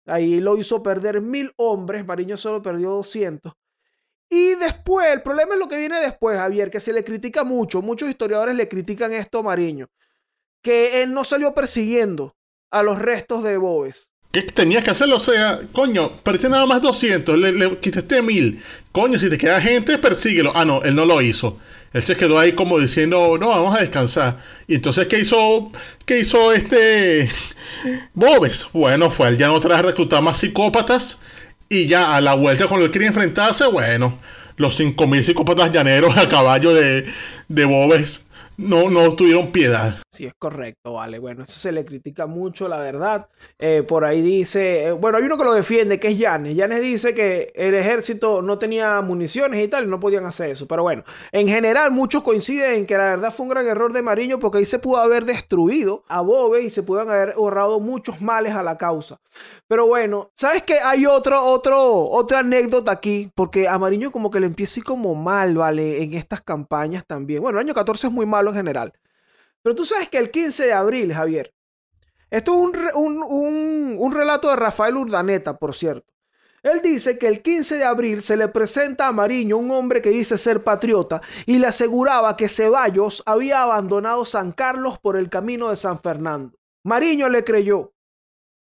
Ahí 0.05 0.39
lo 0.41 0.57
hizo 0.57 0.83
perder 0.83 1.21
mil 1.21 1.53
hombres, 1.55 2.05
Mariño 2.05 2.35
solo 2.35 2.61
perdió 2.61 2.89
200. 2.89 3.53
Y 4.29 4.55
después, 4.55 5.07
el 5.11 5.21
problema 5.21 5.53
es 5.53 5.59
lo 5.59 5.67
que 5.67 5.77
viene 5.77 5.99
después, 5.99 6.37
Javier, 6.37 6.69
que 6.69 6.79
se 6.79 6.93
le 6.93 7.03
critica 7.03 7.43
mucho. 7.43 7.81
Muchos 7.81 8.09
historiadores 8.09 8.55
le 8.55 8.67
critican 8.67 9.13
esto 9.13 9.39
a 9.39 9.43
Mariño. 9.43 9.89
Que 10.61 11.03
él 11.03 11.13
no 11.13 11.23
salió 11.23 11.53
persiguiendo 11.53 12.35
a 12.71 12.81
los 12.81 12.99
restos 12.99 13.43
de 13.43 13.57
Boves. 13.57 14.11
¿Qué 14.31 14.41
tenía 14.41 14.81
que 14.81 14.89
hacerlo? 14.89 15.17
O 15.17 15.19
sea, 15.19 15.61
coño, 15.71 16.17
perdiste 16.23 16.49
nada 16.49 16.65
más 16.65 16.81
200, 16.81 17.37
le, 17.37 17.51
le 17.51 17.77
quitaste 17.77 18.23
1000. 18.23 18.63
Coño, 18.91 19.19
si 19.19 19.29
te 19.29 19.37
queda 19.37 19.61
gente, 19.61 19.99
persíguelo. 19.99 20.51
Ah, 20.55 20.65
no, 20.65 20.81
él 20.81 20.95
no 20.95 21.05
lo 21.05 21.21
hizo. 21.21 21.59
Él 21.93 22.01
se 22.01 22.17
quedó 22.17 22.39
ahí 22.39 22.53
como 22.53 22.79
diciendo, 22.79 23.37
no, 23.39 23.49
vamos 23.49 23.77
a 23.77 23.81
descansar. 23.81 24.39
Y 24.67 24.73
entonces, 24.73 25.05
¿qué 25.05 25.19
hizo, 25.19 25.71
qué 26.07 26.21
hizo 26.21 26.51
este 26.51 27.29
Bobes? 28.15 28.67
Bueno, 28.73 29.11
fue 29.11 29.27
él 29.27 29.37
ya 29.37 29.47
no 29.49 29.59
trae 29.59 29.77
a 29.77 29.83
reclutar 29.83 30.23
más 30.23 30.37
psicópatas 30.39 31.19
y 31.73 31.87
ya 31.87 32.15
a 32.15 32.21
la 32.21 32.35
vuelta 32.35 32.67
cuando 32.67 32.85
él 32.85 32.91
quería 32.91 33.07
enfrentarse, 33.07 33.65
bueno, 33.65 34.19
los 34.57 34.79
5.000 34.79 35.23
psicópatas 35.23 35.71
llaneros 35.71 36.15
a 36.17 36.27
caballo 36.29 36.73
de, 36.73 37.05
de 37.47 37.65
Bobes 37.65 38.23
no, 38.57 38.89
no 38.89 39.15
tuvieron 39.15 39.51
piedad. 39.51 39.97
Sí, 40.11 40.25
es 40.25 40.33
correcto, 40.35 40.93
vale. 40.93 41.19
Bueno, 41.19 41.43
eso 41.43 41.53
se 41.53 41.71
le 41.71 41.83
critica 41.83 42.27
mucho, 42.27 42.67
la 42.67 42.77
verdad. 42.77 43.27
Eh, 43.57 43.83
por 43.87 44.05
ahí 44.05 44.21
dice, 44.21 44.85
eh, 44.85 44.91
bueno, 44.91 45.17
hay 45.17 45.23
uno 45.23 45.37
que 45.37 45.43
lo 45.43 45.53
defiende, 45.53 45.99
que 45.99 46.09
es 46.09 46.17
Yanes. 46.17 46.55
Yanes 46.55 46.81
dice 46.81 47.13
que 47.13 47.51
el 47.55 47.73
ejército 47.73 48.41
no 48.41 48.59
tenía 48.59 49.01
municiones 49.01 49.63
y 49.63 49.67
tal, 49.67 49.85
y 49.85 49.87
no 49.87 49.99
podían 49.99 50.25
hacer 50.25 50.51
eso. 50.51 50.67
Pero 50.67 50.83
bueno, 50.83 51.03
en 51.31 51.47
general 51.47 51.91
muchos 51.91 52.23
coinciden 52.23 52.75
en 52.75 52.85
que 52.85 52.97
la 52.97 53.05
verdad 53.05 53.33
fue 53.33 53.45
un 53.45 53.49
gran 53.49 53.67
error 53.67 53.91
de 53.91 54.01
Mariño 54.01 54.39
porque 54.39 54.59
ahí 54.59 54.65
se 54.65 54.79
pudo 54.79 54.97
haber 54.97 55.25
destruido 55.25 56.03
a 56.07 56.21
Bobe 56.21 56.63
y 56.63 56.69
se 56.69 56.83
pudieron 56.83 57.11
haber 57.11 57.31
ahorrado 57.31 57.79
muchos 57.79 58.21
males 58.21 58.53
a 58.53 58.63
la 58.63 58.77
causa. 58.77 59.19
Pero 59.67 59.87
bueno, 59.87 60.29
¿sabes 60.35 60.63
que 60.63 60.79
Hay 60.79 61.05
otro, 61.05 61.43
otro, 61.43 62.05
otra 62.09 62.39
anécdota 62.39 62.91
aquí, 62.91 63.31
porque 63.33 63.67
a 63.67 63.79
Mariño 63.79 64.11
como 64.11 64.29
que 64.29 64.39
le 64.39 64.45
empieza 64.45 64.73
así 64.73 64.81
como 64.81 65.13
mal, 65.13 65.55
¿vale? 65.55 66.03
En 66.03 66.13
estas 66.13 66.41
campañas 66.41 67.05
también. 67.05 67.41
Bueno, 67.41 67.59
el 67.59 67.65
año 67.65 67.73
14 67.73 68.07
es 68.07 68.13
muy 68.13 68.25
malo 68.25 68.42
en 68.51 68.57
general. 68.57 68.93
Pero 69.61 69.75
tú 69.75 69.85
sabes 69.85 70.09
que 70.09 70.17
el 70.17 70.31
15 70.31 70.65
de 70.65 70.73
abril, 70.73 71.13
Javier, 71.13 71.53
esto 72.29 72.53
es 72.53 72.93
un, 72.95 73.23
un- 73.23 73.95
un 73.99 74.11
relato 74.11 74.49
de 74.49 74.55
Rafael 74.55 74.97
Urdaneta, 74.97 75.57
por 75.57 75.73
cierto. 75.75 76.11
Él 76.63 76.81
dice 76.81 77.17
que 77.17 77.27
el 77.27 77.41
15 77.41 77.75
de 77.75 77.83
abril 77.83 78.21
se 78.23 78.37
le 78.37 78.47
presenta 78.47 79.07
a 79.07 79.11
Mariño 79.11 79.57
un 79.57 79.69
hombre 79.71 80.01
que 80.01 80.09
dice 80.11 80.37
ser 80.37 80.63
patriota 80.63 81.21
y 81.45 81.59
le 81.59 81.67
aseguraba 81.67 82.37
que 82.37 82.47
Ceballos 82.47 83.21
había 83.25 83.61
abandonado 83.63 84.23
San 84.25 84.53
Carlos 84.53 84.97
por 84.97 85.17
el 85.17 85.29
camino 85.29 85.69
de 85.69 85.75
San 85.75 85.99
Fernando. 85.99 86.57
Mariño 86.83 87.27
le 87.27 87.43
creyó 87.43 87.91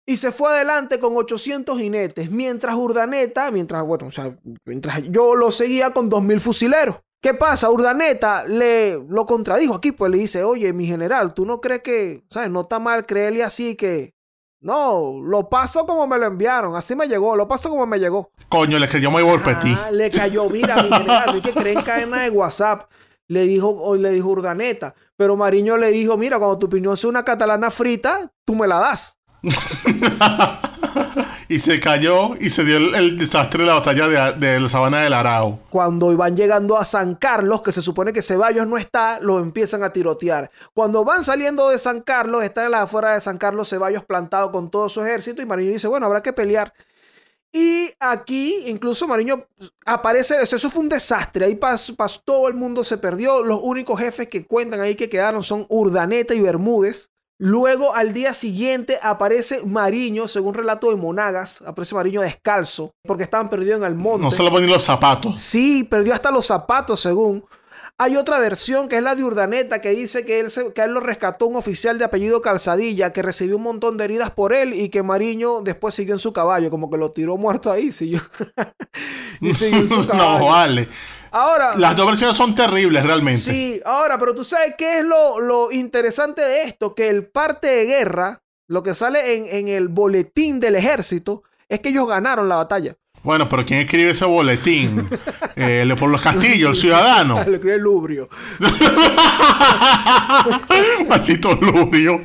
y 0.06 0.16
se 0.16 0.32
fue 0.32 0.52
adelante 0.54 1.00
con 1.00 1.16
800 1.18 1.78
jinetes, 1.78 2.32
mientras 2.32 2.76
Urdaneta, 2.76 3.52
mientras, 3.52 3.84
bueno, 3.84 4.08
o 4.08 4.12
sea, 4.12 4.36
mientras 4.66 5.04
yo 5.10 5.36
lo 5.36 5.52
seguía 5.52 5.92
con 5.92 6.10
2.000 6.10 6.40
fusileros. 6.40 6.96
¿Qué 7.22 7.36
pasa? 7.36 7.70
Urdaneta 7.70 8.44
le 8.46 9.00
lo 9.08 9.28
contradijo 9.28 9.76
aquí, 9.76 9.92
pues 9.92 10.12
le 10.12 10.18
dice, 10.18 10.44
oye, 10.44 10.74
mi 10.74 10.88
general, 10.88 11.36
¿tú 11.36 11.46
no 11.46 11.62
crees 11.62 11.84
que, 11.84 12.24
sabes, 12.28 12.50
no 12.50 12.62
está 12.62 12.80
mal 12.80 13.06
creerle 13.06 13.44
así 13.44 13.76
que... 13.76 14.16
No, 14.64 15.20
lo 15.24 15.50
paso 15.50 15.88
como 15.88 16.06
me 16.06 16.20
lo 16.20 16.28
enviaron, 16.28 16.76
así 16.76 16.96
me 16.96 17.08
llegó, 17.08 17.36
lo 17.36 17.48
paso 17.48 17.68
como 17.70 17.88
me 17.88 18.00
llegó. 18.00 18.32
Coño, 18.48 18.78
le 18.78 18.88
creyó 18.88 19.10
muy 19.10 19.24
Petit. 19.40 19.76
Ah, 19.76 19.90
le 19.90 20.12
cayó, 20.12 20.48
mira, 20.52 20.76
mi 20.84 20.92
general, 20.92 21.34
vi 21.34 21.42
que 21.42 21.52
creen 21.52 21.82
cadena 21.82 22.22
de 22.22 22.30
WhatsApp. 22.30 22.92
Le 23.28 23.44
dijo, 23.46 23.70
o 23.70 23.96
le 23.96 24.12
dijo 24.12 24.30
Urdaneta. 24.30 24.94
Pero 25.18 25.36
Mariño 25.36 25.78
le 25.78 25.90
dijo, 25.90 26.16
mira, 26.16 26.38
cuando 26.38 26.60
tu 26.60 26.68
opinión 26.68 26.96
sea 26.96 27.10
una 27.10 27.24
catalana 27.24 27.72
frita, 27.72 28.32
tú 28.46 28.54
me 28.54 28.68
la 28.68 28.78
das. 28.78 29.20
y 31.48 31.60
se 31.60 31.80
cayó 31.80 32.36
y 32.40 32.50
se 32.50 32.64
dio 32.64 32.78
el, 32.78 33.18
desastre 33.18 33.64
de 33.64 33.68
la 33.68 33.80
batalla 33.80 34.32
de, 34.34 34.60
la 34.60 34.70
sabana 34.70 35.02
del 35.02 35.14
Arao. 35.14 35.60
Cuando 35.70 36.16
van 36.16 36.36
llegando 36.36 36.78
a 36.78 36.86
San 36.86 37.16
Carlos, 37.16 37.62
que 37.62 37.72
se 37.72 37.82
supone 37.82 38.14
que 38.14 38.22
Ceballos 38.22 38.68
no 38.68 38.78
está, 38.78 39.20
lo 39.20 39.40
empiezan 39.40 39.84
a 39.84 39.92
tirotear. 39.92 40.52
Cuando 40.74 41.04
van 41.04 41.24
saliendo 41.24 41.70
de 41.70 41.78
San 41.78 42.02
Carlos, 42.02 42.44
está 42.44 42.66
en 42.66 42.72
la 42.72 42.84
afuera 42.84 43.16
de 43.16 43.22
San 43.22 43.38
Carlos 43.38 43.70
Ceballos 43.70 44.06
plantado 44.06 44.52
con 44.52 44.70
todo 44.70 44.90
su 44.90 45.02
ejército 45.02 45.42
y 45.42 45.46
Mariño 45.46 45.72
dice, 45.72 45.88
bueno, 45.88 46.06
habrá 46.06 46.22
que 46.22 46.34
pelear. 46.34 46.74
Y 47.54 47.90
aquí 48.00 48.64
incluso 48.68 49.08
Mariño 49.08 49.46
aparece, 49.86 50.42
eso 50.42 50.70
fue 50.70 50.84
un 50.84 50.90
desastre, 50.90 51.46
ahí 51.46 51.56
pasó, 51.56 51.94
todo 52.24 52.48
el 52.48 52.54
mundo 52.54 52.86
se 52.86 52.98
perdió, 52.98 53.44
los 53.44 53.60
únicos 53.62 54.00
jefes 54.00 54.30
que 54.30 54.46
cuentan 54.46 54.80
ahí 54.80 54.96
que 54.96 55.10
quedaron 55.10 55.44
son 55.44 55.66
Urdaneta 55.68 56.34
y 56.34 56.40
Bermúdez. 56.40 57.12
Luego 57.44 57.96
al 57.96 58.14
día 58.14 58.34
siguiente 58.34 59.00
aparece 59.02 59.64
Mariño, 59.66 60.28
según 60.28 60.54
relato 60.54 60.92
de 60.92 60.96
Monagas, 60.96 61.64
aparece 61.66 61.96
Mariño 61.96 62.22
descalzo, 62.22 62.94
porque 63.02 63.24
estaban 63.24 63.50
perdidos 63.50 63.80
en 63.80 63.84
el 63.84 63.96
monte. 63.96 64.26
No 64.26 64.30
se 64.30 64.44
le 64.44 64.52
ponen 64.52 64.70
los 64.70 64.84
zapatos. 64.84 65.42
Sí, 65.42 65.84
perdió 65.84 66.14
hasta 66.14 66.30
los 66.30 66.46
zapatos, 66.46 67.00
según. 67.00 67.44
Hay 67.98 68.16
otra 68.16 68.38
versión 68.38 68.88
que 68.88 68.98
es 68.98 69.04
la 69.04 69.16
de 69.16 69.24
Urdaneta 69.24 69.82
que 69.82 69.90
dice 69.90 70.24
que 70.24 70.40
él, 70.40 70.52
se, 70.52 70.72
que 70.72 70.84
él 70.84 70.92
lo 70.92 71.00
rescató 71.00 71.48
un 71.48 71.56
oficial 71.56 71.98
de 71.98 72.06
apellido 72.06 72.44
Calzadilla 72.44 73.12
que 73.12 73.24
recibió 73.24 73.58
un 73.58 73.64
montón 73.64 73.98
de 73.98 74.04
heridas 74.04 74.30
por 74.30 74.54
él 74.54 74.76
y 74.76 74.90
que 74.90 75.02
Mariño 75.02 75.62
después 75.62 75.96
siguió 75.96 76.14
en 76.14 76.20
su 76.20 76.34
caballo, 76.34 76.70
como 76.70 76.92
que 76.92 76.98
lo 76.98 77.10
tiró 77.10 77.38
muerto 77.38 77.72
ahí 77.72 77.92
siguió. 77.92 78.22
y 79.42 79.56
siguió 79.56 79.80
en 79.80 79.88
su 79.88 80.08
caballo. 80.08 80.40
no, 80.42 80.46
vale. 80.46 80.88
Ahora, 81.32 81.76
Las 81.78 81.96
dos 81.96 82.08
versiones 82.08 82.36
son 82.36 82.54
terribles 82.54 83.06
realmente. 83.06 83.42
Sí, 83.42 83.82
ahora, 83.86 84.18
pero 84.18 84.36
tú 84.36 84.44
sabes 84.44 84.76
qué 84.78 85.00
es 85.00 85.06
lo, 85.06 85.40
lo 85.40 85.72
interesante 85.72 86.42
de 86.42 86.64
esto, 86.64 86.94
que 86.94 87.10
el 87.10 87.26
parte 87.26 87.68
de 87.68 87.86
guerra, 87.86 88.42
lo 88.68 88.84
que 88.84 88.94
sale 88.94 89.38
en, 89.38 89.46
en 89.46 89.68
el 89.70 89.88
boletín 89.88 90.60
del 90.60 90.76
ejército, 90.76 91.44
es 91.70 91.80
que 91.80 91.90
ellos 91.90 92.08
ganaron 92.08 92.50
la 92.50 92.58
batalla. 92.58 92.96
Bueno, 93.24 93.48
pero 93.48 93.64
¿quién 93.64 93.82
escribe 93.82 94.12
ese 94.12 94.26
boletín? 94.26 95.08
eh, 95.56 95.86
Leopoldo 95.86 96.18
Castillo, 96.18 96.70
el 96.70 96.76
ciudadano. 96.76 97.42
Le 97.48 97.56
escribe 97.56 97.78
Lubrio. 97.78 98.28
Maldito 101.08 101.54
Lubrio. 101.56 102.22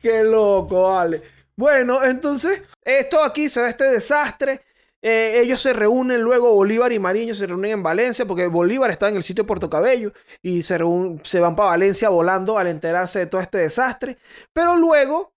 Qué 0.00 0.24
loco, 0.24 0.90
vale. 0.90 1.22
Bueno, 1.56 2.02
entonces, 2.02 2.62
esto 2.82 3.22
aquí 3.22 3.48
se 3.48 3.60
da 3.60 3.68
este 3.68 3.84
desastre. 3.84 4.62
Eh, 5.04 5.40
ellos 5.42 5.60
se 5.60 5.72
reúnen 5.72 6.22
luego, 6.22 6.54
Bolívar 6.54 6.92
y 6.92 7.00
Mariño 7.00 7.34
se 7.34 7.46
reúnen 7.46 7.72
en 7.72 7.82
Valencia, 7.82 8.24
porque 8.24 8.46
Bolívar 8.46 8.90
está 8.92 9.08
en 9.08 9.16
el 9.16 9.24
sitio 9.24 9.42
de 9.42 9.48
Puerto 9.48 9.68
Cabello 9.68 10.12
y 10.40 10.62
se, 10.62 10.78
se 11.24 11.40
van 11.40 11.56
para 11.56 11.70
Valencia 11.70 12.08
volando 12.08 12.56
al 12.56 12.68
enterarse 12.68 13.18
de 13.18 13.26
todo 13.26 13.40
este 13.40 13.58
desastre. 13.58 14.18
Pero 14.52 14.76
luego 14.76 15.32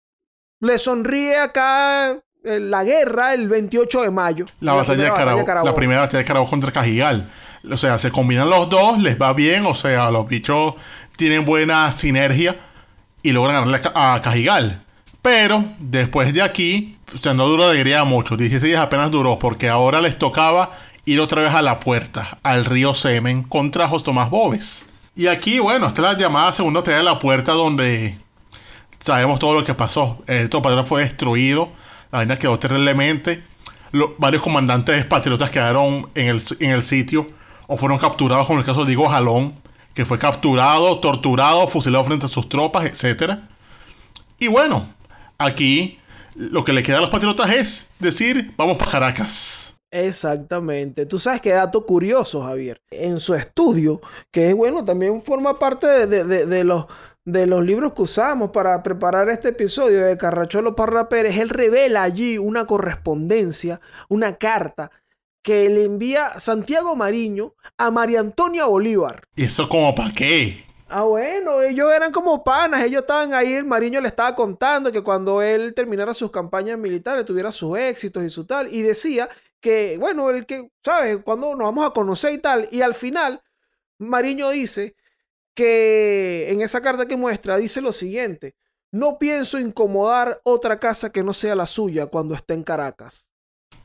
le 0.59 0.77
sonríe 0.77 1.37
acá 1.37 2.11
eh, 2.43 2.59
la 2.59 2.83
guerra 2.83 3.33
el 3.33 3.49
28 3.49 4.03
de 4.03 4.11
mayo. 4.11 4.45
La, 4.59 4.75
batalla, 4.75 5.05
de 5.05 5.11
Carabobo, 5.11 5.45
Carabobo. 5.45 5.69
La 5.71 5.75
primera 5.75 6.01
batalla 6.01 6.19
de 6.19 6.25
Carabobo 6.25 6.49
contra 6.49 6.71
Cajigal. 6.71 7.27
O 7.69 7.75
sea, 7.75 7.97
se 7.97 8.11
combinan 8.11 8.47
los 8.47 8.69
dos, 8.69 8.99
les 8.99 9.19
va 9.19 9.33
bien. 9.33 9.65
O 9.65 9.73
sea, 9.73 10.11
los 10.11 10.27
bichos 10.27 10.75
tienen 11.17 11.43
buena 11.43 11.91
sinergia 11.91 12.55
y 13.23 13.31
logran 13.31 13.65
ganarle 13.65 13.89
a 13.95 14.21
Cajigal. 14.21 14.84
Pero 15.25 15.65
después 15.79 16.31
de 16.33 16.43
aquí, 16.43 16.95
o 17.11 17.17
sea, 17.17 17.33
no 17.33 17.47
duró 17.47 17.71
guerrilla 17.71 18.03
mucho. 18.03 18.37
16 18.37 18.61
días 18.61 18.79
apenas 18.79 19.09
duró, 19.09 19.39
porque 19.39 19.69
ahora 19.69 19.99
les 19.99 20.19
tocaba 20.19 20.73
ir 21.03 21.19
otra 21.19 21.41
vez 21.41 21.51
a 21.51 21.63
la 21.63 21.79
puerta, 21.79 22.37
al 22.43 22.63
río 22.63 22.93
Semen, 22.93 23.41
contra 23.41 23.89
José 23.89 24.05
Tomás 24.05 24.29
Bobes. 24.29 24.85
Y 25.15 25.25
aquí, 25.25 25.57
bueno, 25.57 25.87
está 25.87 26.03
la 26.03 26.15
llamada 26.15 26.51
segunda 26.51 26.81
batalla 26.81 26.97
de 26.97 27.03
la 27.03 27.17
puerta, 27.17 27.53
donde 27.53 28.19
sabemos 28.99 29.39
todo 29.39 29.55
lo 29.55 29.63
que 29.63 29.73
pasó. 29.73 30.21
El 30.27 30.47
patriota 30.47 30.83
fue 30.83 31.01
destruido, 31.01 31.71
la 32.11 32.19
vaina 32.19 32.37
quedó 32.37 32.59
terriblemente. 32.59 33.41
Varios 34.19 34.43
comandantes 34.43 35.07
patriotas 35.07 35.49
quedaron 35.49 36.07
en 36.13 36.27
el, 36.27 36.43
en 36.59 36.69
el 36.69 36.83
sitio 36.85 37.31
o 37.65 37.77
fueron 37.77 37.97
capturados, 37.97 38.45
como 38.45 38.59
el 38.59 38.65
caso 38.65 38.81
de 38.81 38.89
Diego 38.89 39.09
Jalón, 39.09 39.55
que 39.95 40.05
fue 40.05 40.19
capturado, 40.19 40.99
torturado, 40.99 41.65
fusilado 41.65 42.03
frente 42.03 42.27
a 42.27 42.29
sus 42.29 42.47
tropas, 42.47 42.85
etc. 42.85 43.39
Y 44.37 44.49
bueno, 44.49 44.85
aquí 45.37 45.99
lo 46.35 46.63
que 46.63 46.73
le 46.73 46.83
queda 46.83 46.97
a 46.97 47.01
los 47.01 47.09
patriotas 47.09 47.53
es 47.53 47.89
decir, 47.99 48.53
vamos 48.57 48.77
para 48.77 48.91
Caracas. 48.91 49.75
Exactamente. 49.91 51.05
Tú 51.05 51.17
sabes 51.17 51.39
qué 51.39 51.51
dato 51.51 51.85
curioso, 51.85 52.41
Javier. 52.41 52.81
En 52.91 53.21
su 53.21 53.33
estudio, 53.33 54.01
que 54.29 54.49
es 54.49 54.55
bueno, 54.55 54.83
también 54.83 55.21
forma 55.21 55.57
parte 55.57 55.87
de, 55.87 56.25
de, 56.25 56.45
de, 56.45 56.63
los, 56.65 56.87
de 57.23 57.47
los 57.47 57.63
libros 57.63 57.93
que 57.93 58.01
usamos 58.01 58.51
para 58.51 58.83
preparar 58.83 59.29
este 59.29 59.49
episodio 59.49 60.05
de 60.05 60.17
Carracholo 60.17 60.75
Parra 60.75 61.07
Pérez, 61.07 61.37
él 61.37 61.47
revela 61.47 62.03
allí 62.03 62.37
una 62.37 62.65
correspondencia, 62.65 63.79
una 64.09 64.35
carta 64.35 64.91
que 65.41 65.69
le 65.69 65.85
envía 65.85 66.39
Santiago 66.39 66.95
Mariño 66.95 67.53
a 67.77 67.89
María 67.91 68.19
Antonia 68.19 68.65
Bolívar. 68.65 69.21
¿Y 69.35 69.45
eso 69.45 69.69
como 69.69 69.95
para 69.95 70.11
qué? 70.11 70.65
Ah, 70.87 71.03
bueno, 71.03 71.61
ellos 71.63 71.91
eran 71.91 72.11
como 72.11 72.43
panas, 72.43 72.83
ellos 72.83 73.01
estaban 73.01 73.33
ahí, 73.33 73.53
el 73.55 73.65
Mariño 73.65 74.01
le 74.01 74.07
estaba 74.07 74.35
contando 74.35 74.91
que 74.91 75.01
cuando 75.01 75.41
él 75.41 75.73
terminara 75.73 76.13
sus 76.13 76.29
campañas 76.29 76.77
militares 76.77 77.25
tuviera 77.25 77.51
sus 77.51 77.75
éxitos 77.77 78.23
y 78.23 78.29
su 78.29 78.45
tal, 78.45 78.71
y 78.71 78.83
decía 78.83 79.27
que, 79.59 79.97
bueno, 79.99 80.29
el 80.29 80.45
que, 80.45 80.69
¿sabes? 80.83 81.17
Cuando 81.23 81.55
nos 81.55 81.65
vamos 81.65 81.85
a 81.87 81.89
conocer 81.91 82.33
y 82.33 82.37
tal, 82.37 82.67
y 82.71 82.81
al 82.81 82.93
final, 82.93 83.41
Mariño 83.97 84.49
dice 84.51 84.95
que 85.55 86.51
en 86.51 86.61
esa 86.61 86.81
carta 86.81 87.07
que 87.07 87.17
muestra 87.17 87.57
dice 87.57 87.81
lo 87.81 87.93
siguiente, 87.93 88.55
no 88.91 89.17
pienso 89.19 89.59
incomodar 89.59 90.41
otra 90.43 90.79
casa 90.79 91.11
que 91.11 91.23
no 91.23 91.33
sea 91.33 91.55
la 91.55 91.65
suya 91.65 92.07
cuando 92.07 92.35
esté 92.35 92.53
en 92.53 92.63
Caracas. 92.63 93.24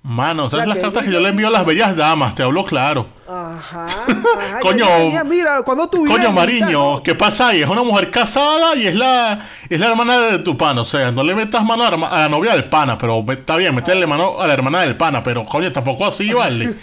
Mano, 0.03 0.49
¿sabes 0.49 0.67
o 0.67 0.71
sea, 0.71 0.75
las 0.75 0.83
cartas 0.83 1.05
que 1.05 1.13
yo 1.13 1.21
le 1.21 1.29
envío 1.29 1.49
a 1.49 1.51
las 1.51 1.67
bellas 1.67 1.95
damas? 1.95 2.35
Te 2.35 2.43
hablo 2.43 2.65
claro. 2.65 3.07
Ajá. 3.29 3.85
ajá 4.39 4.61
coño. 4.61 4.87
Tenía, 4.87 5.25
mira, 5.25 5.63
cuando 5.63 5.89
tú 5.91 6.07
Coño, 6.07 6.33
Mariño. 6.33 7.03
¿qué 7.03 7.15
pasa 7.15 7.49
ahí? 7.49 7.61
Es 7.61 7.69
una 7.69 7.83
mujer 7.83 8.11
casada 8.11 8.75
y 8.77 8.87
es 8.87 8.95
la, 8.95 9.47
es 9.69 9.79
la 9.79 9.89
hermana 9.89 10.19
de 10.19 10.39
tu 10.39 10.57
pana. 10.57 10.81
O 10.81 10.85
sea, 10.85 11.13
no 11.13 11.23
le 11.23 11.35
metas 11.35 11.63
mano 11.65 11.85
a 11.85 11.91
la, 11.91 12.07
a 12.07 12.19
la 12.21 12.29
novia 12.31 12.53
del 12.53 12.71
pana, 12.71 12.97
pero 12.97 13.23
está 13.29 13.57
bien, 13.57 13.75
meterle 13.75 14.07
mano 14.07 14.41
a 14.41 14.47
la 14.47 14.55
hermana 14.55 14.81
del 14.81 14.97
pana, 14.97 15.23
pero 15.23 15.45
coño, 15.45 15.71
tampoco 15.71 16.07
así, 16.07 16.33
vale. 16.35 16.75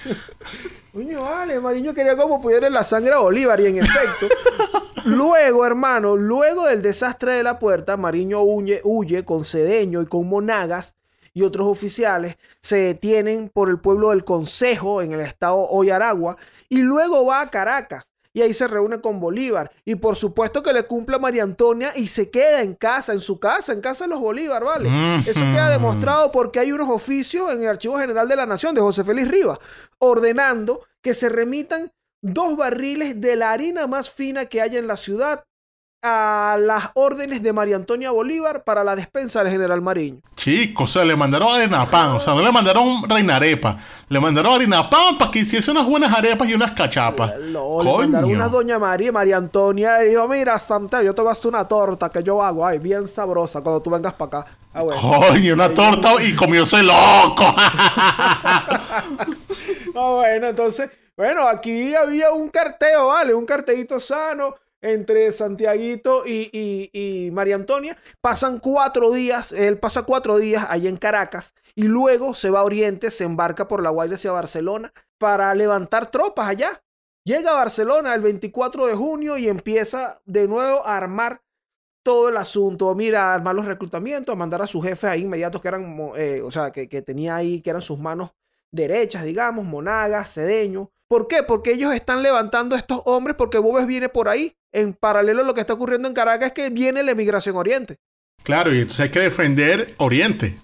Coño, 0.94 1.24
vale, 1.24 1.60
Mariño 1.60 1.96
quería 1.96 2.16
como 2.16 2.40
pudiera 2.40 2.70
la 2.70 2.84
sangre 2.84 3.14
a 3.14 3.18
Bolívar 3.18 3.60
y 3.62 3.66
en 3.66 3.78
efecto. 3.78 4.28
luego, 5.06 5.66
hermano, 5.66 6.16
luego 6.16 6.68
del 6.68 6.84
desastre 6.84 7.34
de 7.34 7.44
la 7.44 7.58
puerta, 7.58 7.98
Mariño 7.98 8.42
huye, 8.42 8.82
huye 8.84 9.26
con 9.26 9.44
Cedeño 9.44 10.04
y 10.04 10.06
con 10.06 10.28
Monagas 10.28 10.96
y 11.38 11.44
otros 11.44 11.68
oficiales 11.68 12.36
se 12.64 12.78
detienen 12.78 13.50
por 13.50 13.70
el 13.70 13.80
pueblo 13.80 14.10
del 14.10 14.24
Consejo 14.24 15.04
en 15.04 15.12
el 15.12 15.20
estado 15.20 15.68
Oyaragua 15.70 16.36
y 16.68 16.82
luego 16.82 17.28
va 17.28 17.42
a 17.42 17.52
Caracas. 17.52 18.06
y 18.34 18.42
ahí 18.42 18.56
se 18.56 18.68
reúne 18.68 19.02
con 19.02 19.20
Bolívar. 19.20 19.72
Y 19.86 19.96
por 19.96 20.16
supuesto 20.16 20.64
que 20.64 20.74
le 20.74 20.88
cumple 20.88 21.18
a 21.18 21.20
María 21.20 21.44
Antonia 21.44 21.92
y 21.96 22.08
se 22.08 22.32
queda 22.32 22.64
en 22.64 22.74
casa, 22.74 23.14
en 23.14 23.20
su 23.20 23.40
casa, 23.40 23.72
en 23.72 23.82
casa 23.82 24.06
de 24.06 24.10
los 24.10 24.20
Bolívar, 24.20 24.64
¿vale? 24.64 24.90
Eso 25.18 25.40
queda 25.40 25.70
demostrado 25.70 26.32
porque 26.32 26.60
hay 26.60 26.72
unos 26.72 26.90
oficios 26.90 27.52
en 27.52 27.62
el 27.62 27.68
Archivo 27.68 28.00
General 28.00 28.28
de 28.28 28.36
la 28.36 28.48
Nación 28.48 28.74
de 28.74 28.82
José 28.82 29.04
Félix 29.04 29.28
Rivas 29.28 29.60
ordenando 30.00 30.82
que 31.04 31.14
se 31.14 31.30
remitan 31.30 31.92
dos 32.24 32.58
barriles 32.58 33.22
de 33.22 33.36
la 33.36 33.52
harina 33.52 33.86
más 33.86 34.10
fina 34.10 34.48
que 34.48 34.60
haya 34.60 34.80
en 34.80 34.88
la 34.88 34.98
ciudad 34.98 35.44
a 36.08 36.58
las 36.58 36.86
órdenes 36.94 37.44
de 37.44 37.52
María 37.52 37.76
Antonia 37.76 38.12
Bolívar 38.12 38.64
para 38.64 38.84
la 38.84 38.96
despensa 38.96 39.44
del 39.44 39.52
general 39.52 39.82
Mariño. 39.82 40.22
Chicos, 40.36 40.90
o 40.90 40.94
sea, 40.94 41.06
le 41.06 41.16
mandaron 41.16 41.54
harina 41.54 41.86
pan, 41.86 42.12
o 42.12 42.20
sea, 42.20 42.34
no 42.34 42.42
le 42.42 42.52
mandaron 42.52 43.08
reina 43.08 43.36
arepa, 43.36 43.78
le 44.08 44.20
mandaron 44.20 44.54
harina 44.54 44.90
pan 44.90 45.18
para 45.18 45.30
que 45.30 45.40
hiciese 45.40 45.72
unas 45.72 45.86
buenas 45.86 46.18
arepas 46.18 46.48
y 46.48 46.54
unas 46.54 46.72
cachapas. 46.72 47.34
No, 47.52 47.84
le 47.84 47.98
mandaron 47.98 48.32
una 48.32 48.48
doña 48.48 48.80
María, 48.80 49.12
María 49.12 49.38
Antonia, 49.38 50.04
y 50.04 50.10
dijo, 50.10 50.28
mira, 50.28 50.58
Santa, 50.60 51.04
yo 51.04 51.14
te 51.14 51.22
voy 51.22 51.30
a 51.30 51.32
hacer 51.34 51.50
una 51.50 51.68
torta 51.68 52.10
que 52.10 52.24
yo 52.24 52.42
hago, 52.42 52.66
ay, 52.66 52.80
bien 52.80 53.08
sabrosa, 53.08 53.62
cuando 53.62 53.82
tú 53.82 53.90
vengas 53.90 54.14
para 54.14 54.40
acá. 54.40 54.52
Ah, 54.74 54.84
bueno. 54.84 55.02
Coño, 55.28 55.54
una 55.54 55.74
torta 55.74 56.14
y 56.24 56.34
comióse 56.34 56.82
loco. 56.84 57.44
Ah, 60.00 60.12
bueno, 60.12 60.48
entonces, 60.50 60.92
bueno, 61.16 61.48
aquí 61.48 61.96
había 61.96 62.32
un 62.32 62.50
carteo, 62.50 63.08
¿vale? 63.08 63.34
Un 63.34 63.48
carteito 63.48 64.00
sano 64.00 64.54
entre 64.88 65.32
Santiaguito 65.32 66.26
y, 66.26 66.50
y, 66.52 66.90
y, 66.94 67.32
María 67.32 67.56
Antonia. 67.56 67.98
Pasan 68.22 68.60
cuatro 68.60 69.12
días, 69.12 69.52
él 69.52 69.78
pasa 69.80 70.04
cuatro 70.04 70.38
días 70.38 70.66
allá 70.70 70.90
en 70.90 70.98
Caracas 70.98 71.54
y 71.76 71.84
luego 71.84 72.36
se 72.36 72.50
va 72.50 72.60
a 72.60 72.64
Oriente, 72.64 73.12
se 73.12 73.24
embarca 73.24 73.68
por 73.68 73.84
la 73.84 73.90
Guaira 73.90 74.16
hacia 74.16 74.32
Barcelona 74.32 74.94
para 75.18 75.54
levantar 75.54 76.12
tropas 76.12 76.48
allá. 76.48 76.82
Llega 77.24 77.52
a 77.52 77.56
Barcelona 77.56 78.16
el 78.16 78.22
24 78.22 78.88
de 78.88 78.96
junio 78.96 79.38
y 79.38 79.48
empieza 79.48 80.22
de 80.26 80.48
nuevo 80.48 80.86
a 80.86 80.96
armar 80.96 81.42
todo 82.02 82.30
el 82.30 82.38
asunto. 82.38 82.96
Mira, 82.96 83.32
a 83.32 83.36
armar 83.36 83.54
los 83.54 83.66
reclutamientos, 83.66 84.32
a 84.32 84.38
mandar 84.38 84.62
a 84.62 84.68
sus 84.68 84.82
jefes 84.82 85.10
ahí 85.10 85.24
inmediatos 85.24 85.62
que 85.62 85.68
eran, 85.68 85.98
eh, 86.16 86.42
o 86.42 86.50
sea, 86.52 86.72
que, 86.72 86.88
que 86.88 87.02
tenía 87.02 87.36
ahí, 87.36 87.62
que 87.62 87.70
eran 87.70 87.82
sus 87.82 88.00
manos 88.00 88.32
derechas, 88.72 89.26
digamos, 89.26 89.66
Monagas, 89.66 90.34
Cedeño. 90.34 90.92
¿Por 91.08 91.28
qué? 91.28 91.44
Porque 91.44 91.72
ellos 91.72 91.94
están 91.94 92.22
levantando 92.22 92.76
a 92.76 92.80
estos 92.80 93.02
hombres 93.06 93.36
porque 93.38 93.60
Bobes 93.60 93.88
viene 93.88 94.10
por 94.10 94.28
ahí. 94.28 94.56
En 94.74 94.94
paralelo 94.94 95.42
a 95.42 95.46
lo 95.46 95.54
que 95.54 95.62
está 95.62 95.74
ocurriendo 95.74 96.08
en 96.08 96.14
Caracas 96.14 96.48
es 96.48 96.54
que 96.54 96.70
viene 96.70 97.02
la 97.04 97.12
emigración 97.12 97.56
Oriente. 97.56 97.98
Claro, 98.44 98.74
y 98.74 98.80
entonces 98.80 99.06
hay 99.06 99.10
que 99.10 99.20
defender 99.20 99.96
Oriente. 99.98 100.58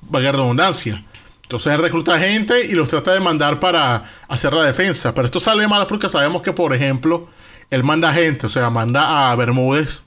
Valga 0.00 0.32
redundancia. 0.32 1.04
Entonces 1.42 1.78
recluta 1.78 2.18
gente 2.18 2.66
y 2.66 2.72
los 2.72 2.88
trata 2.88 3.12
de 3.12 3.20
mandar 3.20 3.58
para 3.60 4.04
hacer 4.28 4.52
la 4.52 4.64
defensa. 4.64 5.14
Pero 5.14 5.26
esto 5.26 5.40
sale 5.40 5.66
mal 5.68 5.86
porque 5.86 6.08
sabemos 6.08 6.42
que, 6.42 6.52
por 6.52 6.74
ejemplo, 6.74 7.28
él 7.70 7.84
manda 7.84 8.12
gente, 8.12 8.46
o 8.46 8.48
sea, 8.48 8.68
manda 8.70 9.30
a 9.30 9.36
Bermúdez 9.36 10.02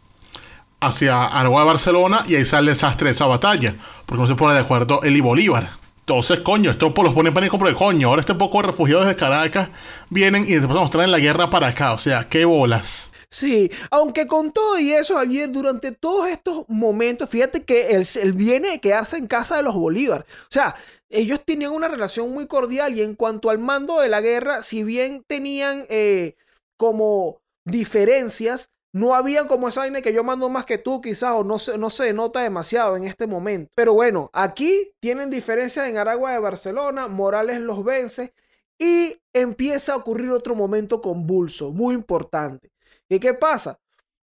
hacia 0.81 1.25
Aragua 1.25 1.61
de 1.61 1.67
Barcelona 1.67 2.23
y 2.27 2.35
ahí 2.35 2.45
sale 2.45 2.67
el 2.69 2.75
desastre 2.75 3.05
de 3.05 3.11
esa 3.13 3.25
batalla. 3.25 3.75
Porque 4.05 4.21
no 4.21 4.27
se 4.27 4.35
pone 4.35 4.53
de 4.53 4.59
acuerdo 4.59 4.99
él 5.03 5.15
y 5.15 5.21
Bolívar. 5.21 5.71
Entonces, 6.11 6.41
coño, 6.41 6.71
esto 6.71 6.93
los 6.93 7.13
pone 7.13 7.29
en 7.29 7.33
pánico 7.33 7.57
porque, 7.57 7.73
coño, 7.73 8.09
ahora 8.09 8.19
este 8.19 8.35
poco 8.35 8.57
de 8.61 8.67
refugiados 8.67 9.07
de 9.07 9.15
Caracas 9.15 9.69
vienen 10.09 10.43
y 10.43 10.55
después 10.55 10.75
nos 10.75 10.91
traen 10.91 11.09
la 11.09 11.19
guerra 11.19 11.49
para 11.49 11.67
acá. 11.67 11.93
O 11.93 11.97
sea, 11.97 12.27
qué 12.27 12.43
bolas. 12.43 13.09
Sí, 13.29 13.71
aunque 13.89 14.27
con 14.27 14.51
todo 14.51 14.77
y 14.77 14.91
eso, 14.91 15.17
ayer 15.17 15.49
durante 15.49 15.93
todos 15.93 16.27
estos 16.27 16.65
momentos, 16.67 17.29
fíjate 17.29 17.63
que 17.63 17.91
él, 17.91 18.05
él 18.21 18.33
viene 18.33 18.73
a 18.73 18.77
quedarse 18.79 19.15
en 19.15 19.27
casa 19.27 19.55
de 19.55 19.63
los 19.63 19.73
Bolívar. 19.73 20.25
O 20.27 20.51
sea, 20.51 20.75
ellos 21.09 21.45
tenían 21.45 21.71
una 21.71 21.87
relación 21.87 22.29
muy 22.33 22.45
cordial 22.45 22.93
y 22.93 23.03
en 23.03 23.15
cuanto 23.15 23.49
al 23.49 23.59
mando 23.59 24.01
de 24.01 24.09
la 24.09 24.19
guerra, 24.19 24.63
si 24.63 24.83
bien 24.83 25.23
tenían 25.25 25.85
eh, 25.87 26.35
como 26.75 27.39
diferencias, 27.63 28.69
no 28.93 29.15
había 29.15 29.47
como 29.47 29.67
esa 29.67 29.81
vaina 29.81 30.01
que 30.01 30.13
yo 30.13 30.23
mando 30.23 30.49
más 30.49 30.65
que 30.65 30.77
tú, 30.77 31.01
quizás, 31.01 31.33
o 31.35 31.43
no 31.43 31.59
se, 31.59 31.77
no 31.77 31.89
se 31.89 32.11
nota 32.13 32.41
demasiado 32.41 32.97
en 32.97 33.05
este 33.05 33.27
momento. 33.27 33.71
Pero 33.75 33.93
bueno, 33.93 34.29
aquí 34.33 34.91
tienen 34.99 35.29
diferencias 35.29 35.87
en 35.87 35.97
Aragua 35.97 36.33
de 36.33 36.39
Barcelona, 36.39 37.07
Morales 37.07 37.61
los 37.61 37.83
vence 37.83 38.33
y 38.77 39.17
empieza 39.33 39.93
a 39.93 39.97
ocurrir 39.97 40.31
otro 40.31 40.55
momento 40.55 41.01
convulso, 41.01 41.71
muy 41.71 41.93
importante. 41.95 42.71
¿Y 43.07 43.19
qué 43.19 43.33
pasa? 43.33 43.79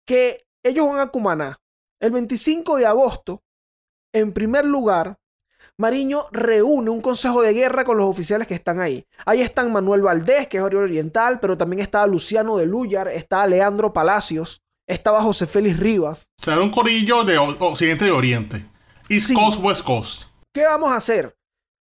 Que 0.07 0.47
ellos 0.63 0.89
van 0.89 1.01
a 1.01 1.09
Cumaná. 1.09 1.61
El 2.01 2.13
25 2.13 2.77
de 2.77 2.87
agosto, 2.87 3.43
en 4.13 4.33
primer 4.33 4.65
lugar, 4.65 5.19
Mariño 5.77 6.27
reúne 6.31 6.91
un 6.91 7.01
consejo 7.01 7.43
de 7.43 7.53
guerra 7.53 7.85
con 7.85 7.97
los 7.97 8.09
oficiales 8.09 8.47
que 8.47 8.55
están 8.55 8.81
ahí. 8.81 9.05
Ahí 9.27 9.41
están 9.41 9.73
Manuel 9.73 10.03
Valdés, 10.03 10.47
que 10.47 10.59
es 10.59 10.63
oriental, 10.63 11.41
pero 11.41 11.57
también 11.59 11.81
estaba 11.81 12.07
Luciano 12.07 12.57
de 12.57 12.67
Luyar, 12.67 13.09
estaba 13.09 13.47
Leandro 13.47 13.93
Palacios, 13.93 14.63
estaba 14.87 15.21
José 15.21 15.47
Félix 15.47 15.81
Rivas. 15.81 16.29
O 16.41 16.45
sea, 16.45 16.55
era 16.55 16.63
un 16.63 16.71
corillo 16.71 17.25
de 17.25 17.39
occidente 17.39 18.07
y 18.07 18.11
oriente. 18.11 18.65
East 19.09 19.29
Sí. 19.29 19.35
Coast, 19.35 19.61
West 19.63 19.85
Coast. 19.85 20.23
¿Qué 20.53 20.65
vamos 20.65 20.93
a 20.93 20.97
hacer? 20.97 21.37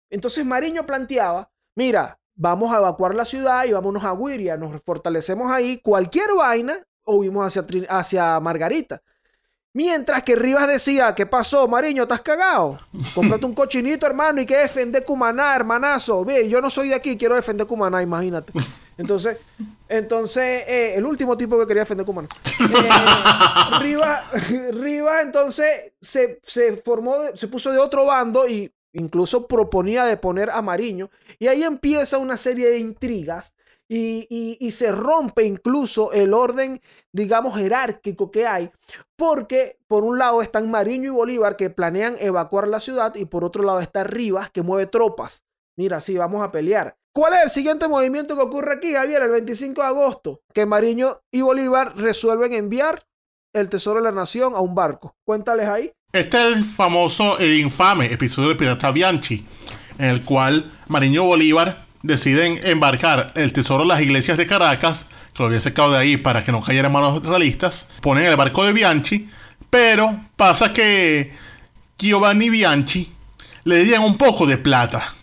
Entonces 0.09 0.45
Mariño 0.45 0.85
planteaba, 0.85 1.49
mira, 1.75 2.19
vamos 2.35 2.73
a 2.73 2.77
evacuar 2.79 3.15
la 3.15 3.25
ciudad 3.25 3.65
y 3.65 3.71
vámonos 3.71 4.03
a 4.03 4.13
Guiria, 4.15 4.57
nos 4.57 4.81
fortalecemos 4.83 5.49
ahí, 5.49 5.79
cualquier 5.79 6.33
vaina, 6.35 6.83
o 7.03 7.15
huimos 7.15 7.45
hacia, 7.47 7.65
hacia 7.89 8.39
Margarita. 8.41 9.01
Mientras 9.77 10.23
que 10.23 10.35
Rivas 10.35 10.67
decía, 10.67 11.13
¿qué 11.13 11.27
pasó, 11.27 11.67
Mariño? 11.67 12.01
¿Estás 12.01 12.21
cagado? 12.21 12.79
Cómprate 13.13 13.45
un 13.45 13.53
cochinito, 13.53 14.07
hermano, 14.07 14.41
y 14.41 14.45
que 14.47 14.57
defender 14.57 15.05
Cumaná, 15.05 15.55
hermanazo. 15.55 16.25
Bien, 16.25 16.49
yo 16.49 16.59
no 16.59 16.71
soy 16.71 16.89
de 16.89 16.95
aquí, 16.95 17.15
quiero 17.15 17.35
defender 17.35 17.67
Cumaná, 17.67 18.01
imagínate. 18.01 18.51
Entonces, 18.97 19.37
entonces 19.87 20.63
eh, 20.67 20.95
el 20.95 21.05
último 21.05 21.37
tipo 21.37 21.59
que 21.59 21.67
quería 21.67 21.83
defender 21.83 22.07
Cumaná. 22.07 22.27
Eh, 22.59 23.79
Rivas, 23.79 24.23
Rivas, 24.73 25.23
entonces, 25.23 25.93
se, 26.01 26.39
se 26.43 26.77
formó, 26.77 27.19
de- 27.19 27.37
se 27.37 27.47
puso 27.47 27.71
de 27.71 27.77
otro 27.77 28.05
bando 28.05 28.47
y 28.47 28.73
incluso 28.93 29.45
proponía 29.45 30.05
de 30.05 30.17
poner 30.17 30.49
a 30.49 30.59
Mariño. 30.63 31.11
Y 31.37 31.45
ahí 31.45 31.61
empieza 31.61 32.17
una 32.17 32.35
serie 32.35 32.69
de 32.71 32.79
intrigas 32.79 33.53
y, 33.89 34.71
se 34.71 34.91
rompe 34.91 35.43
incluso 35.43 36.11
el 36.11 36.33
orden, 36.33 36.81
digamos, 37.13 37.57
jerárquico 37.57 38.31
que 38.31 38.45
hay, 38.45 38.69
porque 39.15 39.79
por 39.87 40.03
un 40.03 40.17
lado 40.17 40.41
están 40.41 40.69
Mariño 40.69 41.07
y 41.07 41.15
Bolívar 41.15 41.55
que 41.55 41.69
planean 41.69 42.15
evacuar 42.19 42.67
la 42.67 42.79
ciudad 42.79 43.15
y 43.15 43.25
por 43.25 43.43
otro 43.43 43.63
lado 43.63 43.79
está 43.79 44.03
Rivas 44.03 44.49
que 44.49 44.61
mueve 44.61 44.87
tropas. 44.87 45.43
Mira, 45.77 46.01
sí, 46.01 46.17
vamos 46.17 46.43
a 46.43 46.51
pelear. 46.51 46.97
¿Cuál 47.13 47.33
es 47.33 47.43
el 47.43 47.49
siguiente 47.49 47.87
movimiento 47.87 48.35
que 48.35 48.43
ocurre 48.43 48.75
aquí, 48.75 48.93
Javier? 48.93 49.23
El 49.23 49.31
25 49.31 49.81
de 49.81 49.87
agosto, 49.87 50.41
que 50.53 50.65
Mariño 50.65 51.21
y 51.31 51.41
Bolívar 51.41 51.97
resuelven 51.97 52.53
enviar 52.53 53.07
el 53.53 53.69
Tesoro 53.69 53.99
de 53.99 54.03
la 54.03 54.11
Nación 54.11 54.53
a 54.53 54.59
un 54.59 54.75
barco. 54.75 55.15
Cuéntales 55.25 55.67
ahí. 55.67 55.91
Este 56.11 56.37
es 56.37 56.57
el 56.57 56.65
famoso 56.65 57.39
e 57.39 57.57
infame 57.57 58.05
episodio 58.13 58.49
de 58.49 58.55
Pirata 58.55 58.91
Bianchi, 58.91 59.45
en 59.97 60.05
el 60.05 60.25
cual 60.25 60.71
Mariño 60.87 61.23
Bolívar 61.23 61.86
deciden 62.03 62.59
embarcar 62.63 63.31
el 63.35 63.53
tesoro 63.53 63.83
de 63.83 63.89
las 63.89 64.01
iglesias 64.01 64.37
de 64.37 64.45
Caracas, 64.45 65.07
que 65.33 65.43
lo 65.43 65.47
habían 65.47 65.61
sacado 65.61 65.91
de 65.91 65.97
ahí 65.97 66.17
para 66.17 66.43
que 66.43 66.51
no 66.51 66.61
cayera 66.61 66.87
en 66.87 66.93
manos 66.93 67.23
realistas, 67.23 67.87
ponen 68.01 68.25
el 68.25 68.35
barco 68.35 68.65
de 68.65 68.73
Bianchi, 68.73 69.29
pero 69.69 70.19
pasa 70.35 70.71
que 70.73 71.33
Giovanni 71.97 72.49
Bianchi 72.49 73.11
le 73.63 73.77
debían 73.77 74.03
un 74.03 74.17
poco 74.17 74.45
de 74.45 74.57
plata. 74.57 75.13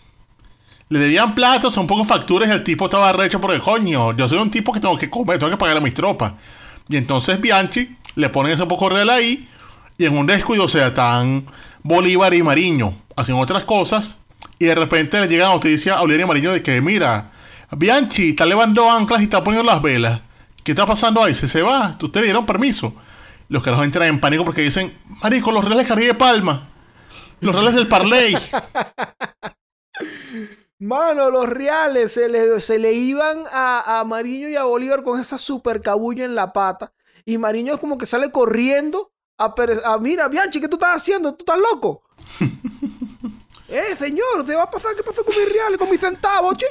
Le 0.89 0.99
debían 0.99 1.33
plata, 1.33 1.71
son 1.71 1.87
pocos 1.87 2.07
facturas 2.07 2.47
y 2.47 2.51
el 2.51 2.63
tipo 2.63 2.85
estaba 2.85 3.11
recho 3.11 3.41
porque 3.41 3.59
coño, 3.59 4.15
yo 4.15 4.27
soy 4.27 4.37
un 4.37 4.51
tipo 4.51 4.71
que 4.71 4.79
tengo 4.79 4.97
que 4.97 5.09
comer, 5.09 5.39
tengo 5.39 5.51
que 5.51 5.57
pagar 5.57 5.77
a 5.77 5.81
mis 5.81 5.93
tropas. 5.93 6.33
Y 6.87 6.97
entonces 6.97 7.41
Bianchi 7.41 7.97
le 8.15 8.29
ponen 8.29 8.51
ese 8.51 8.65
poco 8.67 8.89
real 8.89 9.09
ahí 9.09 9.49
y 9.97 10.05
en 10.05 10.15
un 10.15 10.27
descuido, 10.27 10.67
sea, 10.67 10.87
están 10.87 11.45
Bolívar 11.81 12.33
y 12.33 12.43
Mariño 12.43 12.95
hacen 13.15 13.35
otras 13.35 13.63
cosas 13.63 14.19
y 14.59 14.65
de 14.65 14.75
repente 14.75 15.19
le 15.19 15.27
llega 15.27 15.47
la 15.47 15.53
noticia 15.53 15.99
a 15.99 16.03
y 16.03 16.25
Mariño 16.25 16.53
de 16.53 16.63
que, 16.63 16.81
mira, 16.81 17.31
Bianchi 17.71 18.29
está 18.29 18.45
levando 18.45 18.89
anclas 18.89 19.21
y 19.21 19.25
está 19.25 19.43
poniendo 19.43 19.69
las 19.69 19.81
velas. 19.81 20.21
¿Qué 20.63 20.71
está 20.71 20.85
pasando 20.85 21.23
ahí? 21.23 21.35
Se 21.35 21.47
se 21.47 21.61
va. 21.61 21.97
Ustedes 22.01 22.25
dieron 22.25 22.45
permiso. 22.45 22.93
Los 23.49 23.61
carajos 23.61 23.85
entran 23.85 24.07
en 24.07 24.19
pánico 24.19 24.43
porque 24.43 24.61
dicen, 24.61 24.97
marico, 25.21 25.51
los 25.51 25.63
reales 25.63 25.87
Caribe 25.87 26.15
Palma. 26.15 26.69
Los 27.41 27.53
reales 27.53 27.75
del 27.75 27.87
Parley. 27.87 28.35
Mano, 30.79 31.29
los 31.29 31.47
reales 31.47 32.13
se 32.13 32.27
le, 32.27 32.59
se 32.59 32.79
le 32.79 32.93
iban 32.93 33.43
a, 33.51 33.99
a 33.99 34.03
Mariño 34.03 34.49
y 34.49 34.55
a 34.55 34.63
Bolívar 34.63 35.03
con 35.03 35.19
esa 35.19 35.37
super 35.37 35.81
cabulla 35.81 36.25
en 36.25 36.35
la 36.35 36.51
pata. 36.51 36.93
Y 37.25 37.37
Mariño 37.37 37.79
como 37.79 37.97
que 37.97 38.05
sale 38.05 38.31
corriendo 38.31 39.11
a, 39.37 39.53
a 39.85 39.97
mira, 39.99 40.27
Bianchi, 40.27 40.59
¿qué 40.59 40.67
tú 40.67 40.75
estás 40.75 41.01
haciendo? 41.01 41.33
¿Tú 41.33 41.43
estás 41.43 41.59
loco? 41.59 42.03
eh, 43.69 43.95
señor, 43.97 44.45
¿te 44.45 44.55
va 44.55 44.63
a 44.63 44.71
pasar 44.71 44.95
qué 44.95 45.03
pasó 45.03 45.23
con 45.23 45.35
mis 45.35 45.51
reales, 45.51 45.77
con 45.77 45.89
mis 45.89 45.99
centavos, 45.99 46.57
che? 46.57 46.65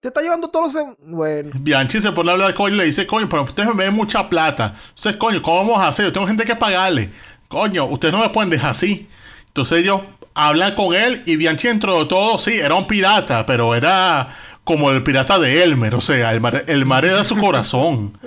Te 0.00 0.08
está 0.08 0.20
llevando 0.20 0.48
todos 0.48 0.74
los... 0.74 0.84
Bueno. 0.98 1.50
Bianchi 1.54 2.00
se 2.00 2.12
pone 2.12 2.30
a 2.30 2.32
hablar 2.34 2.54
con 2.54 2.68
él 2.68 2.74
y 2.74 2.78
le 2.78 2.84
dice, 2.84 3.06
coño, 3.06 3.28
pero 3.28 3.44
ustedes 3.44 3.74
me 3.74 3.84
ven 3.84 3.94
mucha 3.94 4.28
plata. 4.28 4.74
Entonces, 4.88 5.16
coño, 5.16 5.42
¿cómo 5.42 5.58
vamos 5.58 5.78
a 5.78 5.88
hacer? 5.88 6.04
Yo 6.04 6.12
tengo 6.12 6.26
gente 6.26 6.44
que 6.44 6.54
pagarle. 6.54 7.10
Coño, 7.48 7.86
ustedes 7.86 8.12
no 8.12 8.20
me 8.20 8.28
pueden 8.28 8.50
dejar 8.50 8.70
así. 8.70 9.08
Entonces 9.48 9.80
ellos 9.80 10.02
hablan 10.34 10.74
con 10.74 10.94
él 10.94 11.22
y 11.24 11.36
Bianchi 11.36 11.68
dentro 11.68 11.98
de 11.98 12.04
todo, 12.06 12.36
sí, 12.36 12.52
era 12.52 12.74
un 12.74 12.86
pirata, 12.86 13.46
pero 13.46 13.74
era 13.74 14.28
como 14.64 14.90
el 14.90 15.02
pirata 15.02 15.38
de 15.38 15.62
Elmer, 15.62 15.94
o 15.94 16.00
sea, 16.00 16.32
el 16.32 16.40
mar, 16.40 16.64
el 16.66 16.84
era 17.04 17.24
su 17.24 17.36
corazón. 17.36 18.18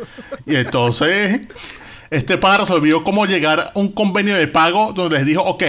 Y 0.48 0.56
entonces, 0.56 1.42
este 2.10 2.38
padre 2.40 2.62
resolvió 2.62 3.04
cómo 3.04 3.26
llegar 3.26 3.60
a 3.60 3.72
un 3.76 3.92
convenio 3.92 4.36
de 4.36 4.48
pago 4.48 4.92
donde 4.94 5.18
les 5.18 5.26
dijo, 5.28 5.44
ok, 5.44 5.64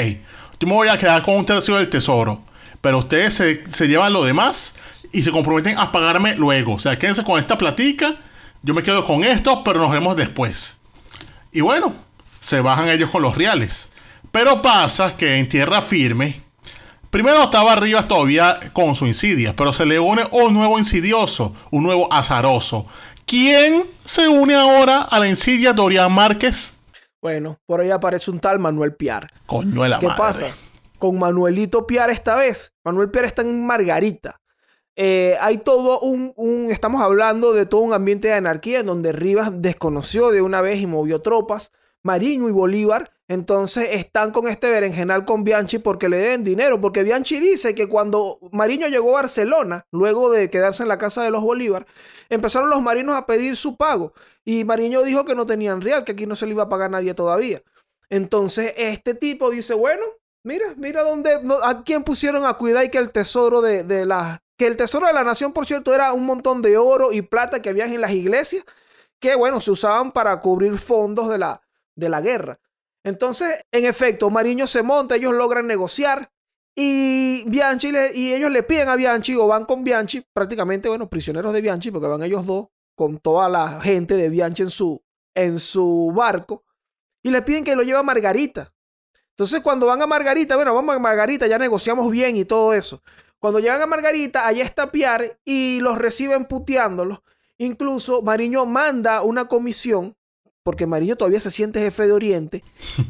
yo 0.60 0.66
me 0.68 0.74
voy 0.74 0.88
a 0.88 0.98
quedar 0.98 1.22
con 1.22 1.36
un 1.36 1.46
tercio 1.46 1.76
del 1.76 1.88
tesoro, 1.88 2.42
pero 2.82 2.98
ustedes 2.98 3.34
se, 3.34 3.64
se 3.72 3.88
llevan 3.88 4.12
lo 4.12 4.22
demás 4.22 4.74
y 5.10 5.22
se 5.22 5.32
comprometen 5.32 5.78
a 5.78 5.90
pagarme 5.90 6.36
luego. 6.36 6.74
O 6.74 6.78
sea, 6.78 6.98
quédense 6.98 7.24
con 7.24 7.38
esta 7.38 7.56
platica, 7.56 8.16
yo 8.62 8.74
me 8.74 8.82
quedo 8.82 9.04
con 9.06 9.24
esto, 9.24 9.64
pero 9.64 9.80
nos 9.80 9.90
vemos 9.90 10.16
después. 10.16 10.76
Y 11.50 11.62
bueno, 11.62 11.94
se 12.40 12.60
bajan 12.60 12.90
ellos 12.90 13.08
con 13.10 13.22
los 13.22 13.36
reales. 13.36 13.88
Pero 14.30 14.60
pasa 14.60 15.16
que 15.16 15.38
en 15.38 15.48
tierra 15.48 15.80
firme, 15.82 16.42
primero 17.10 17.42
estaba 17.42 17.72
arriba 17.72 18.06
todavía 18.06 18.60
con 18.72 18.94
su 18.94 19.06
insidia, 19.06 19.56
pero 19.56 19.72
se 19.72 19.86
le 19.86 19.98
une 19.98 20.24
un 20.30 20.52
nuevo 20.52 20.78
insidioso, 20.78 21.54
un 21.70 21.82
nuevo 21.82 22.12
azaroso. 22.12 22.86
¿Quién 23.26 23.84
se 24.04 24.28
une 24.28 24.54
ahora 24.54 25.02
a 25.02 25.18
la 25.18 25.26
insidia 25.26 25.72
Dorian 25.72 26.12
Márquez? 26.12 26.74
Bueno, 27.22 27.58
por 27.66 27.80
ahí 27.80 27.90
aparece 27.90 28.30
un 28.30 28.40
tal 28.40 28.58
Manuel 28.58 28.94
Piar. 28.94 29.30
Coño 29.46 29.86
la 29.86 29.98
¿Qué 29.98 30.06
madre. 30.06 30.18
pasa? 30.18 30.46
Con 30.98 31.18
Manuelito 31.18 31.86
Piar 31.86 32.10
esta 32.10 32.34
vez. 32.36 32.72
Manuel 32.84 33.10
Piar 33.10 33.24
está 33.26 33.42
en 33.42 33.66
Margarita. 33.66 34.40
Eh, 34.96 35.36
hay 35.40 35.58
todo 35.58 36.00
un, 36.00 36.32
un- 36.36 36.70
Estamos 36.70 37.00
hablando 37.00 37.52
de 37.52 37.64
todo 37.66 37.80
un 37.82 37.92
ambiente 37.94 38.28
de 38.28 38.34
anarquía 38.34 38.80
en 38.80 38.86
donde 38.86 39.12
Rivas 39.12 39.50
desconoció 39.62 40.30
de 40.30 40.42
una 40.42 40.60
vez 40.60 40.78
y 40.80 40.86
movió 40.86 41.20
tropas. 41.20 41.72
Mariño 42.02 42.48
y 42.48 42.52
Bolívar. 42.52 43.12
Entonces 43.30 43.90
están 43.92 44.32
con 44.32 44.48
este 44.48 44.68
berenjenal 44.68 45.24
con 45.24 45.44
Bianchi 45.44 45.78
porque 45.78 46.08
le 46.08 46.16
den 46.16 46.42
dinero. 46.42 46.80
Porque 46.80 47.04
Bianchi 47.04 47.38
dice 47.38 47.76
que 47.76 47.88
cuando 47.88 48.40
Mariño 48.50 48.88
llegó 48.88 49.10
a 49.10 49.22
Barcelona, 49.22 49.86
luego 49.92 50.32
de 50.32 50.50
quedarse 50.50 50.82
en 50.82 50.88
la 50.88 50.98
casa 50.98 51.22
de 51.22 51.30
los 51.30 51.40
Bolívar, 51.40 51.86
empezaron 52.28 52.68
los 52.68 52.82
marinos 52.82 53.14
a 53.14 53.26
pedir 53.26 53.54
su 53.54 53.76
pago. 53.76 54.14
Y 54.44 54.64
Mariño 54.64 55.04
dijo 55.04 55.24
que 55.24 55.36
no 55.36 55.46
tenían 55.46 55.80
real, 55.80 56.02
que 56.02 56.10
aquí 56.10 56.26
no 56.26 56.34
se 56.34 56.44
le 56.46 56.54
iba 56.54 56.64
a 56.64 56.68
pagar 56.68 56.90
nadie 56.90 57.14
todavía. 57.14 57.62
Entonces, 58.08 58.74
este 58.76 59.14
tipo 59.14 59.48
dice, 59.48 59.74
bueno, 59.74 60.06
mira, 60.42 60.74
mira 60.76 61.04
dónde, 61.04 61.40
a 61.62 61.84
quién 61.84 62.02
pusieron 62.02 62.44
a 62.44 62.54
cuidar 62.54 62.84
y 62.84 62.88
que 62.88 62.98
el 62.98 63.12
tesoro 63.12 63.60
de, 63.60 63.84
de 63.84 64.06
la, 64.06 64.42
que 64.58 64.66
el 64.66 64.76
tesoro 64.76 65.06
de 65.06 65.12
la 65.12 65.22
nación, 65.22 65.52
por 65.52 65.66
cierto, 65.66 65.94
era 65.94 66.12
un 66.14 66.26
montón 66.26 66.62
de 66.62 66.76
oro 66.78 67.12
y 67.12 67.22
plata 67.22 67.62
que 67.62 67.68
había 67.68 67.84
en 67.84 68.00
las 68.00 68.10
iglesias, 68.10 68.64
que 69.20 69.36
bueno, 69.36 69.60
se 69.60 69.70
usaban 69.70 70.10
para 70.10 70.40
cubrir 70.40 70.76
fondos 70.78 71.28
de 71.28 71.38
la, 71.38 71.62
de 71.94 72.08
la 72.08 72.20
guerra. 72.20 72.58
Entonces, 73.04 73.64
en 73.72 73.84
efecto, 73.86 74.28
Mariño 74.30 74.66
se 74.66 74.82
monta, 74.82 75.16
ellos 75.16 75.32
logran 75.34 75.66
negociar 75.66 76.30
y 76.76 77.44
Bianchi 77.48 77.90
le- 77.92 78.12
y 78.14 78.32
ellos 78.34 78.50
le 78.50 78.62
piden 78.62 78.88
a 78.88 78.96
Bianchi 78.96 79.34
o 79.34 79.46
van 79.46 79.64
con 79.64 79.82
Bianchi, 79.84 80.24
prácticamente, 80.32 80.88
bueno, 80.88 81.08
prisioneros 81.08 81.52
de 81.52 81.60
Bianchi, 81.60 81.90
porque 81.90 82.06
van 82.08 82.22
ellos 82.22 82.44
dos 82.46 82.68
con 82.94 83.18
toda 83.18 83.48
la 83.48 83.80
gente 83.80 84.14
de 84.16 84.28
Bianchi 84.28 84.62
en 84.62 84.70
su, 84.70 85.02
en 85.34 85.58
su 85.58 86.12
barco 86.14 86.64
y 87.22 87.30
le 87.30 87.42
piden 87.42 87.64
que 87.64 87.74
lo 87.74 87.82
lleve 87.82 87.98
a 87.98 88.02
Margarita. 88.02 88.72
Entonces, 89.30 89.60
cuando 89.62 89.86
van 89.86 90.02
a 90.02 90.06
Margarita, 90.06 90.56
bueno, 90.56 90.74
vamos 90.74 90.94
a 90.94 90.98
Margarita, 90.98 91.46
ya 91.46 91.58
negociamos 91.58 92.10
bien 92.10 92.36
y 92.36 92.44
todo 92.44 92.74
eso. 92.74 93.02
Cuando 93.38 93.58
llegan 93.58 93.80
a 93.80 93.86
Margarita, 93.86 94.46
allá 94.46 94.62
está 94.62 94.92
Piar 94.92 95.38
y 95.46 95.80
los 95.80 95.96
reciben 95.96 96.44
puteándolos. 96.44 97.20
Incluso 97.56 98.20
Mariño 98.20 98.66
manda 98.66 99.22
una 99.22 99.48
comisión, 99.48 100.14
porque 100.64 100.86
Mariño 100.86 101.16
todavía 101.16 101.40
se 101.40 101.50
siente 101.50 101.80
jefe 101.80 102.06
de 102.06 102.12
Oriente, 102.12 102.64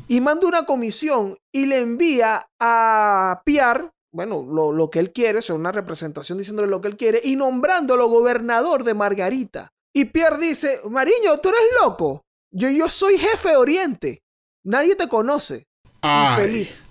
y 0.09 0.21
manda 0.21 0.47
una 0.47 0.65
comisión 0.65 1.39
y 1.53 1.67
le 1.67 1.79
envía 1.79 2.49
a 2.59 3.43
Piar, 3.45 3.91
bueno, 4.13 4.45
lo, 4.49 4.73
lo 4.73 4.91
que 4.91 4.99
él 4.99 5.13
quiere, 5.13 5.39
o 5.39 5.43
sea, 5.43 5.55
una 5.55 5.73
representación 5.73 6.39
diciéndole 6.39 6.69
lo 6.69 6.81
que 6.81 6.89
él 6.89 6.97
quiere, 6.97 7.21
y 7.23 7.37
nombrándolo 7.37 8.09
gobernador 8.09 8.85
de 8.85 8.95
Margarita. 8.95 9.73
Y 9.93 10.07
Pierre 10.07 10.39
dice, 10.39 10.81
Mariño, 10.89 11.39
tú 11.39 11.49
eres 11.49 11.61
loco. 11.83 12.23
Yo, 12.53 12.69
yo 12.69 12.89
soy 12.89 13.19
jefe 13.19 13.51
de 13.51 13.57
Oriente. 13.57 14.23
Nadie 14.65 14.95
te 14.95 15.09
conoce. 15.09 15.67
Ay. 16.03 16.31
Infeliz. 16.31 16.91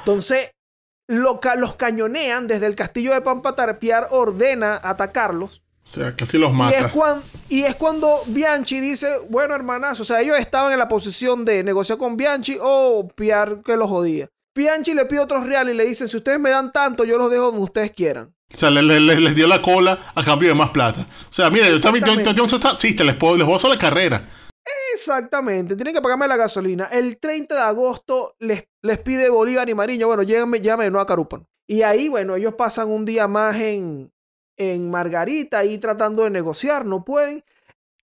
Entonces, 0.00 0.50
lo 1.08 1.40
los 1.56 1.74
cañonean 1.76 2.46
desde 2.46 2.66
el 2.66 2.74
castillo 2.74 3.12
de 3.12 3.20
Pampatar. 3.20 3.78
Pierre 3.78 4.06
ordena 4.10 4.80
atacarlos. 4.82 5.62
O 5.84 5.86
sea, 5.94 6.14
casi 6.14 6.38
los 6.38 6.50
Y 6.50 6.52
es, 6.52 6.56
mata. 6.58 6.90
cuan- 6.90 7.22
y 7.48 7.62
es 7.64 7.74
cuando 7.74 8.22
Bianchi 8.26 8.78
dice, 8.80 9.18
bueno, 9.28 9.54
hermanazo, 9.54 10.02
o 10.02 10.06
sea, 10.06 10.20
ellos 10.20 10.38
estaban 10.38 10.72
en 10.72 10.78
la 10.78 10.88
posición 10.88 11.44
de 11.44 11.64
negociar 11.64 11.98
con 11.98 12.16
Bianchi 12.16 12.56
o 12.60 13.08
Pierre 13.14 13.62
que 13.64 13.76
los 13.76 13.88
jodía. 13.88 14.28
Bianchi 14.54 14.94
le 14.94 15.06
pide 15.06 15.20
otros 15.20 15.46
reales 15.46 15.74
y 15.74 15.78
le 15.78 15.84
dice, 15.84 16.06
si 16.08 16.16
ustedes 16.16 16.38
me 16.38 16.50
dan 16.50 16.72
tanto, 16.72 17.04
yo 17.04 17.18
los 17.18 17.30
dejo 17.30 17.46
donde 17.46 17.62
ustedes 17.62 17.90
quieran. 17.90 18.34
O 18.52 18.56
sea, 18.56 18.70
le- 18.70 18.82
le- 18.82 19.00
le- 19.00 19.18
les 19.20 19.34
dio 19.34 19.46
la 19.48 19.60
cola 19.62 20.12
a 20.14 20.22
cambio 20.22 20.50
de 20.50 20.54
más 20.54 20.70
plata. 20.70 21.00
O 21.00 21.32
sea, 21.32 21.50
mira, 21.50 21.68
yo 21.68 21.80
también, 21.80 22.04
yo, 22.04 22.32
yo, 22.32 22.46
yo- 22.46 22.76
sí, 22.76 22.94
te 22.94 23.02
les 23.02 23.16
puedo, 23.16 23.34
les 23.36 23.44
puedo 23.44 23.56
hacer 23.56 23.70
la 23.70 23.78
carrera. 23.78 24.28
Exactamente, 24.94 25.74
tienen 25.74 25.94
que 25.94 26.00
pagarme 26.02 26.28
la 26.28 26.36
gasolina. 26.36 26.84
El 26.92 27.18
30 27.18 27.54
de 27.54 27.60
agosto 27.62 28.36
les, 28.38 28.64
les 28.82 28.98
pide 28.98 29.28
Bolívar 29.30 29.68
y 29.68 29.74
Mariño, 29.74 30.06
bueno, 30.06 30.22
lléganme, 30.22 30.60
llévame 30.60 30.84
de 30.84 30.90
nuevo 30.90 31.02
a 31.02 31.06
Carúpano. 31.06 31.48
Y 31.66 31.82
ahí, 31.82 32.08
bueno, 32.08 32.36
ellos 32.36 32.54
pasan 32.54 32.88
un 32.88 33.04
día 33.04 33.26
más 33.28 33.56
en, 33.56 34.12
en 34.70 34.90
Margarita, 34.90 35.58
ahí 35.58 35.78
tratando 35.78 36.24
de 36.24 36.30
negociar, 36.30 36.84
no 36.84 37.04
pueden. 37.04 37.44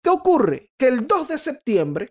¿Qué 0.02 0.10
ocurre? 0.10 0.72
Que 0.78 0.88
el 0.88 1.08
2 1.08 1.28
de 1.28 1.38
septiembre 1.38 2.10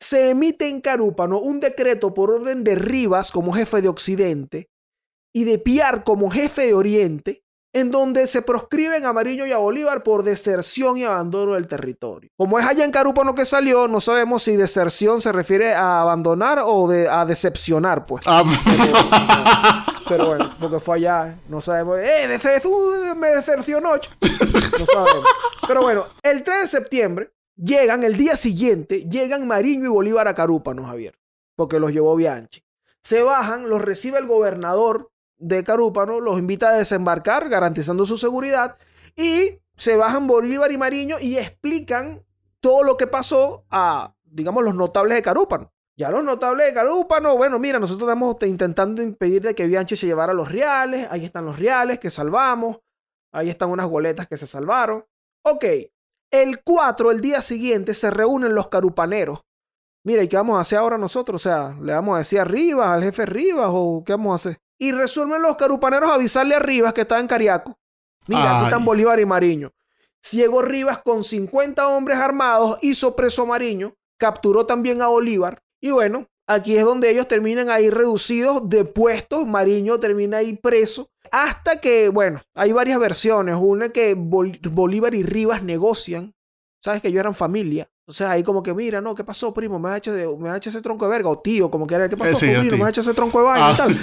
se 0.00 0.30
emite 0.30 0.68
en 0.68 0.80
Carúpano 0.80 1.38
un 1.38 1.60
decreto 1.60 2.14
por 2.14 2.30
orden 2.30 2.64
de 2.64 2.74
Rivas 2.74 3.30
como 3.32 3.52
jefe 3.52 3.82
de 3.82 3.88
Occidente 3.88 4.70
y 5.32 5.44
de 5.44 5.58
Piar 5.58 6.04
como 6.04 6.30
jefe 6.30 6.66
de 6.66 6.74
Oriente, 6.74 7.42
en 7.72 7.90
donde 7.90 8.26
se 8.26 8.42
proscriben 8.42 9.04
a 9.04 9.12
Mariño 9.12 9.46
y 9.46 9.52
a 9.52 9.58
Bolívar 9.58 10.02
por 10.02 10.22
deserción 10.22 10.96
y 10.96 11.04
abandono 11.04 11.54
del 11.54 11.66
territorio. 11.66 12.30
Como 12.36 12.58
es 12.58 12.66
allá 12.66 12.84
en 12.84 12.90
Carúpano 12.90 13.34
que 13.34 13.44
salió, 13.44 13.88
no 13.88 14.00
sabemos 14.00 14.42
si 14.42 14.56
deserción 14.56 15.20
se 15.20 15.32
refiere 15.32 15.74
a 15.74 16.00
abandonar 16.00 16.62
o 16.64 16.88
de, 16.88 17.08
a 17.08 17.24
decepcionar, 17.26 18.06
pues. 18.06 18.24
Ah, 18.26 18.42
Pero 19.97 19.97
bueno, 20.16 20.54
porque 20.60 20.80
fue 20.80 20.96
allá, 20.96 21.38
no 21.48 21.60
sabemos. 21.60 21.98
¡Eh, 21.98 22.26
dese- 22.28 22.66
uh, 22.66 23.14
me 23.14 23.28
desercionó! 23.28 23.96
ch-". 23.96 24.08
No 24.80 24.86
sabemos. 24.86 25.26
Pero 25.66 25.82
bueno, 25.82 26.06
el 26.22 26.42
3 26.42 26.62
de 26.62 26.68
septiembre 26.68 27.30
llegan, 27.56 28.02
el 28.04 28.16
día 28.16 28.36
siguiente, 28.36 29.02
llegan 29.08 29.46
Mariño 29.46 29.84
y 29.86 29.88
Bolívar 29.88 30.28
a 30.28 30.34
Carúpano, 30.34 30.84
Javier, 30.84 31.18
porque 31.56 31.80
los 31.80 31.92
llevó 31.92 32.16
Bianchi. 32.16 32.62
Se 33.02 33.22
bajan, 33.22 33.68
los 33.68 33.82
recibe 33.82 34.18
el 34.18 34.26
gobernador 34.26 35.10
de 35.38 35.62
Carúpano, 35.64 36.20
los 36.20 36.38
invita 36.38 36.70
a 36.70 36.74
desembarcar, 36.74 37.48
garantizando 37.48 38.06
su 38.06 38.18
seguridad, 38.18 38.76
y 39.16 39.58
se 39.76 39.96
bajan 39.96 40.26
Bolívar 40.26 40.72
y 40.72 40.78
Mariño 40.78 41.18
y 41.20 41.36
explican 41.36 42.24
todo 42.60 42.82
lo 42.82 42.96
que 42.96 43.06
pasó 43.06 43.64
a, 43.70 44.14
digamos, 44.24 44.64
los 44.64 44.74
notables 44.74 45.14
de 45.16 45.22
Carúpano. 45.22 45.72
Ya 45.98 46.10
los 46.10 46.22
notables 46.22 46.66
de 46.66 46.74
Carúpano, 46.74 47.36
bueno, 47.36 47.58
mira, 47.58 47.80
nosotros 47.80 48.08
estamos 48.08 48.36
te- 48.38 48.46
intentando 48.46 49.02
impedir 49.02 49.42
de 49.42 49.54
que 49.54 49.66
Bianchi 49.66 49.96
se 49.96 50.06
llevara 50.06 50.32
los 50.32 50.50
reales. 50.50 51.08
Ahí 51.10 51.24
están 51.24 51.44
los 51.44 51.58
reales 51.58 51.98
que 51.98 52.08
salvamos. 52.08 52.78
Ahí 53.32 53.50
están 53.50 53.70
unas 53.70 53.88
boletas 53.88 54.28
que 54.28 54.36
se 54.36 54.46
salvaron. 54.46 55.04
Ok, 55.44 55.64
el 56.30 56.62
4, 56.62 57.10
el 57.10 57.20
día 57.20 57.42
siguiente, 57.42 57.94
se 57.94 58.10
reúnen 58.12 58.54
los 58.54 58.68
carupaneros. 58.68 59.40
Mira, 60.04 60.22
¿y 60.22 60.28
qué 60.28 60.36
vamos 60.36 60.56
a 60.56 60.60
hacer 60.60 60.78
ahora 60.78 60.96
nosotros? 60.98 61.44
O 61.44 61.48
sea, 61.48 61.76
¿le 61.82 61.92
vamos 61.92 62.14
a 62.14 62.18
decir 62.18 62.38
a 62.38 62.44
Rivas, 62.44 62.88
al 62.90 63.02
jefe 63.02 63.26
Rivas, 63.26 63.70
o 63.72 64.02
qué 64.06 64.12
vamos 64.12 64.32
a 64.32 64.34
hacer? 64.36 64.60
Y 64.78 64.92
resuelven 64.92 65.42
los 65.42 65.56
carupaneros 65.56 66.08
avisarle 66.10 66.54
a 66.54 66.60
Rivas 66.60 66.92
que 66.92 67.00
está 67.00 67.18
en 67.18 67.26
Cariaco. 67.26 67.76
Mira, 68.28 68.42
aquí 68.58 68.64
están 68.66 68.84
Bolívar 68.84 69.18
y 69.18 69.26
Mariño. 69.26 69.72
Llegó 70.30 70.62
Rivas 70.62 70.98
con 71.02 71.24
50 71.24 71.88
hombres 71.88 72.18
armados, 72.18 72.78
hizo 72.82 73.16
preso 73.16 73.42
a 73.42 73.46
Mariño, 73.46 73.94
capturó 74.16 74.64
también 74.64 75.02
a 75.02 75.08
Bolívar. 75.08 75.60
Y 75.80 75.90
bueno, 75.90 76.26
aquí 76.46 76.76
es 76.76 76.84
donde 76.84 77.10
ellos 77.10 77.28
terminan 77.28 77.70
ahí 77.70 77.90
reducidos 77.90 78.68
de 78.68 78.84
puestos. 78.84 79.46
Mariño 79.46 79.98
termina 80.00 80.38
ahí 80.38 80.54
preso. 80.56 81.08
Hasta 81.30 81.80
que, 81.80 82.08
bueno, 82.08 82.42
hay 82.54 82.72
varias 82.72 82.98
versiones. 82.98 83.56
Una 83.58 83.90
que 83.90 84.16
Bol- 84.16 84.58
Bolívar 84.70 85.14
y 85.14 85.22
Rivas 85.22 85.62
negocian. 85.62 86.34
Sabes 86.82 87.00
que 87.02 87.08
ellos 87.08 87.20
eran 87.20 87.34
familia. 87.34 87.88
O 88.06 88.12
sea, 88.12 88.30
ahí 88.30 88.42
como 88.42 88.62
que, 88.62 88.72
mira, 88.72 89.00
no, 89.00 89.14
¿qué 89.14 89.22
pasó, 89.24 89.52
primo? 89.52 89.78
Me 89.78 89.90
has 89.90 89.98
hecho, 89.98 90.12
de- 90.14 90.26
me 90.36 90.48
has 90.48 90.56
hecho 90.56 90.70
ese 90.70 90.80
tronco 90.80 91.04
de 91.04 91.10
verga. 91.10 91.28
O 91.28 91.38
tío, 91.38 91.70
como 91.70 91.86
que 91.86 91.94
era, 91.94 92.08
¿qué 92.08 92.16
pasó, 92.16 92.30
Eh, 92.30 92.34
sí, 92.62 92.68
tío. 92.68 92.78
Me 92.78 92.84
has 92.84 92.90
hecho 92.90 93.02
ese 93.02 93.14
tronco 93.14 93.38
de 93.40 93.44
vaina 93.44 93.70
y 93.70 93.72
Ah. 93.72 93.76
tal. 93.76 93.96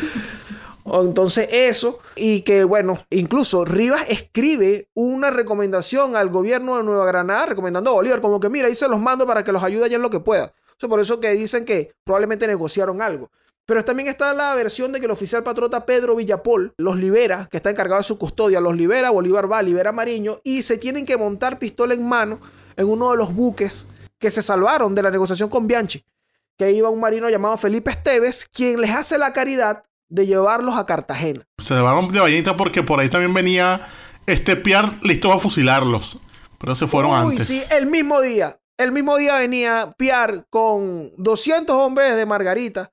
O 0.88 1.01
Entonces 1.03 1.49
eso, 1.51 1.99
y 2.15 2.41
que 2.41 2.63
bueno, 2.63 2.99
incluso 3.09 3.65
Rivas 3.65 4.05
escribe 4.07 4.88
una 4.93 5.32
recomendación 5.32 6.15
al 6.15 6.30
gobierno 6.30 6.78
de 6.78 6.84
Nueva 6.84 7.07
Granada, 7.07 7.47
recomendando 7.47 7.89
a 7.89 7.93
Bolívar, 7.93 8.21
como 8.21 8.39
que 8.39 8.49
mira, 8.49 8.67
ahí 8.67 8.76
se 8.76 8.88
los 8.88 8.99
mando 8.99 9.26
para 9.26 9.43
que 9.43 9.51
los 9.51 9.63
ayude 9.63 9.86
allá 9.86 9.95
en 9.95 10.03
lo 10.03 10.11
que 10.11 10.19
pueda. 10.19 10.53
Por 10.80 10.99
eso 10.99 11.19
que 11.19 11.32
dicen 11.32 11.65
que 11.65 11.93
probablemente 12.03 12.47
negociaron 12.47 13.01
algo. 13.01 13.32
Pero 13.65 13.84
también 13.84 14.07
está 14.07 14.34
la 14.34 14.53
versión 14.53 14.91
de 14.91 14.99
que 14.99 15.05
el 15.05 15.11
oficial 15.11 15.41
patriota 15.41 15.86
Pedro 15.86 16.15
Villapol 16.15 16.73
los 16.78 16.97
libera, 16.97 17.47
que 17.49 17.57
está 17.57 17.71
encargado 17.71 17.99
de 18.01 18.07
su 18.07 18.17
custodia, 18.19 18.61
los 18.61 18.76
libera, 18.76 19.09
Bolívar 19.09 19.51
va, 19.51 19.63
libera 19.63 19.89
a 19.89 19.93
Mariño, 19.93 20.39
y 20.43 20.61
se 20.61 20.78
tienen 20.78 21.05
que 21.05 21.17
montar 21.17 21.57
pistola 21.57 21.95
en 21.95 22.07
mano 22.07 22.39
en 22.76 22.88
uno 22.88 23.11
de 23.11 23.17
los 23.17 23.34
buques 23.34 23.88
que 24.19 24.30
se 24.30 24.43
salvaron 24.43 24.93
de 24.93 25.01
la 25.01 25.09
negociación 25.09 25.49
con 25.49 25.65
Bianchi 25.65 26.05
que 26.57 26.71
iba 26.71 26.89
un 26.89 26.99
marino 26.99 27.30
llamado 27.30 27.57
Felipe 27.57 27.91
Esteves, 27.91 28.45
quien 28.51 28.80
les 28.82 28.91
hace 28.91 29.17
la 29.17 29.34
caridad 29.34 29.84
de 30.09 30.26
llevarlos 30.26 30.78
a 30.78 30.86
Cartagena. 30.86 31.45
Se 31.57 31.73
llevaron 31.73 32.07
de 32.09 32.19
Vallenita 32.19 32.55
porque 32.55 32.84
por 32.84 32.99
ahí 32.99 33.09
también 33.09 33.34
venía 33.34 33.88
este 34.26 34.55
Piar 34.55 34.99
listo 35.03 35.32
a 35.32 35.39
fusilarlos. 35.39 36.17
Pero 36.59 36.76
se 36.76 36.88
fueron 36.88 37.11
Uy, 37.11 37.34
antes. 37.34 37.47
sí, 37.47 37.61
el 37.71 37.86
mismo 37.86 38.21
día. 38.21 38.57
El 38.78 38.91
mismo 38.91 39.17
día 39.17 39.36
venía 39.36 39.93
Piar 39.97 40.47
con 40.49 41.11
200 41.17 41.76
hombres 41.76 42.15
de 42.15 42.26
Margarita 42.26 42.91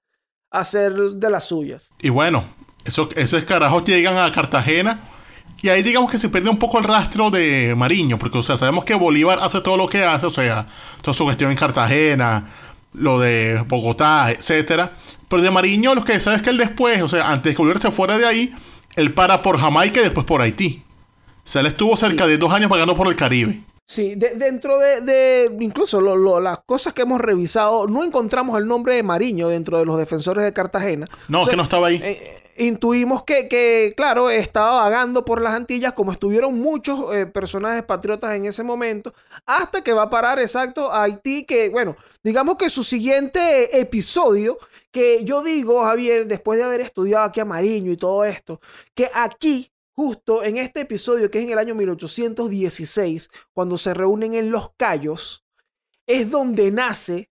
a 0.51 0.61
hacer 0.61 0.93
de 0.93 1.30
las 1.30 1.47
suyas. 1.47 1.91
Y 2.01 2.09
bueno, 2.09 2.45
esos, 2.85 3.09
esos 3.16 3.43
carajos 3.45 3.85
llegan 3.85 4.16
a 4.16 4.30
Cartagena. 4.30 5.01
Y 5.61 5.68
ahí 5.68 5.83
digamos 5.83 6.11
que 6.11 6.18
se 6.18 6.28
pierde 6.28 6.51
un 6.51 6.59
poco 6.59 6.78
el 6.78 6.85
rastro 6.85 7.30
de 7.30 7.74
Mariño. 7.76 8.18
Porque, 8.18 8.39
o 8.39 8.43
sea, 8.43 8.57
sabemos 8.57 8.85
que 8.85 8.95
Bolívar 8.95 9.39
hace 9.41 9.61
todo 9.61 9.76
lo 9.76 9.89
que 9.89 10.05
hace. 10.05 10.26
O 10.26 10.30
sea, 10.30 10.66
toda 11.01 11.14
su 11.14 11.26
gestión 11.26 11.51
en 11.51 11.57
Cartagena, 11.57 12.49
lo 12.93 13.18
de 13.18 13.64
Bogotá, 13.66 14.30
etcétera. 14.30 14.93
Pero 15.28 15.43
de 15.43 15.51
Mariño, 15.51 15.97
lo 15.97 16.05
que 16.05 16.20
sabes 16.20 16.39
es 16.41 16.45
que 16.45 16.51
él 16.51 16.59
después, 16.59 17.03
o 17.03 17.09
sea, 17.09 17.28
antes 17.28 17.51
de 17.51 17.57
que 17.57 17.62
Bolívar 17.62 17.83
se 17.83 17.91
fuera 17.91 18.18
de 18.18 18.26
ahí, 18.26 18.55
él 18.95 19.14
para 19.14 19.43
por 19.43 19.59
Jamaica 19.59 20.01
y 20.01 20.05
después 20.05 20.26
por 20.26 20.43
Haití. 20.43 20.85
O 21.39 21.49
sea, 21.49 21.61
él 21.61 21.66
estuvo 21.66 21.97
cerca 21.97 22.26
de 22.28 22.39
dos 22.39 22.53
años 22.53 22.70
pagando 22.70 22.95
por 22.95 23.09
el 23.09 23.16
Caribe. 23.16 23.64
Sí, 23.93 24.14
de- 24.14 24.30
dentro 24.36 24.78
de, 24.78 25.03
de- 25.03 25.57
incluso 25.61 26.01
lo- 26.01 26.16
lo- 26.16 26.40
las 26.40 26.61
cosas 26.64 26.95
que 26.95 27.03
hemos 27.03 27.20
revisado, 27.20 27.86
no 27.86 28.03
encontramos 28.05 28.57
el 28.59 28.66
nombre 28.66 28.95
de 28.95 29.03
Mariño 29.03 29.49
dentro 29.49 29.78
de 29.78 29.84
los 29.84 29.99
defensores 29.99 30.45
de 30.45 30.53
Cartagena. 30.55 31.07
No, 31.28 31.40
O 31.40 31.43
es 31.43 31.47
sea, 31.47 31.51
que 31.53 31.57
no 31.59 31.62
estaba 31.64 31.88
ahí. 31.88 32.01
eh, 32.03 32.38
intuimos 32.57 33.24
que, 33.24 33.49
que, 33.49 33.93
claro, 33.95 34.30
estaba 34.30 34.76
vagando 34.82 35.24
por 35.26 35.43
las 35.43 35.53
Antillas, 35.53 35.93
como 35.93 36.12
estuvieron 36.12 36.59
muchos 36.59 37.14
eh, 37.14 37.26
personajes 37.26 37.82
patriotas 37.82 38.34
en 38.34 38.47
ese 38.47 38.62
momento, 38.62 39.12
hasta 39.45 39.82
que 39.82 39.93
va 39.93 40.05
a 40.05 40.11
parar 40.11 40.38
exacto 40.38 40.90
a 40.90 41.03
Haití, 41.03 41.45
que, 41.45 41.68
bueno, 41.68 41.95
digamos 42.22 42.57
que 42.57 42.70
su 42.70 42.84
siguiente 42.84 43.78
episodio, 43.78 44.59
que 44.90 45.24
yo 45.24 45.43
digo, 45.43 45.82
Javier, 45.84 46.26
después 46.26 46.59
de 46.59 46.64
haber 46.64 46.80
estudiado 46.82 47.24
aquí 47.24 47.40
a 47.40 47.45
Mariño 47.45 47.90
y 47.93 47.97
todo 47.97 48.24
esto, 48.24 48.61
que 48.95 49.11
aquí, 49.12 49.70
justo 49.95 50.43
en 50.43 50.57
este 50.57 50.80
episodio, 50.80 51.30
que 51.30 51.38
es 51.38 51.45
en 51.45 51.53
el 51.53 51.59
año 51.59 51.74
1816, 51.74 53.30
cuando 53.53 53.78
se 53.78 53.95
reúnen 53.95 54.34
en 54.34 54.51
Los 54.51 54.70
Cayos, 54.76 55.45
es 56.07 56.30
donde 56.30 56.70
nace 56.70 57.30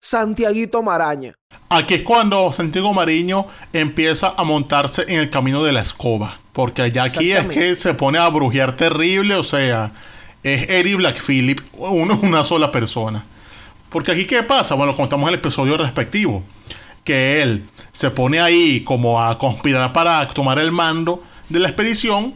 Santiaguito 0.00 0.82
Maraña. 0.82 1.34
Aquí 1.68 1.94
es 1.94 2.02
cuando 2.02 2.50
Santiago 2.52 2.94
Mariño 2.94 3.46
empieza 3.72 4.34
a 4.36 4.44
montarse 4.44 5.04
en 5.08 5.18
el 5.18 5.30
camino 5.30 5.64
de 5.64 5.72
la 5.72 5.80
escoba. 5.80 6.40
Porque 6.52 6.82
allá 6.82 7.04
aquí 7.04 7.32
es 7.32 7.46
que 7.46 7.76
se 7.76 7.94
pone 7.94 8.18
a 8.18 8.28
brujear 8.28 8.76
terrible. 8.76 9.34
O 9.34 9.42
sea, 9.42 9.92
es 10.42 10.68
Eric 10.68 10.96
Black 10.96 11.22
Phillip, 11.22 11.60
uno, 11.74 12.18
una 12.22 12.44
sola 12.44 12.70
persona. 12.70 13.26
Porque 13.90 14.12
aquí, 14.12 14.24
¿qué 14.24 14.42
pasa? 14.42 14.74
Bueno, 14.74 14.94
contamos 14.94 15.28
el 15.28 15.36
episodio 15.36 15.76
respectivo. 15.76 16.42
Que 17.04 17.42
él 17.42 17.68
se 17.92 18.10
pone 18.10 18.38
ahí 18.40 18.82
como 18.84 19.22
a 19.22 19.38
conspirar 19.38 19.92
para 19.92 20.28
tomar 20.28 20.58
el 20.58 20.70
mando 20.70 21.22
de 21.48 21.60
la 21.60 21.68
expedición. 21.68 22.34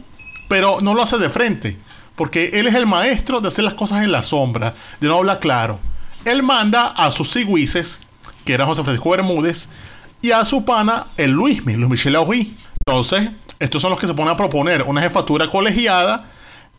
Pero 0.49 0.79
no 0.81 0.93
lo 0.93 1.03
hace 1.03 1.17
de 1.17 1.29
frente. 1.29 1.77
Porque 2.15 2.51
él 2.53 2.67
es 2.67 2.75
el 2.75 2.85
maestro 2.85 3.41
de 3.41 3.47
hacer 3.47 3.63
las 3.63 3.73
cosas 3.73 4.03
en 4.03 4.11
la 4.11 4.23
sombra. 4.23 4.73
De 4.99 5.07
no 5.07 5.17
hablar 5.17 5.39
claro. 5.39 5.79
Él 6.25 6.43
manda 6.43 6.87
a 6.87 7.11
sus 7.11 7.31
sigüices 7.31 7.99
que 8.43 8.53
era 8.53 8.65
José 8.65 8.83
Francisco 8.83 9.09
Bermúdez, 9.09 9.69
y 10.21 10.31
a 10.31 10.45
su 10.45 10.63
pana, 10.63 11.07
el 11.17 11.31
Luismi, 11.31 11.73
Luis 11.73 11.89
Michel 11.89 12.15
Aurí. 12.15 12.55
Entonces, 12.85 13.31
estos 13.59 13.81
son 13.81 13.91
los 13.91 13.99
que 13.99 14.07
se 14.07 14.13
ponen 14.13 14.33
a 14.33 14.37
proponer 14.37 14.83
una 14.83 15.01
jefatura 15.01 15.49
colegiada, 15.49 16.29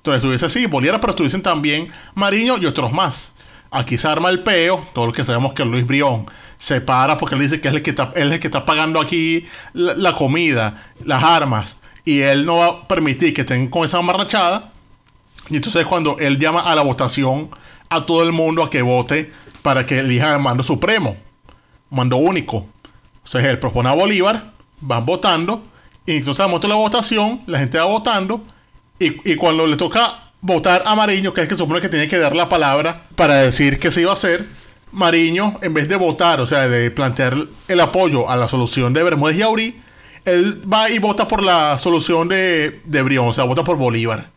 donde 0.02 0.18
estuviese 0.18 0.46
así, 0.46 0.66
Bolívar, 0.66 1.00
pero 1.00 1.12
estuviesen 1.12 1.42
también 1.42 1.90
Mariño 2.14 2.56
y 2.58 2.66
otros 2.66 2.92
más. 2.92 3.32
Aquí 3.70 3.98
se 3.98 4.06
arma 4.06 4.28
el 4.28 4.42
peo, 4.42 4.86
todo 4.94 5.06
lo 5.06 5.12
que 5.12 5.24
sabemos 5.24 5.52
que 5.52 5.64
Luis 5.64 5.86
Brión 5.86 6.26
se 6.58 6.80
para 6.80 7.16
porque 7.16 7.34
él 7.34 7.40
dice 7.40 7.60
que 7.60 7.68
es 7.68 7.74
el 7.74 7.82
que 7.82 7.90
está, 7.90 8.12
es 8.14 8.30
el 8.30 8.38
que 8.38 8.46
está 8.46 8.64
pagando 8.64 9.00
aquí 9.00 9.46
la 9.72 10.14
comida, 10.14 10.92
las 11.04 11.22
armas, 11.22 11.76
y 12.04 12.20
él 12.20 12.44
no 12.44 12.58
va 12.58 12.66
a 12.66 12.88
permitir 12.88 13.32
que 13.32 13.42
estén 13.42 13.68
con 13.68 13.84
esa 13.84 13.98
amarrachada. 13.98 14.72
Y 15.50 15.56
entonces 15.56 15.82
es 15.82 15.88
cuando 15.88 16.16
él 16.18 16.38
llama 16.38 16.60
a 16.60 16.74
la 16.74 16.82
votación 16.82 17.50
a 17.88 18.04
todo 18.04 18.22
el 18.22 18.32
mundo 18.32 18.62
a 18.62 18.70
que 18.70 18.82
vote 18.82 19.32
para 19.62 19.86
que 19.86 19.98
elijan 19.98 20.32
el 20.32 20.40
mando 20.40 20.62
supremo, 20.62 21.16
mando 21.90 22.16
único. 22.16 22.66
Entonces 23.16 23.44
él 23.44 23.58
propone 23.58 23.88
a 23.88 23.94
Bolívar, 23.94 24.52
van 24.80 25.06
votando, 25.06 25.62
y 26.06 26.16
entonces 26.16 26.40
al 26.40 26.48
momento 26.48 26.68
de 26.68 26.74
la 26.74 26.80
votación, 26.80 27.38
la 27.46 27.58
gente 27.58 27.78
va 27.78 27.84
votando, 27.84 28.42
y, 28.98 29.30
y 29.30 29.36
cuando 29.36 29.66
le 29.66 29.76
toca 29.76 30.32
votar 30.40 30.82
a 30.84 30.94
Mariño, 30.94 31.32
que 31.32 31.40
es 31.40 31.44
el 31.44 31.48
que 31.48 31.56
supone 31.56 31.80
que 31.80 31.88
tiene 31.88 32.06
que 32.06 32.18
dar 32.18 32.36
la 32.36 32.48
palabra 32.48 33.04
para 33.16 33.36
decir 33.36 33.78
que 33.78 33.90
se 33.90 34.02
iba 34.02 34.10
a 34.10 34.14
hacer, 34.14 34.46
Mariño, 34.92 35.58
en 35.62 35.72
vez 35.72 35.88
de 35.88 35.96
votar, 35.96 36.40
o 36.40 36.46
sea, 36.46 36.68
de 36.68 36.90
plantear 36.90 37.34
el 37.66 37.80
apoyo 37.80 38.28
a 38.28 38.36
la 38.36 38.46
solución 38.46 38.92
de 38.92 39.02
Bermúdez 39.02 39.38
y 39.38 39.42
Aurí, 39.42 39.82
él 40.24 40.62
va 40.70 40.90
y 40.90 40.98
vota 40.98 41.28
por 41.28 41.42
la 41.42 41.78
solución 41.78 42.28
de, 42.28 42.80
de 42.84 43.02
Brión, 43.02 43.28
o 43.28 43.32
sea, 43.32 43.44
vota 43.44 43.64
por 43.64 43.76
Bolívar. 43.76 44.30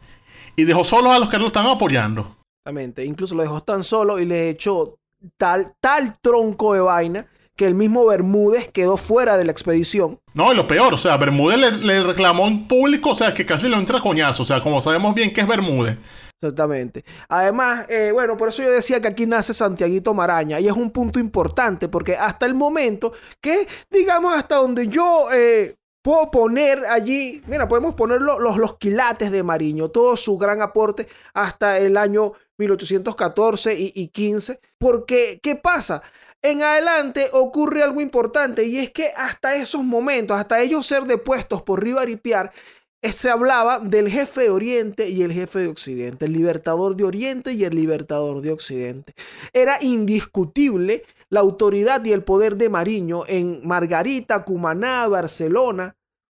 Y 0.55 0.63
dejó 0.63 0.83
solos 0.83 1.13
a 1.13 1.19
los 1.19 1.29
que 1.29 1.37
lo 1.37 1.47
están 1.47 1.67
apoyando. 1.67 2.35
Exactamente. 2.59 3.05
Incluso 3.05 3.35
lo 3.35 3.43
dejó 3.43 3.61
tan 3.61 3.83
solo 3.83 4.19
y 4.19 4.25
le 4.25 4.49
echó 4.49 4.97
tal, 5.37 5.73
tal 5.79 6.17
tronco 6.21 6.73
de 6.73 6.81
vaina 6.81 7.27
que 7.55 7.65
el 7.65 7.73
mismo 7.73 8.05
Bermúdez 8.05 8.69
quedó 8.71 8.97
fuera 8.97 9.35
de 9.35 9.45
la 9.45 9.51
expedición. 9.51 10.19
No, 10.33 10.53
y 10.53 10.55
lo 10.55 10.67
peor, 10.67 10.93
o 10.93 10.97
sea, 10.97 11.17
Bermúdez 11.17 11.59
le, 11.59 11.71
le 11.71 12.03
reclamó 12.03 12.47
en 12.47 12.67
público, 12.67 13.09
o 13.09 13.15
sea, 13.15 13.33
que 13.33 13.45
casi 13.45 13.67
lo 13.67 13.77
entra 13.77 13.97
a 13.97 14.01
coñazo, 14.01 14.43
o 14.43 14.45
sea, 14.45 14.61
como 14.61 14.79
sabemos 14.79 15.15
bien 15.15 15.33
que 15.33 15.41
es 15.41 15.47
Bermúdez. 15.47 15.97
Exactamente. 16.39 17.03
Además, 17.29 17.87
eh, 17.89 18.11
bueno, 18.13 18.37
por 18.37 18.49
eso 18.49 18.61
yo 18.61 18.69
decía 18.69 19.01
que 19.01 19.07
aquí 19.07 19.25
nace 19.25 19.55
Santiaguito 19.55 20.13
Maraña 20.13 20.59
y 20.59 20.67
es 20.67 20.73
un 20.73 20.91
punto 20.91 21.19
importante 21.19 21.87
porque 21.87 22.15
hasta 22.15 22.45
el 22.45 22.53
momento 22.53 23.11
que, 23.41 23.67
digamos, 23.89 24.35
hasta 24.35 24.57
donde 24.57 24.87
yo 24.87 25.29
eh, 25.33 25.76
puedo 26.07 26.31
poner 26.31 26.85
allí, 26.85 27.41
mira, 27.47 27.67
podemos 27.67 27.93
poner 27.93 28.21
lo- 28.21 28.39
los, 28.39 28.55
los 28.57 28.77
quilates 28.77 29.29
de 29.29 29.43
Mariño, 29.43 29.89
todo 29.89 30.15
su 30.15 30.37
gran 30.37 30.61
aporte 30.61 31.05
hasta 31.33 31.79
el 31.79 31.97
año 31.97 32.31
1814 32.57 33.73
y, 33.73 33.91
y 33.93 34.07
15, 34.07 34.57
porque, 34.77 35.41
¿qué 35.43 35.57
pasa? 35.57 36.01
En 36.41 36.63
adelante 36.63 37.27
ocurre 37.33 37.83
algo 37.83 37.99
importante 37.99 38.63
y 38.63 38.77
es 38.77 38.91
que 38.91 39.09
hasta 39.17 39.55
esos 39.55 39.83
momentos, 39.83 40.37
hasta 40.39 40.61
ellos 40.61 40.87
ser 40.87 41.03
depuestos 41.03 41.61
por 41.61 41.83
Rivar 41.83 42.07
y 42.07 42.15
Piar, 42.15 42.53
eh, 43.01 43.11
se 43.11 43.29
hablaba 43.29 43.79
del 43.79 44.07
jefe 44.09 44.43
de 44.43 44.49
Oriente 44.49 45.09
y 45.09 45.23
el 45.23 45.33
jefe 45.33 45.59
de 45.59 45.67
Occidente, 45.67 46.23
el 46.23 46.31
libertador 46.31 46.95
de 46.95 47.03
Oriente 47.03 47.51
y 47.51 47.65
el 47.65 47.75
libertador 47.75 48.39
de 48.39 48.53
Occidente. 48.53 49.13
Era 49.51 49.83
indiscutible 49.83 51.03
la 51.29 51.41
autoridad 51.41 52.05
y 52.05 52.13
el 52.13 52.23
poder 52.23 52.55
de 52.55 52.69
Mariño 52.69 53.23
en 53.27 53.59
Margarita, 53.67 54.45
Cumaná, 54.45 55.05
Barcelona, 55.09 55.96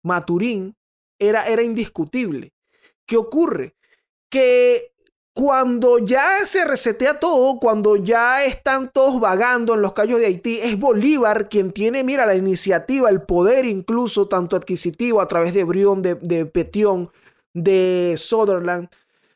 Maturín, 0.07 0.75
era, 1.19 1.47
era 1.47 1.61
indiscutible. 1.61 2.53
¿Qué 3.05 3.17
ocurre? 3.17 3.75
Que 4.29 4.91
cuando 5.33 5.99
ya 5.99 6.45
se 6.45 6.65
resetea 6.65 7.19
todo, 7.19 7.59
cuando 7.59 7.95
ya 7.95 8.43
están 8.43 8.89
todos 8.91 9.19
vagando 9.19 9.75
en 9.75 9.83
los 9.83 9.93
callos 9.93 10.19
de 10.19 10.25
Haití, 10.25 10.59
es 10.59 10.79
Bolívar 10.79 11.47
quien 11.47 11.71
tiene, 11.71 12.03
mira, 12.03 12.25
la 12.25 12.33
iniciativa, 12.33 13.09
el 13.11 13.21
poder 13.21 13.65
incluso, 13.65 14.27
tanto 14.27 14.55
adquisitivo 14.55 15.21
a 15.21 15.27
través 15.27 15.53
de 15.53 15.63
Brión, 15.63 16.01
de, 16.01 16.15
de 16.15 16.47
Petión, 16.47 17.11
de 17.53 18.15
Sutherland, 18.17 18.89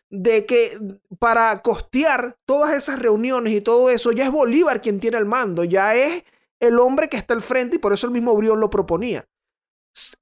de 0.10 0.46
que 0.48 0.78
para 1.20 1.62
costear 1.62 2.36
todas 2.46 2.74
esas 2.74 3.00
reuniones 3.00 3.54
y 3.54 3.62
todo 3.62 3.90
eso, 3.92 4.12
ya 4.12 4.26
es 4.26 4.32
Bolívar 4.32 4.82
quien 4.82 5.00
tiene 5.00 5.18
el 5.18 5.26
mando, 5.26 5.64
ya 5.64 5.96
es 5.96 6.24
el 6.60 6.80
hombre 6.80 7.10
que 7.10 7.18
está 7.18 7.34
al 7.34 7.42
frente 7.42 7.76
y 7.76 7.80
por 7.80 7.94
eso 7.94 8.08
el 8.08 8.14
mismo 8.14 8.36
Brión 8.36 8.60
lo 8.60 8.70
proponía. 8.70 9.26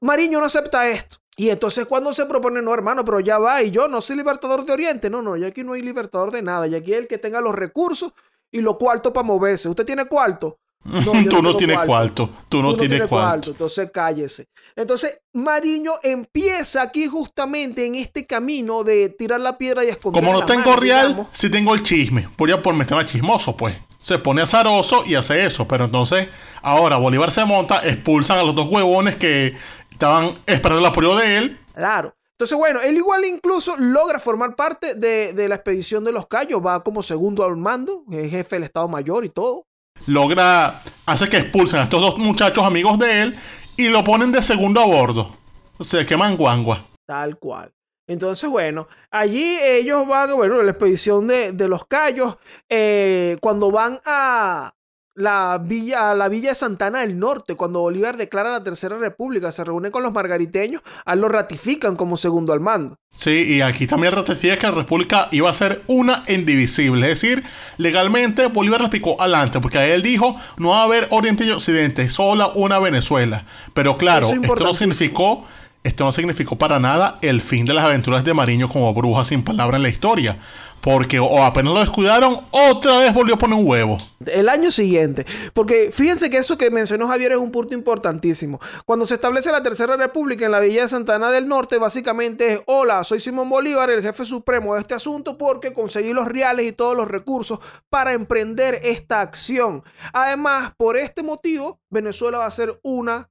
Mariño 0.02 0.40
no 0.40 0.46
acepta 0.46 0.88
esto. 0.90 1.18
Y 1.36 1.50
entonces 1.50 1.86
cuando 1.86 2.12
se 2.12 2.26
propone, 2.26 2.62
no 2.62 2.74
hermano, 2.74 3.06
pero 3.06 3.20
ya 3.22 3.38
va, 3.38 3.64
y 3.64 3.72
yo 3.72 3.88
no 3.88 4.02
soy 4.02 4.18
libertador 4.18 4.66
de 4.66 4.74
Oriente, 4.74 5.10
no, 5.10 5.22
no, 5.22 5.38
y 5.38 5.46
aquí 5.46 5.64
no 5.64 5.72
hay 5.74 5.82
libertador 5.82 6.32
de 6.32 6.42
nada, 6.42 6.68
y 6.68 6.76
aquí 6.76 6.94
el 6.94 7.08
que 7.08 7.18
tenga 7.18 7.40
los 7.40 7.56
recursos 7.56 8.12
y 8.52 8.60
los 8.60 8.76
cuartos 8.76 9.14
para 9.14 9.24
moverse. 9.26 9.70
¿Usted 9.70 9.86
tiene 9.86 10.06
cuarto? 10.06 10.58
No, 10.86 11.14
yo 11.14 11.30
tú 11.30 11.42
no 11.42 11.56
tienes 11.58 11.78
cuarto, 11.80 12.30
tú 12.48 12.62
no 12.62 12.74
tienes 12.74 13.08
cuarto. 13.08 13.52
entonces 13.52 13.90
cállese. 13.94 14.48
Entonces, 14.76 15.20
Mariño 15.34 15.94
empieza 16.02 16.82
aquí 16.82 17.06
justamente 17.06 17.86
en 17.86 17.96
este 17.96 18.26
camino 18.26 18.84
de 18.86 19.10
tirar 19.10 19.42
la 19.42 19.58
piedra 19.58 19.84
y 19.84 19.90
esconder 19.90 20.24
Como 20.24 20.34
no 20.34 20.40
la 20.40 20.46
tengo 20.46 20.70
mano, 20.70 20.82
real, 20.82 21.08
digamos. 21.10 21.28
sí 21.34 21.50
tengo 21.50 21.74
el 21.74 21.84
chisme. 21.84 22.30
Voy 22.38 22.52
a 22.52 22.62
por 22.62 22.74
meterme 22.76 23.04
chismoso, 23.04 23.58
pues. 23.58 23.76
Se 24.00 24.18
pone 24.18 24.42
azaroso 24.42 25.04
y 25.06 25.16
hace 25.16 25.46
eso. 25.46 25.68
Pero 25.68 25.86
entonces, 25.86 26.30
ahora 26.62 26.98
Bolívar 26.98 27.32
se 27.32 27.46
monta, 27.46 27.82
expulsan 27.84 28.40
a 28.40 28.44
los 28.44 28.56
dos 28.56 28.68
huevones 28.68 29.18
que 29.18 29.54
estaban 29.92 30.34
esperando 30.46 30.80
el 30.80 30.86
apoyo 30.86 31.16
de 31.16 31.38
él. 31.38 31.60
Claro. 31.74 32.16
Entonces, 32.32 32.58
bueno, 32.58 32.80
él 32.80 32.96
igual 32.96 33.26
incluso 33.26 33.76
logra 33.78 34.18
formar 34.18 34.56
parte 34.56 34.96
de, 34.96 35.34
de 35.34 35.50
la 35.50 35.56
expedición 35.56 36.06
de 36.06 36.14
los 36.14 36.26
Cayos, 36.26 36.66
va 36.66 36.82
como 36.84 37.04
segundo 37.04 37.44
al 37.44 37.58
mando, 37.58 38.06
es 38.10 38.32
jefe 38.32 38.56
del 38.56 38.64
Estado 38.64 38.88
Mayor 38.88 39.26
y 39.26 39.30
todo. 39.30 39.66
Logra, 40.06 40.82
hace 41.06 41.28
que 41.28 41.36
expulsen 41.36 41.82
a 41.82 41.84
estos 41.84 42.02
dos 42.02 42.18
muchachos 42.18 42.64
amigos 42.64 42.98
de 42.98 43.24
él 43.24 43.36
y 43.76 43.90
lo 43.90 44.06
ponen 44.06 44.32
de 44.32 44.42
segundo 44.42 44.80
a 44.80 44.86
bordo. 44.86 45.36
O 45.78 45.84
sea, 45.84 46.06
queman 46.06 46.38
guangua. 46.38 46.86
Tal 47.06 47.38
cual. 47.38 47.74
Entonces, 48.10 48.50
bueno, 48.50 48.88
allí 49.12 49.60
ellos 49.62 50.08
van, 50.08 50.36
bueno, 50.36 50.64
la 50.64 50.72
expedición 50.72 51.28
de, 51.28 51.52
de 51.52 51.68
los 51.68 51.86
Cayos, 51.86 52.38
eh, 52.68 53.38
cuando 53.40 53.70
van 53.70 54.00
a 54.04 54.74
la 55.14 55.62
villa, 55.64 56.16
la 56.16 56.28
villa 56.28 56.50
de 56.50 56.56
Santana 56.56 57.02
del 57.02 57.20
Norte, 57.20 57.54
cuando 57.54 57.82
Bolívar 57.82 58.18
declara 58.18 58.52
la 58.52 58.64
Tercera 58.64 58.98
República, 58.98 59.52
se 59.52 59.64
reúne 59.64 59.92
con 59.92 60.02
los 60.02 60.12
margariteños, 60.12 60.82
a 61.06 61.16
lo 61.16 61.30
ratifican 61.30 61.96
como 61.96 62.18
segundo 62.18 62.52
al 62.52 62.62
mando. 62.62 62.96
Sí, 63.12 63.58
y 63.58 63.62
aquí 63.62 63.86
también 63.86 64.14
ratifica 64.14 64.58
que 64.58 64.66
la 64.66 64.74
República 64.74 65.28
iba 65.32 65.50
a 65.50 65.54
ser 65.54 65.84
una 65.86 66.24
indivisible. 66.28 67.12
Es 67.12 67.22
decir, 67.22 67.44
legalmente 67.78 68.48
Bolívar 68.48 68.82
la 68.82 68.90
picó 68.90 69.22
adelante, 69.22 69.60
porque 69.60 69.78
a 69.78 69.86
él 69.86 70.02
dijo 70.02 70.36
no 70.58 70.70
va 70.70 70.80
a 70.80 70.84
haber 70.84 71.08
Oriente 71.12 71.46
y 71.46 71.52
Occidente, 71.52 72.10
solo 72.10 72.54
una 72.54 72.80
Venezuela. 72.80 73.46
Pero 73.76 73.98
claro, 73.98 74.30
es 74.30 74.34
esto 74.34 74.64
no 74.64 74.74
significó. 74.74 75.46
Esto 75.82 76.04
no 76.04 76.12
significó 76.12 76.58
para 76.58 76.78
nada 76.78 77.20
el 77.22 77.40
fin 77.40 77.66
de 77.66 77.74
las 77.74 77.86
aventuras 77.86 78.26
de 78.26 78.34
Mariño 78.34 78.68
como 78.68 78.94
bruja 78.94 79.24
sin 79.24 79.46
palabra 79.46 79.78
en 79.78 79.84
la 79.84 79.88
historia. 79.88 80.38
Porque 80.82 81.20
o 81.20 81.42
apenas 81.42 81.74
lo 81.74 81.80
descuidaron, 81.80 82.42
otra 82.52 82.98
vez 82.98 83.14
volvió 83.14 83.36
a 83.36 83.38
poner 83.38 83.58
un 83.58 83.66
huevo. 83.66 83.98
El 84.26 84.50
año 84.50 84.72
siguiente. 84.72 85.26
Porque 85.54 85.90
fíjense 85.94 86.30
que 86.30 86.38
eso 86.38 86.58
que 86.58 86.70
mencionó 86.70 87.08
Javier 87.08 87.32
es 87.32 87.38
un 87.38 87.52
punto 87.52 87.74
importantísimo. 87.74 88.60
Cuando 88.86 89.06
se 89.06 89.16
establece 89.16 89.54
la 89.54 89.64
Tercera 89.64 89.96
República 89.96 90.46
en 90.46 90.52
la 90.52 90.60
Villa 90.60 90.82
de 90.82 90.90
Santana 90.90 91.32
del 91.32 91.48
Norte, 91.48 91.78
básicamente 91.78 92.54
es, 92.54 92.60
hola, 92.66 93.06
soy 93.06 93.22
Simón 93.22 93.50
Bolívar, 93.50 93.90
el 93.90 94.02
jefe 94.02 94.26
supremo 94.26 94.76
de 94.76 94.82
este 94.82 94.96
asunto, 94.96 95.38
porque 95.38 95.72
conseguí 95.72 96.12
los 96.12 96.28
reales 96.28 96.66
y 96.66 96.74
todos 96.74 96.96
los 96.96 97.08
recursos 97.08 97.60
para 97.90 98.12
emprender 98.12 98.82
esta 98.84 99.22
acción. 99.22 99.84
Además, 100.12 100.74
por 100.76 100.98
este 100.98 101.24
motivo, 101.24 101.80
Venezuela 101.90 102.40
va 102.40 102.48
a 102.48 102.52
ser 102.52 102.80
una 102.84 103.30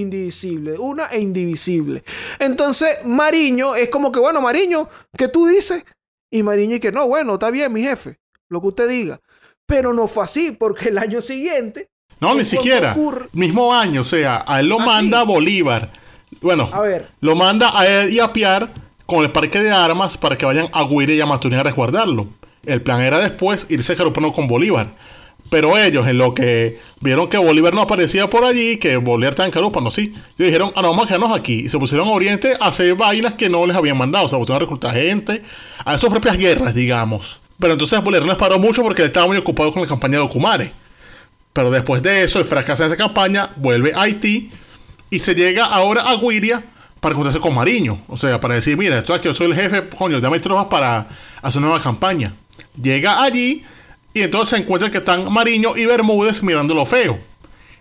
indivisible, 0.00 0.78
una 0.78 1.06
e 1.06 1.20
indivisible. 1.20 2.02
Entonces, 2.38 3.04
Mariño 3.04 3.74
es 3.74 3.88
como 3.88 4.10
que, 4.12 4.18
bueno, 4.20 4.40
Mariño, 4.40 4.88
¿qué 5.16 5.28
tú 5.28 5.46
dices? 5.46 5.84
Y 6.30 6.42
Mariño 6.42 6.76
y 6.76 6.80
que 6.80 6.92
no, 6.92 7.06
bueno, 7.08 7.34
está 7.34 7.50
bien, 7.50 7.72
mi 7.72 7.82
jefe, 7.82 8.18
lo 8.48 8.60
que 8.60 8.66
usted 8.68 8.88
diga. 8.88 9.20
Pero 9.66 9.92
no 9.92 10.08
fue 10.08 10.24
así, 10.24 10.50
porque 10.52 10.88
el 10.88 10.98
año 10.98 11.20
siguiente. 11.20 11.88
No, 12.20 12.34
ni 12.34 12.44
siquiera. 12.44 12.94
ocurre- 12.94 13.28
Mismo 13.32 13.74
año, 13.74 14.00
o 14.00 14.04
sea, 14.04 14.44
a 14.46 14.60
él 14.60 14.66
lo 14.68 14.80
¿Ah, 14.80 14.84
manda? 14.86 15.22
Bolívar. 15.24 15.92
Bueno, 16.40 16.68
A 16.72 16.80
ver. 16.80 17.10
lo 17.20 17.34
manda 17.36 17.70
a 17.78 17.86
él 17.86 18.12
y 18.12 18.18
a 18.20 18.32
Piar 18.32 18.72
con 19.06 19.24
el 19.24 19.32
parque 19.32 19.60
de 19.60 19.70
armas 19.70 20.16
para 20.18 20.36
que 20.36 20.44
vayan 20.46 20.68
a 20.72 20.82
Guire 20.84 21.14
y 21.14 21.20
a 21.20 21.26
Maturín 21.26 21.58
a 21.58 21.62
resguardarlo. 21.62 22.28
El 22.64 22.82
plan 22.82 23.00
era 23.00 23.18
después 23.18 23.66
irse 23.70 23.92
a 23.92 23.96
Carúpano 23.96 24.32
con 24.32 24.46
Bolívar. 24.48 24.90
Pero 25.50 25.78
ellos, 25.78 26.06
en 26.06 26.18
lo 26.18 26.34
que 26.34 26.78
vieron 27.00 27.28
que 27.28 27.38
Bolívar 27.38 27.74
no 27.74 27.80
aparecía 27.80 28.28
por 28.28 28.44
allí, 28.44 28.76
que 28.76 28.96
Bolívar 28.96 29.30
estaba 29.30 29.46
en 29.46 29.52
Carúpano, 29.52 29.90
sí, 29.90 30.12
ellos 30.12 30.22
dijeron, 30.36 30.72
ah, 30.76 30.82
no, 30.82 30.90
vamos 30.90 31.04
a 31.04 31.08
quedarnos 31.08 31.36
aquí. 31.36 31.60
Y 31.64 31.68
se 31.68 31.78
pusieron 31.78 32.08
a 32.08 32.10
Oriente 32.10 32.56
a 32.60 32.68
hacer 32.68 32.94
vainas 32.94 33.34
que 33.34 33.48
no 33.48 33.64
les 33.66 33.76
habían 33.76 33.96
mandado. 33.96 34.26
O 34.26 34.28
sea, 34.28 34.38
pusieron 34.38 34.56
a 34.56 34.60
reclutar 34.60 34.94
gente, 34.94 35.42
a 35.84 35.96
sus 35.96 36.10
propias 36.10 36.36
guerras, 36.36 36.74
digamos. 36.74 37.40
Pero 37.58 37.72
entonces 37.72 38.02
Bolívar 38.02 38.26
no 38.26 38.32
les 38.32 38.38
paró 38.38 38.58
mucho 38.58 38.82
porque 38.82 39.04
estaba 39.04 39.26
muy 39.26 39.36
ocupado 39.36 39.72
con 39.72 39.82
la 39.82 39.88
campaña 39.88 40.18
de 40.18 40.24
Ocumare. 40.24 40.72
Pero 41.52 41.70
después 41.70 42.02
de 42.02 42.24
eso, 42.24 42.38
el 42.38 42.44
fracaso 42.44 42.82
de 42.82 42.88
esa 42.88 42.96
campaña, 42.96 43.50
vuelve 43.56 43.92
a 43.94 44.02
Haití 44.02 44.50
y 45.10 45.18
se 45.18 45.34
llega 45.34 45.64
ahora 45.64 46.02
a 46.02 46.16
Guiria 46.16 46.64
para 47.00 47.14
juntarse 47.14 47.40
con 47.40 47.54
Mariño. 47.54 48.02
O 48.06 48.16
sea, 48.16 48.38
para 48.38 48.54
decir, 48.54 48.76
mira, 48.76 48.98
esto 48.98 49.14
es 49.14 49.20
que 49.20 49.28
yo 49.28 49.34
soy 49.34 49.46
el 49.46 49.54
jefe, 49.54 49.88
coño, 49.88 50.20
dame 50.20 50.40
tropas 50.40 50.66
para 50.66 51.08
hacer 51.42 51.58
una 51.58 51.68
nueva 51.68 51.82
campaña. 51.82 52.34
Llega 52.80 53.22
allí 53.22 53.64
y 54.18 54.22
entonces 54.22 54.50
se 54.50 54.62
encuentra 54.62 54.90
que 54.90 54.98
están 54.98 55.32
Mariño 55.32 55.76
y 55.76 55.86
Bermúdez 55.86 56.42
mirando 56.42 56.74
lo 56.74 56.84
feo. 56.84 57.20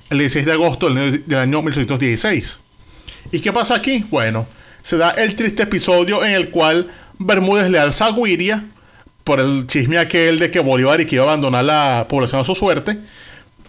El 0.10 0.20
16 0.20 0.46
de 0.46 0.52
agosto 0.54 0.88
del, 0.90 1.24
año 1.36 1.62
1816. 1.62 2.62
¿Y 3.32 3.40
qué 3.40 3.52
pasa 3.52 3.76
aquí? 3.76 4.06
Bueno, 4.10 4.48
se 4.84 4.98
da 4.98 5.10
el 5.12 5.36
triste 5.36 5.64
episodio 5.64 6.24
en 6.24 6.32
el 6.32 6.50
cual 6.52 6.90
Bermúdez 7.18 7.70
le 7.72 7.80
alza 7.80 8.06
a 8.06 8.12
Guiria 8.12 8.66
por 9.24 9.40
el 9.40 9.66
chisme 9.68 9.98
aquel 9.98 10.38
de 10.38 10.52
que 10.52 10.60
Bolívar 10.60 11.02
y 11.02 11.06
que 11.06 11.16
iba 11.16 11.26
a 11.26 11.28
abandonar 11.28 11.66
la 11.66 12.06
población 12.08 12.42
a 12.42 12.44
su 12.44 12.54
suerte. 12.54 13.00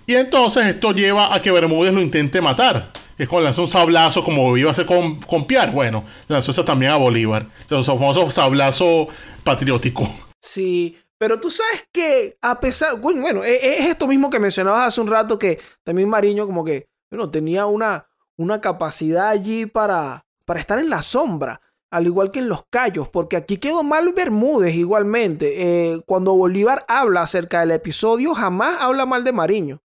Y 0.06 0.14
entonces 0.14 0.66
esto 0.66 0.92
lleva 0.92 1.34
a 1.34 1.40
que 1.40 1.50
Bermúdez 1.50 1.92
lo 1.92 2.02
intente 2.02 2.40
matar. 2.40 2.92
Es 3.16 3.28
cuando 3.28 3.46
lanzó 3.46 3.62
un 3.62 3.68
sablazo 3.68 4.22
como 4.22 4.56
iba 4.56 4.68
a 4.68 4.72
hacer 4.72 4.86
con, 4.86 5.46
Piar. 5.46 5.72
Bueno, 5.72 6.04
lanzó 6.28 6.50
esa 6.50 6.64
también 6.64 6.92
a 6.92 6.96
Bolívar. 6.96 7.46
El 7.70 7.82
famoso 7.82 8.30
sablazo 8.30 9.08
patriótico. 9.42 10.08
Sí, 10.40 10.96
pero 11.18 11.40
tú 11.40 11.50
sabes 11.50 11.86
que 11.92 12.38
a 12.40 12.58
pesar, 12.60 12.98
bueno, 13.00 13.44
e- 13.44 13.56
e- 13.56 13.78
es 13.80 13.86
esto 13.86 14.06
mismo 14.06 14.30
que 14.30 14.38
mencionabas 14.38 14.88
hace 14.88 15.00
un 15.00 15.08
rato 15.08 15.38
que 15.38 15.58
también 15.84 16.08
Mariño 16.08 16.46
como 16.46 16.64
que, 16.64 16.88
bueno, 17.10 17.30
tenía 17.30 17.66
una, 17.66 18.06
una 18.36 18.60
capacidad 18.60 19.28
allí 19.28 19.66
para, 19.66 20.24
para 20.44 20.60
estar 20.60 20.78
en 20.78 20.90
la 20.90 21.02
sombra, 21.02 21.60
al 21.90 22.06
igual 22.06 22.30
que 22.30 22.38
en 22.38 22.48
los 22.48 22.64
callos, 22.70 23.08
porque 23.08 23.36
aquí 23.36 23.56
quedó 23.58 23.82
mal 23.82 24.12
Bermúdez 24.14 24.74
igualmente. 24.74 25.54
Eh, 25.92 26.02
cuando 26.06 26.34
Bolívar 26.34 26.84
habla 26.86 27.22
acerca 27.22 27.60
del 27.60 27.70
episodio, 27.72 28.34
jamás 28.34 28.76
habla 28.80 29.06
mal 29.06 29.24
de 29.24 29.32
Mariño. 29.32 29.82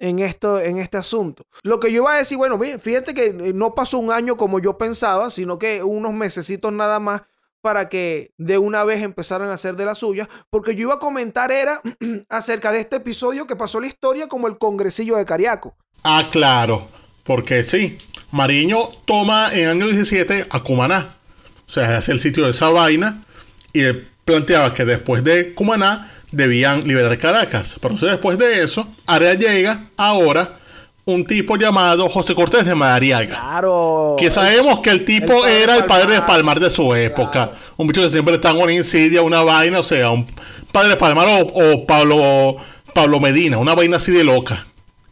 En, 0.00 0.20
esto, 0.20 0.60
en 0.60 0.78
este 0.78 0.96
asunto. 0.96 1.42
Lo 1.64 1.80
que 1.80 1.90
yo 1.90 2.02
iba 2.02 2.14
a 2.14 2.18
decir, 2.18 2.38
bueno, 2.38 2.56
fíjate 2.78 3.14
que 3.14 3.26
eh, 3.26 3.52
no 3.52 3.74
pasó 3.74 3.98
un 3.98 4.12
año 4.12 4.36
como 4.36 4.60
yo 4.60 4.78
pensaba, 4.78 5.28
sino 5.28 5.58
que 5.58 5.82
unos 5.82 6.14
mesecitos 6.14 6.72
nada 6.72 7.00
más 7.00 7.22
para 7.68 7.90
que 7.90 8.32
de 8.38 8.56
una 8.56 8.82
vez 8.82 9.02
empezaran 9.02 9.50
a 9.50 9.52
hacer 9.52 9.76
de 9.76 9.84
la 9.84 9.94
suya, 9.94 10.26
porque 10.48 10.74
yo 10.74 10.84
iba 10.84 10.94
a 10.94 10.98
comentar 10.98 11.52
era 11.52 11.82
acerca 12.30 12.72
de 12.72 12.80
este 12.80 12.96
episodio 12.96 13.46
que 13.46 13.56
pasó 13.56 13.78
la 13.78 13.88
historia 13.88 14.26
como 14.26 14.48
el 14.48 14.56
congresillo 14.56 15.18
de 15.18 15.26
Cariaco. 15.26 15.76
Ah, 16.02 16.30
claro. 16.32 16.88
Porque 17.24 17.62
sí, 17.62 17.98
Mariño 18.30 18.88
toma 19.04 19.52
en 19.52 19.64
el 19.64 19.68
año 19.68 19.86
17 19.88 20.46
a 20.48 20.62
Cumaná. 20.62 21.16
O 21.66 21.70
sea, 21.70 21.98
hace 21.98 22.12
el 22.12 22.20
sitio 22.20 22.44
de 22.44 22.52
esa 22.52 22.70
vaina. 22.70 23.26
Y 23.74 23.82
planteaba 24.24 24.72
que 24.72 24.86
después 24.86 25.22
de 25.22 25.52
Cumaná 25.52 26.10
debían 26.32 26.88
liberar 26.88 27.18
Caracas. 27.18 27.76
Pero 27.82 27.96
después 27.96 28.38
de 28.38 28.62
eso, 28.62 28.88
área 29.06 29.34
llega 29.34 29.90
ahora 29.98 30.58
un 31.08 31.24
tipo 31.24 31.56
llamado 31.56 32.06
José 32.10 32.34
Cortés 32.34 32.66
de 32.66 32.74
Madariaga. 32.74 33.40
Claro. 33.40 34.14
Que 34.18 34.30
sabemos 34.30 34.80
que 34.80 34.90
el 34.90 35.06
tipo 35.06 35.46
El 35.46 35.62
era 35.62 35.76
el 35.76 35.86
padre 35.86 36.12
de 36.12 36.22
Palmar. 36.22 36.60
De 36.60 36.68
su 36.68 36.94
época. 36.94 37.52
Un 37.78 37.86
bicho 37.86 38.02
que 38.02 38.10
siempre 38.10 38.34
está 38.34 38.50
en 38.50 38.58
una 38.58 38.72
insidia, 38.74 39.22
una 39.22 39.42
vaina, 39.42 39.80
o 39.80 39.82
sea, 39.82 40.10
un 40.10 40.26
padre 40.70 40.90
de 40.90 40.96
Palmar 40.96 41.26
o, 41.28 41.46
o 41.46 41.86
Pablo, 41.86 42.56
Pablo 42.92 43.20
Medina, 43.20 43.56
una 43.56 43.74
vaina 43.74 43.96
así 43.96 44.12
de 44.12 44.22
loca. 44.22 44.66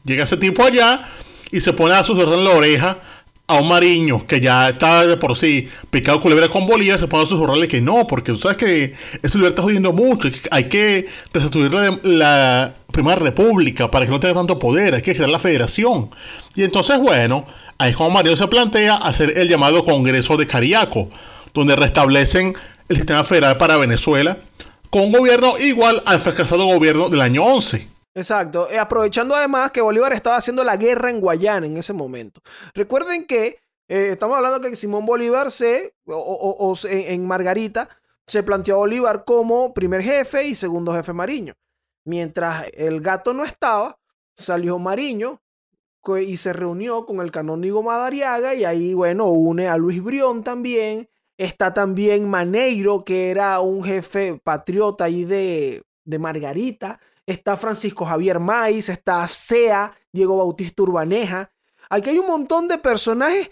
Llega 0.04 0.24
ese 0.24 0.36
tipo 0.36 0.62
allá 0.62 1.08
y 1.50 1.62
se 1.62 1.72
pone 1.72 1.94
a 1.94 2.04
susurrar 2.04 2.34
en 2.34 2.44
la 2.44 2.50
oreja 2.50 2.98
a 3.46 3.60
un 3.60 3.68
mariño 3.68 4.26
que 4.26 4.40
ya 4.40 4.70
está 4.70 5.06
de 5.06 5.16
por 5.16 5.36
sí 5.36 5.68
picado 5.90 6.20
culebra 6.20 6.48
con 6.48 6.66
Bolívar, 6.66 6.98
se 6.98 7.06
pone 7.06 7.22
a 7.22 7.26
susurrarle 7.26 7.68
que 7.68 7.80
no, 7.80 8.06
porque 8.06 8.32
tú 8.32 8.38
sabes 8.38 8.56
que 8.56 8.92
ese 9.22 9.38
lugar 9.38 9.50
está 9.50 9.62
jodiendo 9.62 9.92
mucho, 9.92 10.28
y 10.28 10.32
que 10.32 10.48
hay 10.50 10.64
que 10.64 11.06
la 12.02 12.74
Primera 12.96 13.16
República 13.20 13.90
para 13.90 14.04
que 14.06 14.10
no 14.10 14.18
tenga 14.18 14.34
tanto 14.34 14.58
poder, 14.58 14.94
hay 14.94 15.02
que 15.02 15.14
crear 15.14 15.28
la 15.30 15.38
federación. 15.38 16.10
Y 16.54 16.64
entonces, 16.64 16.98
bueno, 16.98 17.46
ahí 17.78 17.90
es 17.90 17.96
como 17.96 18.10
Mariño 18.10 18.36
se 18.36 18.48
plantea 18.48 18.94
hacer 18.94 19.36
el 19.38 19.48
llamado 19.48 19.84
Congreso 19.84 20.36
de 20.36 20.46
Cariaco, 20.46 21.08
donde 21.54 21.76
restablecen 21.76 22.54
el 22.88 22.96
sistema 22.96 23.22
federal 23.24 23.56
para 23.58 23.76
Venezuela 23.76 24.38
con 24.90 25.02
un 25.04 25.12
gobierno 25.12 25.52
igual 25.58 26.02
al 26.06 26.20
fracasado 26.20 26.64
gobierno 26.66 27.08
del 27.08 27.20
año 27.20 27.44
11. 27.44 27.88
Exacto. 28.14 28.70
Eh, 28.70 28.78
aprovechando 28.78 29.34
además 29.36 29.70
que 29.72 29.80
Bolívar 29.82 30.12
estaba 30.14 30.36
haciendo 30.36 30.64
la 30.64 30.76
guerra 30.76 31.10
en 31.10 31.20
Guayana 31.20 31.66
en 31.66 31.76
ese 31.76 31.92
momento. 31.92 32.40
Recuerden 32.74 33.26
que 33.26 33.58
eh, 33.88 34.08
estamos 34.12 34.36
hablando 34.36 34.60
que 34.60 34.74
Simón 34.74 35.04
Bolívar 35.04 35.50
se, 35.50 35.92
o, 36.06 36.14
o- 36.16 36.88
en 36.88 37.26
Margarita, 37.26 37.88
se 38.26 38.42
planteó 38.42 38.74
a 38.76 38.78
Bolívar 38.78 39.24
como 39.24 39.74
primer 39.74 40.02
jefe 40.02 40.46
y 40.46 40.54
segundo 40.54 40.94
jefe 40.94 41.12
Mariño. 41.12 41.52
Mientras 42.06 42.64
el 42.72 43.00
gato 43.02 43.34
no 43.34 43.44
estaba, 43.44 43.98
salió 44.34 44.78
Mariño 44.78 45.42
y 46.20 46.36
se 46.36 46.52
reunió 46.52 47.04
con 47.04 47.20
el 47.20 47.32
canónigo 47.32 47.82
Madariaga 47.82 48.54
y 48.54 48.64
ahí, 48.64 48.94
bueno, 48.94 49.26
une 49.26 49.66
a 49.66 49.76
Luis 49.76 50.02
Brión 50.02 50.44
también. 50.44 51.08
Está 51.36 51.74
también 51.74 52.30
Maneiro, 52.30 53.04
que 53.04 53.30
era 53.30 53.60
un 53.60 53.82
jefe 53.84 54.40
patriota 54.42 55.04
ahí 55.04 55.24
de, 55.24 55.82
de 56.04 56.18
Margarita. 56.18 57.00
Está 57.26 57.56
Francisco 57.56 58.04
Javier 58.04 58.38
Maiz, 58.38 58.88
está 58.88 59.26
Sea, 59.26 59.92
Diego 60.12 60.38
Bautista 60.38 60.84
Urbaneja. 60.84 61.50
Aquí 61.90 62.10
hay 62.10 62.18
un 62.18 62.28
montón 62.28 62.68
de 62.68 62.78
personajes 62.78 63.50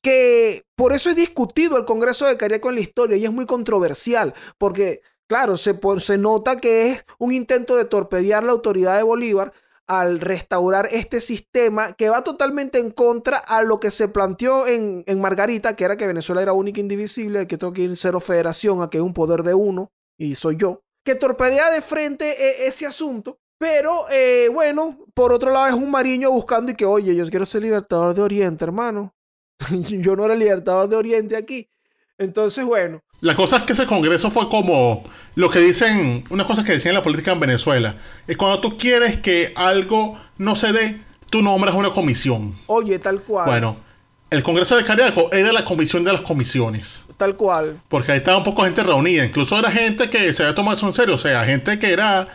que 0.00 0.64
por 0.76 0.92
eso 0.92 1.10
es 1.10 1.16
discutido 1.16 1.76
el 1.76 1.84
Congreso 1.84 2.26
de 2.26 2.36
Cariaco 2.36 2.68
en 2.68 2.76
la 2.76 2.80
historia 2.82 3.16
y 3.16 3.24
es 3.24 3.32
muy 3.32 3.46
controversial, 3.46 4.34
porque, 4.58 5.00
claro, 5.26 5.56
se, 5.56 5.78
se 5.98 6.18
nota 6.18 6.56
que 6.56 6.90
es 6.90 7.06
un 7.18 7.32
intento 7.32 7.76
de 7.76 7.84
torpedear 7.84 8.44
la 8.44 8.52
autoridad 8.52 8.96
de 8.96 9.02
Bolívar 9.02 9.52
al 9.86 10.18
restaurar 10.20 10.88
este 10.90 11.20
sistema 11.20 11.92
que 11.92 12.08
va 12.08 12.24
totalmente 12.24 12.78
en 12.78 12.90
contra 12.90 13.38
a 13.38 13.62
lo 13.62 13.78
que 13.78 13.90
se 13.90 14.08
planteó 14.08 14.66
en, 14.66 15.04
en 15.06 15.20
Margarita, 15.20 15.76
que 15.76 15.84
era 15.84 15.96
que 15.96 16.06
Venezuela 16.06 16.42
era 16.42 16.52
única 16.52 16.80
e 16.80 16.82
indivisible, 16.82 17.46
que 17.46 17.56
tengo 17.56 17.72
que 17.72 17.82
ir 17.82 17.96
cero 17.96 18.20
federación, 18.20 18.82
a 18.82 18.90
que 18.90 18.98
hay 18.98 19.02
un 19.02 19.14
poder 19.14 19.42
de 19.44 19.54
uno, 19.54 19.92
y 20.18 20.34
soy 20.34 20.56
yo, 20.56 20.82
que 21.04 21.14
torpedea 21.14 21.70
de 21.70 21.80
frente 21.80 22.30
eh, 22.30 22.66
ese 22.66 22.86
asunto. 22.86 23.38
Pero 23.58 24.06
eh, 24.10 24.50
bueno, 24.52 24.98
por 25.14 25.32
otro 25.32 25.50
lado 25.50 25.68
es 25.68 25.74
un 25.74 25.90
mariño 25.90 26.30
buscando 26.30 26.72
y 26.72 26.74
que, 26.74 26.84
oye, 26.84 27.14
yo 27.14 27.24
quiero 27.26 27.46
ser 27.46 27.62
libertador 27.62 28.14
de 28.14 28.22
Oriente, 28.22 28.64
hermano. 28.64 29.14
yo 29.70 30.14
no 30.14 30.26
era 30.26 30.34
libertador 30.34 30.88
de 30.88 30.96
Oriente 30.96 31.36
aquí. 31.36 31.70
Entonces, 32.18 32.64
bueno, 32.64 33.02
La 33.20 33.34
cosa 33.34 33.58
es 33.58 33.62
que 33.62 33.72
ese 33.72 33.86
congreso 33.86 34.30
fue 34.30 34.48
como 34.48 35.04
lo 35.34 35.50
que 35.50 35.58
dicen, 35.60 36.24
unas 36.30 36.46
cosas 36.46 36.64
que 36.64 36.72
decían 36.72 36.90
en 36.92 36.96
la 36.96 37.02
política 37.02 37.32
en 37.32 37.40
Venezuela. 37.40 37.96
Es 38.26 38.36
cuando 38.36 38.60
tú 38.60 38.76
quieres 38.76 39.16
que 39.16 39.52
algo 39.56 40.18
no 40.38 40.54
se 40.54 40.72
dé, 40.72 41.00
tú 41.30 41.42
nombras 41.42 41.74
una 41.74 41.90
comisión. 41.92 42.54
Oye, 42.66 42.98
tal 42.98 43.22
cual. 43.22 43.46
Bueno, 43.46 43.78
el 44.30 44.42
congreso 44.42 44.76
de 44.76 44.84
Cariaco 44.84 45.32
era 45.32 45.52
la 45.52 45.64
comisión 45.64 46.04
de 46.04 46.12
las 46.12 46.20
comisiones. 46.20 47.06
Tal 47.16 47.36
cual. 47.36 47.80
Porque 47.88 48.12
ahí 48.12 48.18
estaba 48.18 48.36
un 48.36 48.44
poco 48.44 48.64
gente 48.64 48.82
reunida. 48.82 49.24
Incluso 49.24 49.58
era 49.58 49.70
gente 49.70 50.10
que 50.10 50.32
se 50.32 50.42
había 50.42 50.54
tomado 50.54 50.76
eso 50.76 50.86
en 50.86 50.92
serio. 50.92 51.14
O 51.14 51.18
sea, 51.18 51.44
gente 51.44 51.78
que 51.78 51.90
era 51.92 52.28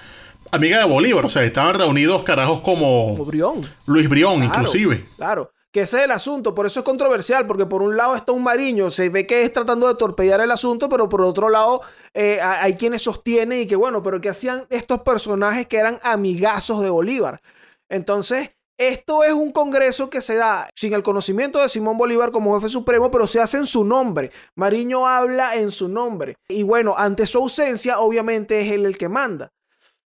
amiga 0.52 0.80
de 0.80 0.86
Bolívar. 0.86 1.26
O 1.26 1.30
sea, 1.30 1.44
estaban 1.44 1.76
reunidos 1.78 2.24
carajos 2.24 2.62
como 2.62 3.10
Como 3.12 3.26
Brión. 3.26 3.62
Luis 3.86 4.10
Brión, 4.10 4.40
Claro, 4.40 4.54
inclusive. 4.56 5.06
Claro. 5.18 5.52
Que 5.74 5.82
ese 5.82 6.00
es 6.00 6.04
el 6.04 6.12
asunto, 6.12 6.54
por 6.54 6.66
eso 6.66 6.82
es 6.82 6.86
controversial, 6.86 7.48
porque 7.48 7.66
por 7.66 7.82
un 7.82 7.96
lado 7.96 8.14
está 8.16 8.34
un 8.34 8.44
mariño, 8.44 8.92
se 8.92 9.08
ve 9.08 9.26
que 9.26 9.44
es 9.44 9.54
tratando 9.54 9.88
de 9.88 9.96
torpedear 9.96 10.42
el 10.42 10.52
asunto, 10.52 10.90
pero 10.90 11.08
por 11.08 11.22
otro 11.22 11.48
lado 11.48 11.82
eh, 12.14 12.42
ha- 12.42 12.62
hay 12.64 12.76
quienes 12.76 13.04
sostienen 13.04 13.62
y 13.62 13.68
que 13.68 13.78
bueno, 13.78 14.04
pero 14.04 14.20
que 14.20 14.28
hacían 14.28 14.66
estos 14.70 15.02
personajes 15.04 15.68
que 15.68 15.78
eran 15.78 15.98
amigazos 16.04 16.82
de 16.82 16.90
Bolívar. 16.90 17.42
Entonces, 17.90 18.52
esto 18.78 19.24
es 19.24 19.32
un 19.32 19.52
congreso 19.54 20.10
que 20.10 20.20
se 20.22 20.36
da 20.36 20.68
sin 20.76 20.92
el 20.94 21.04
conocimiento 21.04 21.60
de 21.60 21.70
Simón 21.70 21.98
Bolívar 21.98 22.32
como 22.32 22.54
jefe 22.56 22.68
supremo, 22.68 23.10
pero 23.10 23.26
se 23.28 23.40
hace 23.40 23.58
en 23.58 23.66
su 23.66 23.86
nombre. 23.86 24.32
Mariño 24.58 25.08
habla 25.08 25.56
en 25.56 25.72
su 25.72 25.88
nombre. 25.88 26.36
Y 26.50 26.64
bueno, 26.64 26.96
ante 26.98 27.26
su 27.26 27.38
ausencia, 27.38 28.00
obviamente 28.00 28.60
es 28.60 28.72
él 28.72 28.86
el 28.86 28.98
que 28.98 29.08
manda. 29.08 29.52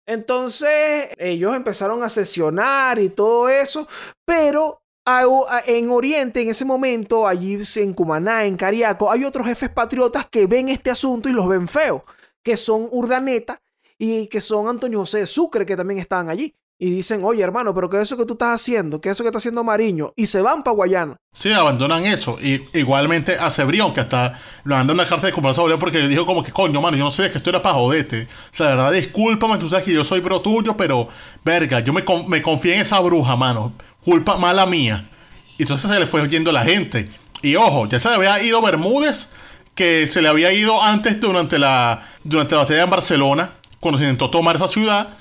Entonces, 0.07 1.09
ellos 1.17 1.55
empezaron 1.55 2.03
a 2.03 2.09
sesionar 2.09 2.99
y 2.99 3.09
todo 3.09 3.49
eso, 3.49 3.87
pero 4.25 4.81
en 5.67 5.89
Oriente, 5.89 6.41
en 6.41 6.49
ese 6.49 6.65
momento, 6.65 7.27
allí 7.27 7.59
en 7.75 7.93
Cumaná, 7.93 8.45
en 8.45 8.57
Cariaco, 8.57 9.11
hay 9.11 9.23
otros 9.23 9.45
jefes 9.45 9.69
patriotas 9.69 10.27
que 10.27 10.47
ven 10.47 10.69
este 10.69 10.89
asunto 10.89 11.29
y 11.29 11.33
los 11.33 11.47
ven 11.47 11.67
feos, 11.67 12.01
que 12.41 12.57
son 12.57 12.87
Urdaneta 12.91 13.61
y 13.97 14.27
que 14.27 14.39
son 14.39 14.67
Antonio 14.67 14.99
José 14.99 15.19
de 15.19 15.25
Sucre, 15.25 15.65
que 15.65 15.75
también 15.75 15.99
estaban 15.99 16.29
allí. 16.29 16.55
Y 16.78 16.89
dicen, 16.89 17.23
oye 17.23 17.41
hermano, 17.41 17.73
pero 17.73 17.89
¿qué 17.89 17.97
es 17.97 18.03
eso 18.03 18.17
que 18.17 18.26
tú 18.26 18.34
estás 18.34 18.61
haciendo? 18.61 18.99
¿Qué 18.99 19.07
es 19.07 19.13
eso 19.13 19.23
que 19.23 19.30
está 19.30 19.38
haciendo 19.38 19.63
Mariño? 19.63 20.11
Y 20.17 20.26
se 20.26 20.41
van 20.41 20.61
para 20.61 20.76
Guayana. 20.76 21.15
Sí, 21.32 21.53
abandonan 21.53 22.05
eso. 22.05 22.36
Y 22.41 22.67
igualmente 22.78 23.38
a 23.39 23.49
Cebrión, 23.49 23.93
que 23.93 24.01
hasta 24.01 24.38
lo 24.65 24.76
mandan 24.76 24.95
una 24.95 25.05
carta 25.05 25.28
de 25.28 25.32
comparación 25.32 25.80
porque 25.80 25.99
le 25.99 26.09
dijo 26.09 26.26
como 26.26 26.43
que, 26.43 26.51
coño, 26.51 26.82
mano, 26.82 26.97
yo 26.97 27.05
no 27.05 27.11
sabía 27.11 27.32
que 27.32 27.38
esto 27.38 27.49
era 27.49 27.61
para 27.61 27.76
joderte. 27.76 28.28
O 28.51 28.55
sea, 28.55 28.67
la 28.71 28.76
verdad, 28.76 28.91
discúlpame, 28.91 29.57
tú 29.57 29.69
sabes 29.69 29.86
que 29.86 29.93
yo 29.93 30.03
soy 30.03 30.19
bro 30.19 30.41
tuyo, 30.41 30.76
pero, 30.76 31.07
verga, 31.45 31.80
yo 31.80 31.93
me, 31.93 32.03
me 32.28 32.41
confié 32.41 32.76
en 32.76 32.82
esa 32.82 32.99
bruja, 32.99 33.38
mano. 33.38 33.73
Culpa 34.03 34.38
mala 34.38 34.65
mía. 34.65 35.09
Y 35.57 35.63
entonces 35.63 35.89
se 35.89 35.97
le 35.97 36.07
fue 36.07 36.28
yendo 36.28 36.51
la 36.51 36.65
gente. 36.65 37.05
Y 37.41 37.55
ojo, 37.55 37.88
ya 37.88 38.01
se 38.01 38.09
le 38.09 38.15
había 38.15 38.43
ido 38.43 38.61
Bermúdez, 38.61 39.30
que 39.76 40.07
se 40.07 40.21
le 40.21 40.28
había 40.28 40.51
ido 40.51 40.84
antes 40.84 41.21
durante 41.21 41.57
la, 41.57 42.01
durante 42.26 42.55
la 42.55 42.61
batalla 42.61 42.84
en 42.84 42.89
Barcelona, 42.89 43.53
cuando 43.80 43.97
se 43.97 44.03
intentó 44.03 44.30
tomar 44.30 44.57
esa 44.57 44.67
ciudad 44.67 45.15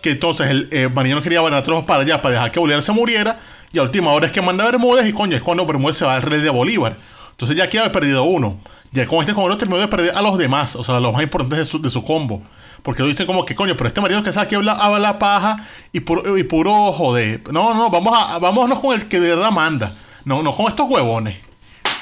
que 0.00 0.10
entonces 0.10 0.48
el 0.48 0.68
eh, 0.72 0.88
Mariano 0.88 1.22
quería 1.22 1.42
mandar 1.42 1.62
tropas 1.62 1.84
para 1.84 2.02
allá 2.02 2.22
para 2.22 2.34
dejar 2.34 2.50
que 2.50 2.60
Bolívar 2.60 2.82
se 2.82 2.92
muriera 2.92 3.38
y 3.72 3.78
a 3.78 3.82
última 3.82 4.12
hora 4.12 4.26
es 4.26 4.32
que 4.32 4.40
manda 4.42 4.64
a 4.64 4.70
Bermúdez 4.70 5.08
y 5.08 5.12
coño 5.12 5.36
es 5.36 5.42
cuando 5.42 5.66
Bermúdez 5.66 5.96
se 5.96 6.04
va 6.04 6.14
al 6.14 6.22
rey 6.22 6.40
de 6.40 6.50
Bolívar. 6.50 6.96
Entonces 7.30 7.56
ya 7.56 7.64
aquí 7.64 7.76
había 7.76 7.92
perdido 7.92 8.24
uno. 8.24 8.58
Ya 8.92 9.06
con 9.06 9.20
este 9.20 9.34
congreso 9.34 9.58
terminó 9.58 9.78
de 9.78 9.88
perder 9.88 10.16
a 10.16 10.22
los 10.22 10.38
demás 10.38 10.76
o 10.76 10.82
sea 10.82 11.00
los 11.00 11.12
más 11.12 11.22
importantes 11.22 11.70
de 11.82 11.90
su, 11.90 12.04
combo. 12.04 12.42
Porque 12.82 13.02
lo 13.02 13.08
dicen 13.08 13.26
como 13.26 13.44
que 13.44 13.54
coño 13.54 13.76
pero 13.76 13.88
este 13.88 14.00
Mariano 14.00 14.22
que 14.22 14.32
sabe 14.32 14.48
que 14.48 14.56
habla, 14.56 14.72
habla 14.72 15.18
paja 15.18 15.66
y 15.92 16.00
puro, 16.00 16.38
y 16.38 16.44
puro 16.44 16.92
joder 16.92 17.52
no 17.52 17.74
no 17.74 17.90
vamos 17.90 18.16
a 18.16 18.38
vámonos 18.38 18.78
con 18.80 18.94
el 18.94 19.08
que 19.08 19.20
de 19.20 19.34
verdad 19.34 19.50
manda. 19.50 19.96
No 20.24 20.42
no 20.42 20.52
con 20.52 20.66
estos 20.66 20.88
huevones. 20.88 21.36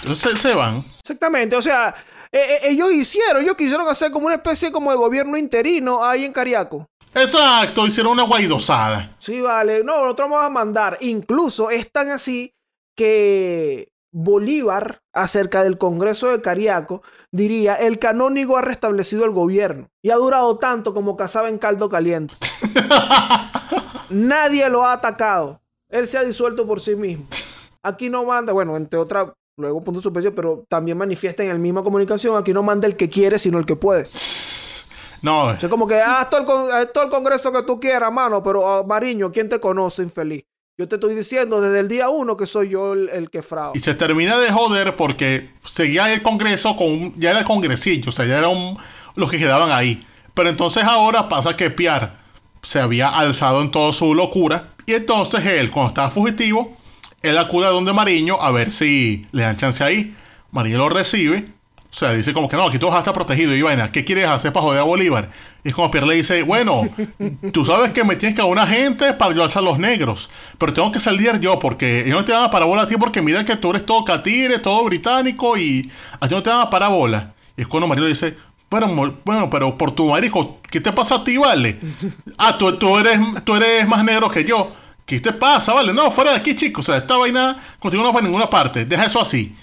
Entonces 0.02 0.32
se, 0.32 0.48
se 0.48 0.54
van. 0.54 0.84
Exactamente, 1.00 1.56
o 1.56 1.62
sea, 1.62 1.94
eh, 2.34 2.38
eh, 2.38 2.58
ellos 2.70 2.92
hicieron, 2.92 3.44
ellos 3.44 3.54
quisieron 3.56 3.86
hacer 3.86 4.10
como 4.10 4.26
una 4.26 4.34
especie 4.34 4.72
como 4.72 4.90
de 4.90 4.96
gobierno 4.96 5.36
interino 5.36 6.04
ahí 6.04 6.24
en 6.24 6.32
Cariaco. 6.32 6.88
Exacto 7.14 7.86
hicieron 7.86 8.12
una 8.12 8.24
guaidosada 8.24 9.14
Sí, 9.18 9.40
vale. 9.40 9.82
No, 9.82 10.02
nosotros 10.02 10.30
vamos 10.30 10.44
a 10.46 10.50
mandar. 10.50 10.98
Incluso 11.00 11.70
es 11.70 11.90
tan 11.90 12.10
así 12.10 12.54
que 12.96 13.88
Bolívar, 14.12 15.00
acerca 15.12 15.64
del 15.64 15.76
Congreso 15.76 16.28
de 16.28 16.40
Cariaco, 16.40 17.02
diría, 17.32 17.74
el 17.74 17.98
canónigo 17.98 18.56
ha 18.56 18.62
restablecido 18.62 19.24
el 19.24 19.32
gobierno 19.32 19.88
y 20.02 20.10
ha 20.10 20.16
durado 20.16 20.56
tanto 20.58 20.94
como 20.94 21.16
cazaba 21.16 21.48
en 21.48 21.58
caldo 21.58 21.88
caliente. 21.88 22.34
Nadie 24.10 24.68
lo 24.68 24.84
ha 24.84 24.92
atacado. 24.92 25.60
Él 25.88 26.06
se 26.06 26.16
ha 26.16 26.22
disuelto 26.22 26.64
por 26.64 26.80
sí 26.80 26.94
mismo. 26.94 27.26
Aquí 27.82 28.08
no 28.08 28.24
manda, 28.24 28.52
bueno, 28.52 28.76
entre 28.76 29.00
otras, 29.00 29.30
luego 29.56 29.82
punto 29.82 30.00
superior, 30.00 30.32
pero 30.34 30.64
también 30.68 30.96
manifiesta 30.96 31.42
en 31.42 31.48
la 31.48 31.54
misma 31.56 31.82
comunicación, 31.82 32.36
aquí 32.36 32.52
no 32.52 32.62
manda 32.62 32.86
el 32.86 32.96
que 32.96 33.08
quiere, 33.08 33.38
sino 33.38 33.58
el 33.58 33.66
que 33.66 33.74
puede. 33.74 34.08
No 35.24 35.46
O 35.46 35.58
sea, 35.60 35.68
como 35.68 35.86
que 35.86 36.00
haz 36.00 36.28
todo 36.30 36.40
el, 36.40 36.46
con- 36.46 36.68
todo 36.92 37.04
el 37.04 37.10
congreso 37.10 37.50
que 37.52 37.62
tú 37.62 37.80
quieras, 37.80 38.12
mano, 38.12 38.42
pero 38.42 38.68
ah, 38.70 38.82
Mariño, 38.86 39.32
¿quién 39.32 39.48
te 39.48 39.58
conoce, 39.58 40.02
infeliz? 40.02 40.44
Yo 40.76 40.88
te 40.88 40.96
estoy 40.96 41.14
diciendo 41.14 41.60
desde 41.60 41.78
el 41.80 41.88
día 41.88 42.08
uno 42.08 42.36
que 42.36 42.46
soy 42.46 42.70
yo 42.70 42.94
el, 42.94 43.08
el 43.08 43.30
que 43.30 43.42
fraude. 43.42 43.78
Y 43.78 43.80
se 43.80 43.94
termina 43.94 44.38
de 44.38 44.50
joder 44.50 44.96
porque 44.96 45.50
seguía 45.64 46.12
el 46.12 46.22
Congreso 46.22 46.74
con 46.76 46.88
un- 46.88 47.14
ya 47.16 47.30
era 47.30 47.38
el 47.40 47.44
congresillo, 47.44 48.08
o 48.08 48.12
sea, 48.12 48.24
ya 48.26 48.38
eran 48.38 48.76
los 49.16 49.30
que 49.30 49.38
quedaban 49.38 49.70
ahí. 49.72 50.00
Pero 50.34 50.48
entonces 50.48 50.82
ahora 50.84 51.28
pasa 51.28 51.56
que 51.56 51.70
Piar 51.70 52.18
se 52.62 52.80
había 52.80 53.08
alzado 53.08 53.62
en 53.62 53.70
toda 53.70 53.92
su 53.92 54.14
locura. 54.14 54.70
Y 54.86 54.94
entonces 54.94 55.44
él, 55.46 55.70
cuando 55.70 55.88
estaba 55.88 56.10
fugitivo, 56.10 56.76
él 57.22 57.38
acude 57.38 57.66
a 57.66 57.70
donde 57.70 57.92
Mariño 57.92 58.42
a 58.42 58.50
ver 58.50 58.68
si 58.68 59.26
le 59.32 59.44
dan 59.44 59.56
chance 59.56 59.82
ahí. 59.84 60.14
Mariño 60.50 60.78
lo 60.78 60.88
recibe. 60.88 61.52
O 61.94 61.96
sea, 61.96 62.10
dice 62.10 62.32
como 62.32 62.48
que 62.48 62.56
no, 62.56 62.64
aquí 62.64 62.76
a 62.84 62.98
estar 62.98 63.14
protegido 63.14 63.54
y 63.54 63.62
vaina. 63.62 63.92
¿Qué 63.92 64.04
quieres 64.04 64.24
hacer 64.24 64.52
para 64.52 64.64
joder 64.64 64.80
a 64.80 64.82
Bolívar? 64.82 65.30
Y 65.62 65.68
es 65.68 65.74
como 65.76 65.92
Pierre 65.92 66.08
le 66.08 66.16
dice, 66.16 66.42
bueno, 66.42 66.82
tú 67.52 67.64
sabes 67.64 67.92
que 67.92 68.02
me 68.02 68.16
tienes 68.16 68.34
que 68.34 68.42
a 68.42 68.46
una 68.46 68.66
gente 68.66 69.12
para 69.12 69.32
yo 69.32 69.44
a 69.44 69.60
los 69.60 69.78
negros. 69.78 70.28
Pero 70.58 70.72
tengo 70.72 70.90
que 70.90 70.98
salir 70.98 71.38
yo 71.38 71.56
porque 71.60 72.00
ellos 72.00 72.16
no 72.18 72.24
te 72.24 72.32
dan 72.32 72.42
a 72.42 72.50
parabola 72.50 72.82
a 72.82 72.86
ti 72.88 72.96
porque 72.98 73.22
mira 73.22 73.44
que 73.44 73.54
tú 73.54 73.70
eres 73.70 73.86
todo 73.86 74.04
catire, 74.04 74.58
todo 74.58 74.82
británico 74.82 75.56
y 75.56 75.88
a 76.18 76.26
ti 76.26 76.34
no 76.34 76.42
te 76.42 76.50
dan 76.50 76.62
a 76.62 76.68
parabola. 76.68 77.32
Y 77.56 77.62
es 77.62 77.68
cuando 77.68 77.86
Mario 77.86 78.02
le 78.02 78.10
dice, 78.10 78.36
bueno, 78.68 79.16
bueno, 79.24 79.48
pero 79.48 79.78
por 79.78 79.92
tu 79.92 80.08
marico, 80.08 80.58
¿qué 80.68 80.80
te 80.80 80.90
pasa 80.90 81.14
a 81.14 81.24
ti, 81.24 81.36
vale? 81.36 81.78
Ah, 82.38 82.58
tú, 82.58 82.76
tú, 82.76 82.98
eres, 82.98 83.20
tú 83.44 83.54
eres 83.54 83.86
más 83.86 84.02
negro 84.02 84.28
que 84.28 84.44
yo. 84.44 84.72
¿Qué 85.06 85.20
te 85.20 85.32
pasa, 85.32 85.72
vale? 85.72 85.92
No, 85.92 86.10
fuera 86.10 86.32
de 86.32 86.38
aquí, 86.38 86.56
chicos. 86.56 86.88
O 86.88 86.90
sea, 86.90 86.96
esta 86.96 87.16
vaina 87.16 87.56
contigo 87.78 88.02
no 88.02 88.12
va 88.12 88.20
ninguna 88.20 88.50
parte. 88.50 88.84
Deja 88.84 89.04
eso 89.04 89.20
así. 89.20 89.54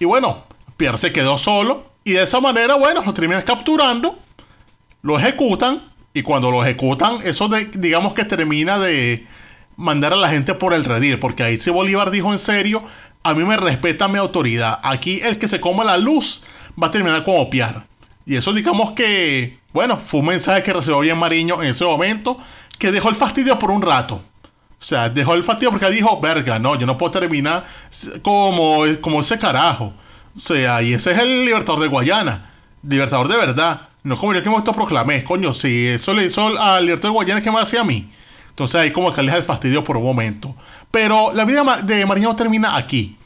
Y 0.00 0.04
bueno, 0.04 0.45
Pierre 0.76 0.98
se 0.98 1.12
quedó 1.12 1.38
solo. 1.38 1.92
Y 2.04 2.12
de 2.12 2.22
esa 2.22 2.40
manera, 2.40 2.74
bueno, 2.76 3.02
lo 3.04 3.12
terminan 3.14 3.42
capturando. 3.42 4.18
Lo 5.02 5.18
ejecutan. 5.18 5.82
Y 6.12 6.22
cuando 6.22 6.50
lo 6.50 6.64
ejecutan, 6.64 7.20
eso 7.24 7.48
digamos 7.74 8.14
que 8.14 8.24
termina 8.24 8.78
de 8.78 9.26
mandar 9.76 10.14
a 10.14 10.16
la 10.16 10.30
gente 10.30 10.54
por 10.54 10.72
el 10.72 10.84
redil. 10.84 11.18
Porque 11.18 11.42
ahí 11.42 11.58
sí 11.58 11.70
Bolívar 11.70 12.10
dijo 12.10 12.32
en 12.32 12.38
serio, 12.38 12.82
a 13.22 13.34
mí 13.34 13.44
me 13.44 13.56
respeta 13.56 14.08
mi 14.08 14.18
autoridad. 14.18 14.78
Aquí 14.82 15.20
el 15.22 15.38
que 15.38 15.48
se 15.48 15.60
coma 15.60 15.84
la 15.84 15.98
luz 15.98 16.42
va 16.80 16.86
a 16.86 16.90
terminar 16.90 17.24
como 17.24 17.50
Pierre. 17.50 17.82
Y 18.24 18.36
eso 18.36 18.52
digamos 18.52 18.92
que, 18.92 19.58
bueno, 19.72 19.98
fue 19.98 20.20
un 20.20 20.26
mensaje 20.26 20.62
que 20.62 20.72
recibió 20.72 21.00
bien 21.00 21.18
Mariño 21.18 21.62
en 21.62 21.70
ese 21.70 21.84
momento, 21.84 22.38
que 22.78 22.90
dejó 22.90 23.08
el 23.08 23.14
fastidio 23.14 23.58
por 23.58 23.70
un 23.70 23.82
rato. 23.82 24.22
O 24.78 24.84
sea, 24.84 25.08
dejó 25.08 25.34
el 25.34 25.44
fastidio 25.44 25.70
porque 25.70 25.90
dijo, 25.90 26.20
verga, 26.20 26.58
no, 26.58 26.76
yo 26.76 26.86
no 26.86 26.98
puedo 26.98 27.12
terminar 27.12 27.64
como, 28.22 28.84
como 29.00 29.20
ese 29.20 29.38
carajo. 29.38 29.92
O 30.36 30.38
sea, 30.38 30.82
y 30.82 30.92
ese 30.92 31.12
es 31.12 31.18
el 31.18 31.44
libertador 31.44 31.80
de 31.80 31.88
Guayana. 31.88 32.52
Libertador 32.82 33.28
de 33.28 33.36
verdad. 33.36 33.88
No 34.02 34.16
como 34.16 34.34
yo 34.34 34.42
que 34.42 34.50
me 34.50 34.62
proclamé. 34.62 35.24
Coño, 35.24 35.52
si 35.52 35.88
eso 35.88 36.12
le 36.12 36.26
hizo 36.26 36.46
al 36.58 36.84
libertador 36.84 37.12
de 37.12 37.16
Guayana, 37.16 37.40
¿qué 37.40 37.50
me 37.50 37.60
hacía 37.60 37.80
a 37.80 37.84
mí? 37.84 38.10
Entonces 38.50 38.80
ahí 38.80 38.92
como 38.92 39.12
que 39.12 39.20
le 39.22 39.26
deja 39.26 39.38
el 39.38 39.42
fastidio 39.42 39.82
por 39.82 39.96
un 39.96 40.04
momento. 40.04 40.54
Pero 40.90 41.32
la 41.32 41.44
vida 41.44 41.82
de 41.82 42.06
Mariño 42.06 42.28
no 42.28 42.36
termina 42.36 42.76
aquí. 42.76 43.16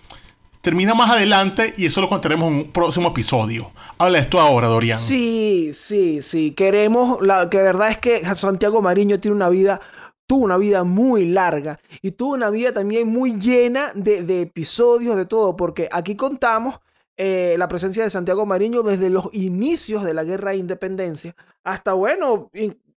Termina 0.60 0.94
más 0.94 1.10
adelante 1.10 1.72
y 1.76 1.86
eso 1.86 2.00
lo 2.00 2.08
contaremos 2.08 2.48
en 2.48 2.54
un 2.58 2.70
próximo 2.70 3.08
episodio. 3.08 3.70
Habla 3.98 4.18
de 4.18 4.24
esto 4.24 4.40
ahora, 4.40 4.68
Dorian. 4.68 4.98
Sí, 4.98 5.70
sí, 5.72 6.20
sí. 6.22 6.52
Queremos, 6.52 7.20
la 7.22 7.48
que 7.48 7.58
verdad 7.58 7.90
es 7.90 7.98
que 7.98 8.24
Santiago 8.34 8.82
Mariño 8.82 9.20
tiene 9.20 9.36
una 9.36 9.48
vida, 9.48 9.80
tuvo 10.26 10.44
una 10.44 10.56
vida 10.56 10.84
muy 10.84 11.26
larga 11.26 11.80
y 12.02 12.12
tuvo 12.12 12.34
una 12.34 12.50
vida 12.50 12.72
también 12.72 13.08
muy 13.08 13.36
llena 13.36 13.92
de, 13.94 14.22
de 14.22 14.42
episodios, 14.42 15.16
de 15.16 15.26
todo, 15.26 15.56
porque 15.56 15.88
aquí 15.90 16.14
contamos 16.14 16.80
eh, 17.22 17.56
la 17.58 17.68
presencia 17.68 18.02
de 18.02 18.08
Santiago 18.08 18.46
Mariño 18.46 18.82
desde 18.82 19.10
los 19.10 19.28
inicios 19.32 20.02
de 20.04 20.14
la 20.14 20.24
guerra 20.24 20.52
de 20.52 20.56
independencia 20.56 21.36
hasta, 21.62 21.92
bueno, 21.92 22.50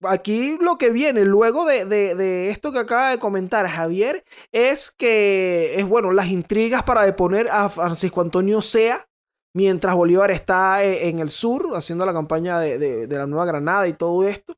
aquí 0.03 0.57
lo 0.61 0.77
que 0.77 0.91
viene 0.91 1.25
luego 1.25 1.65
de, 1.65 1.85
de- 1.85 2.49
esto 2.49 2.71
que 2.71 2.77
acaba 2.77 3.09
de 3.09 3.17
comentar 3.17 3.67
Javier 3.67 4.23
es 4.51 4.91
que 4.91 5.73
es, 5.75 5.87
bueno, 5.87 6.11
las 6.11 6.27
intrigas 6.27 6.83
para 6.83 7.03
deponer 7.03 7.49
a 7.49 7.67
Francisco 7.69 8.21
Antonio 8.21 8.61
Sea 8.61 9.07
mientras 9.55 9.95
Bolívar 9.95 10.29
está 10.29 10.83
eh, 10.83 11.09
en 11.09 11.17
el 11.17 11.31
sur 11.31 11.71
haciendo 11.75 12.05
la 12.05 12.13
campaña 12.13 12.59
de- 12.59 13.07
de 13.07 13.17
la 13.17 13.25
Nueva 13.25 13.45
Granada 13.47 13.87
y 13.87 13.93
todo 13.93 14.27
esto. 14.27 14.55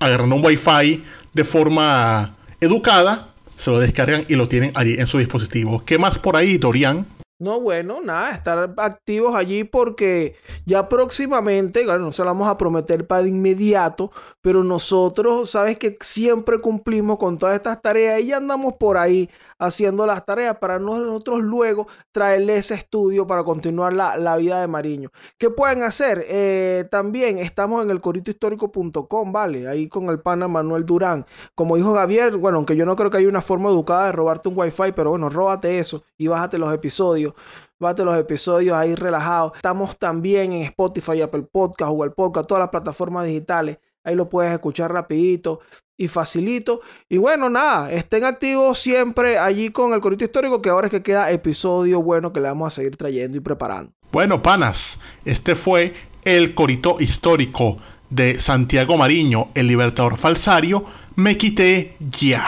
agarrando 0.01 0.37
un 0.37 0.45
wifi 0.45 1.03
de 1.33 1.45
forma 1.45 2.37
educada, 2.61 3.32
se 3.63 3.71
lo 3.71 3.79
descargan 3.79 4.25
y 4.29 4.35
lo 4.35 4.49
tienen 4.49 4.73
allí 4.75 4.97
en 4.99 5.07
su 5.07 5.19
dispositivo. 5.19 5.85
¿Qué 5.87 5.97
más 5.97 6.19
por 6.19 6.37
ahí, 6.37 6.59
Dorian? 6.59 7.07
No, 7.39 7.61
bueno, 7.61 8.01
nada, 8.01 8.33
estar 8.33 8.75
activos 8.77 9.35
allí 9.35 9.65
porque 9.65 10.37
ya 10.65 10.89
próximamente, 10.89 11.85
bueno, 11.85 12.07
no 12.07 12.13
se 12.13 12.23
lo 12.23 12.27
vamos 12.27 12.49
a 12.49 12.57
prometer 12.57 13.07
para 13.07 13.23
de 13.23 13.31
inmediato, 13.31 14.13
pero 14.41 14.63
nosotros, 14.63 15.51
sabes 15.51 15.79
que 15.79 15.97
siempre 16.01 16.61
cumplimos 16.61 17.19
con 17.19 17.39
todas 17.39 17.57
estas 17.57 17.83
tareas 17.83 18.21
y 18.21 18.27
ya 18.27 18.37
andamos 18.37 18.75
por 18.75 18.97
ahí 18.97 19.29
haciendo 19.63 20.07
las 20.07 20.25
tareas 20.27 20.59
para 20.59 20.79
nosotros 20.79 21.41
luego 21.41 21.87
traerle 22.11 22.57
ese 22.57 22.75
estudio 22.75 23.27
para 23.27 23.45
continuar 23.45 23.93
la, 23.93 24.37
vida 24.37 24.61
de 24.61 24.67
Mariño. 24.67 25.11
¿Qué 25.39 25.51
pueden 25.51 25.83
hacer? 25.83 26.25
Eh, 26.29 26.87
también 26.91 27.39
estamos 27.39 27.85
en 27.85 27.91
el 27.91 28.01
coritohistórico.com, 28.01 29.33
¿vale? 29.33 29.69
Ahí 29.69 29.89
con 29.89 30.09
el 30.09 30.21
pana 30.21 30.49
Manuel 30.49 30.85
Durán. 30.85 31.25
Como 31.55 31.77
dijo 31.77 31.95
Javier, 31.95 32.37
bueno, 32.37 32.57
aunque 32.59 32.77
yo 32.77 32.85
no 32.85 32.97
creo 32.97 33.11
que 33.11 33.19
haya 33.19 33.29
una 33.29 33.43
forma 33.43 33.69
educada 33.69 34.07
de 34.07 34.13
robarte 34.13 34.49
un 34.49 34.59
wifi, 34.59 34.93
pero 34.97 35.11
bueno, 35.11 35.29
róbate 35.29 35.79
eso 35.79 36.03
y 36.19 36.27
bájate 36.27 36.59
los 36.59 36.73
episodios. 36.75 37.35
Bájate 37.79 38.05
los 38.05 38.19
episodios 38.19 38.77
ahí 38.77 38.95
relajados. 38.95 39.53
Estamos 39.57 39.97
también 39.99 40.53
en 40.53 40.63
Spotify, 40.63 41.21
Apple 41.23 41.43
Podcast, 41.51 41.91
Google 41.91 42.11
Podcast, 42.11 42.49
todas 42.49 42.63
las 42.63 42.71
plataformas 42.71 43.27
digitales. 43.27 43.79
Ahí 44.05 44.15
lo 44.15 44.29
puedes 44.29 44.53
escuchar 44.53 44.93
rapidito 44.93 45.61
y 45.97 46.09
facilito. 46.09 46.81
Y 47.09 47.19
bueno, 47.19 47.49
nada, 47.49 47.91
estén 47.93 48.25
activos 48.25 48.79
siempre 48.79 49.39
allí 49.39 49.71
con 49.71 49.93
el 49.93 50.01
corito 50.01 50.25
histórico, 50.25 50.61
que 50.61 50.71
ahora 50.71 50.89
es 50.89 50.91
que 50.91 51.03
queda 51.03 51.31
episodio 51.31 52.03
bueno 52.03 52.33
que 52.33 52.41
le 52.41 52.49
vamos 52.49 52.73
a 52.73 52.77
seguir 52.77 52.97
trayendo 52.97 53.37
y 53.37 53.41
preparando. 53.41 53.93
Bueno, 54.11 54.43
panas, 54.43 54.99
este 55.25 55.55
fue 55.55 55.95
el 56.25 56.55
corito 56.55 56.97
histórico 56.99 57.77
de 58.11 58.39
Santiago 58.39 58.97
Mariño, 58.97 59.49
el 59.55 59.67
libertador 59.67 60.17
falsario. 60.17 60.85
Me 61.17 61.37
quité 61.37 61.95
ya. 62.11 62.47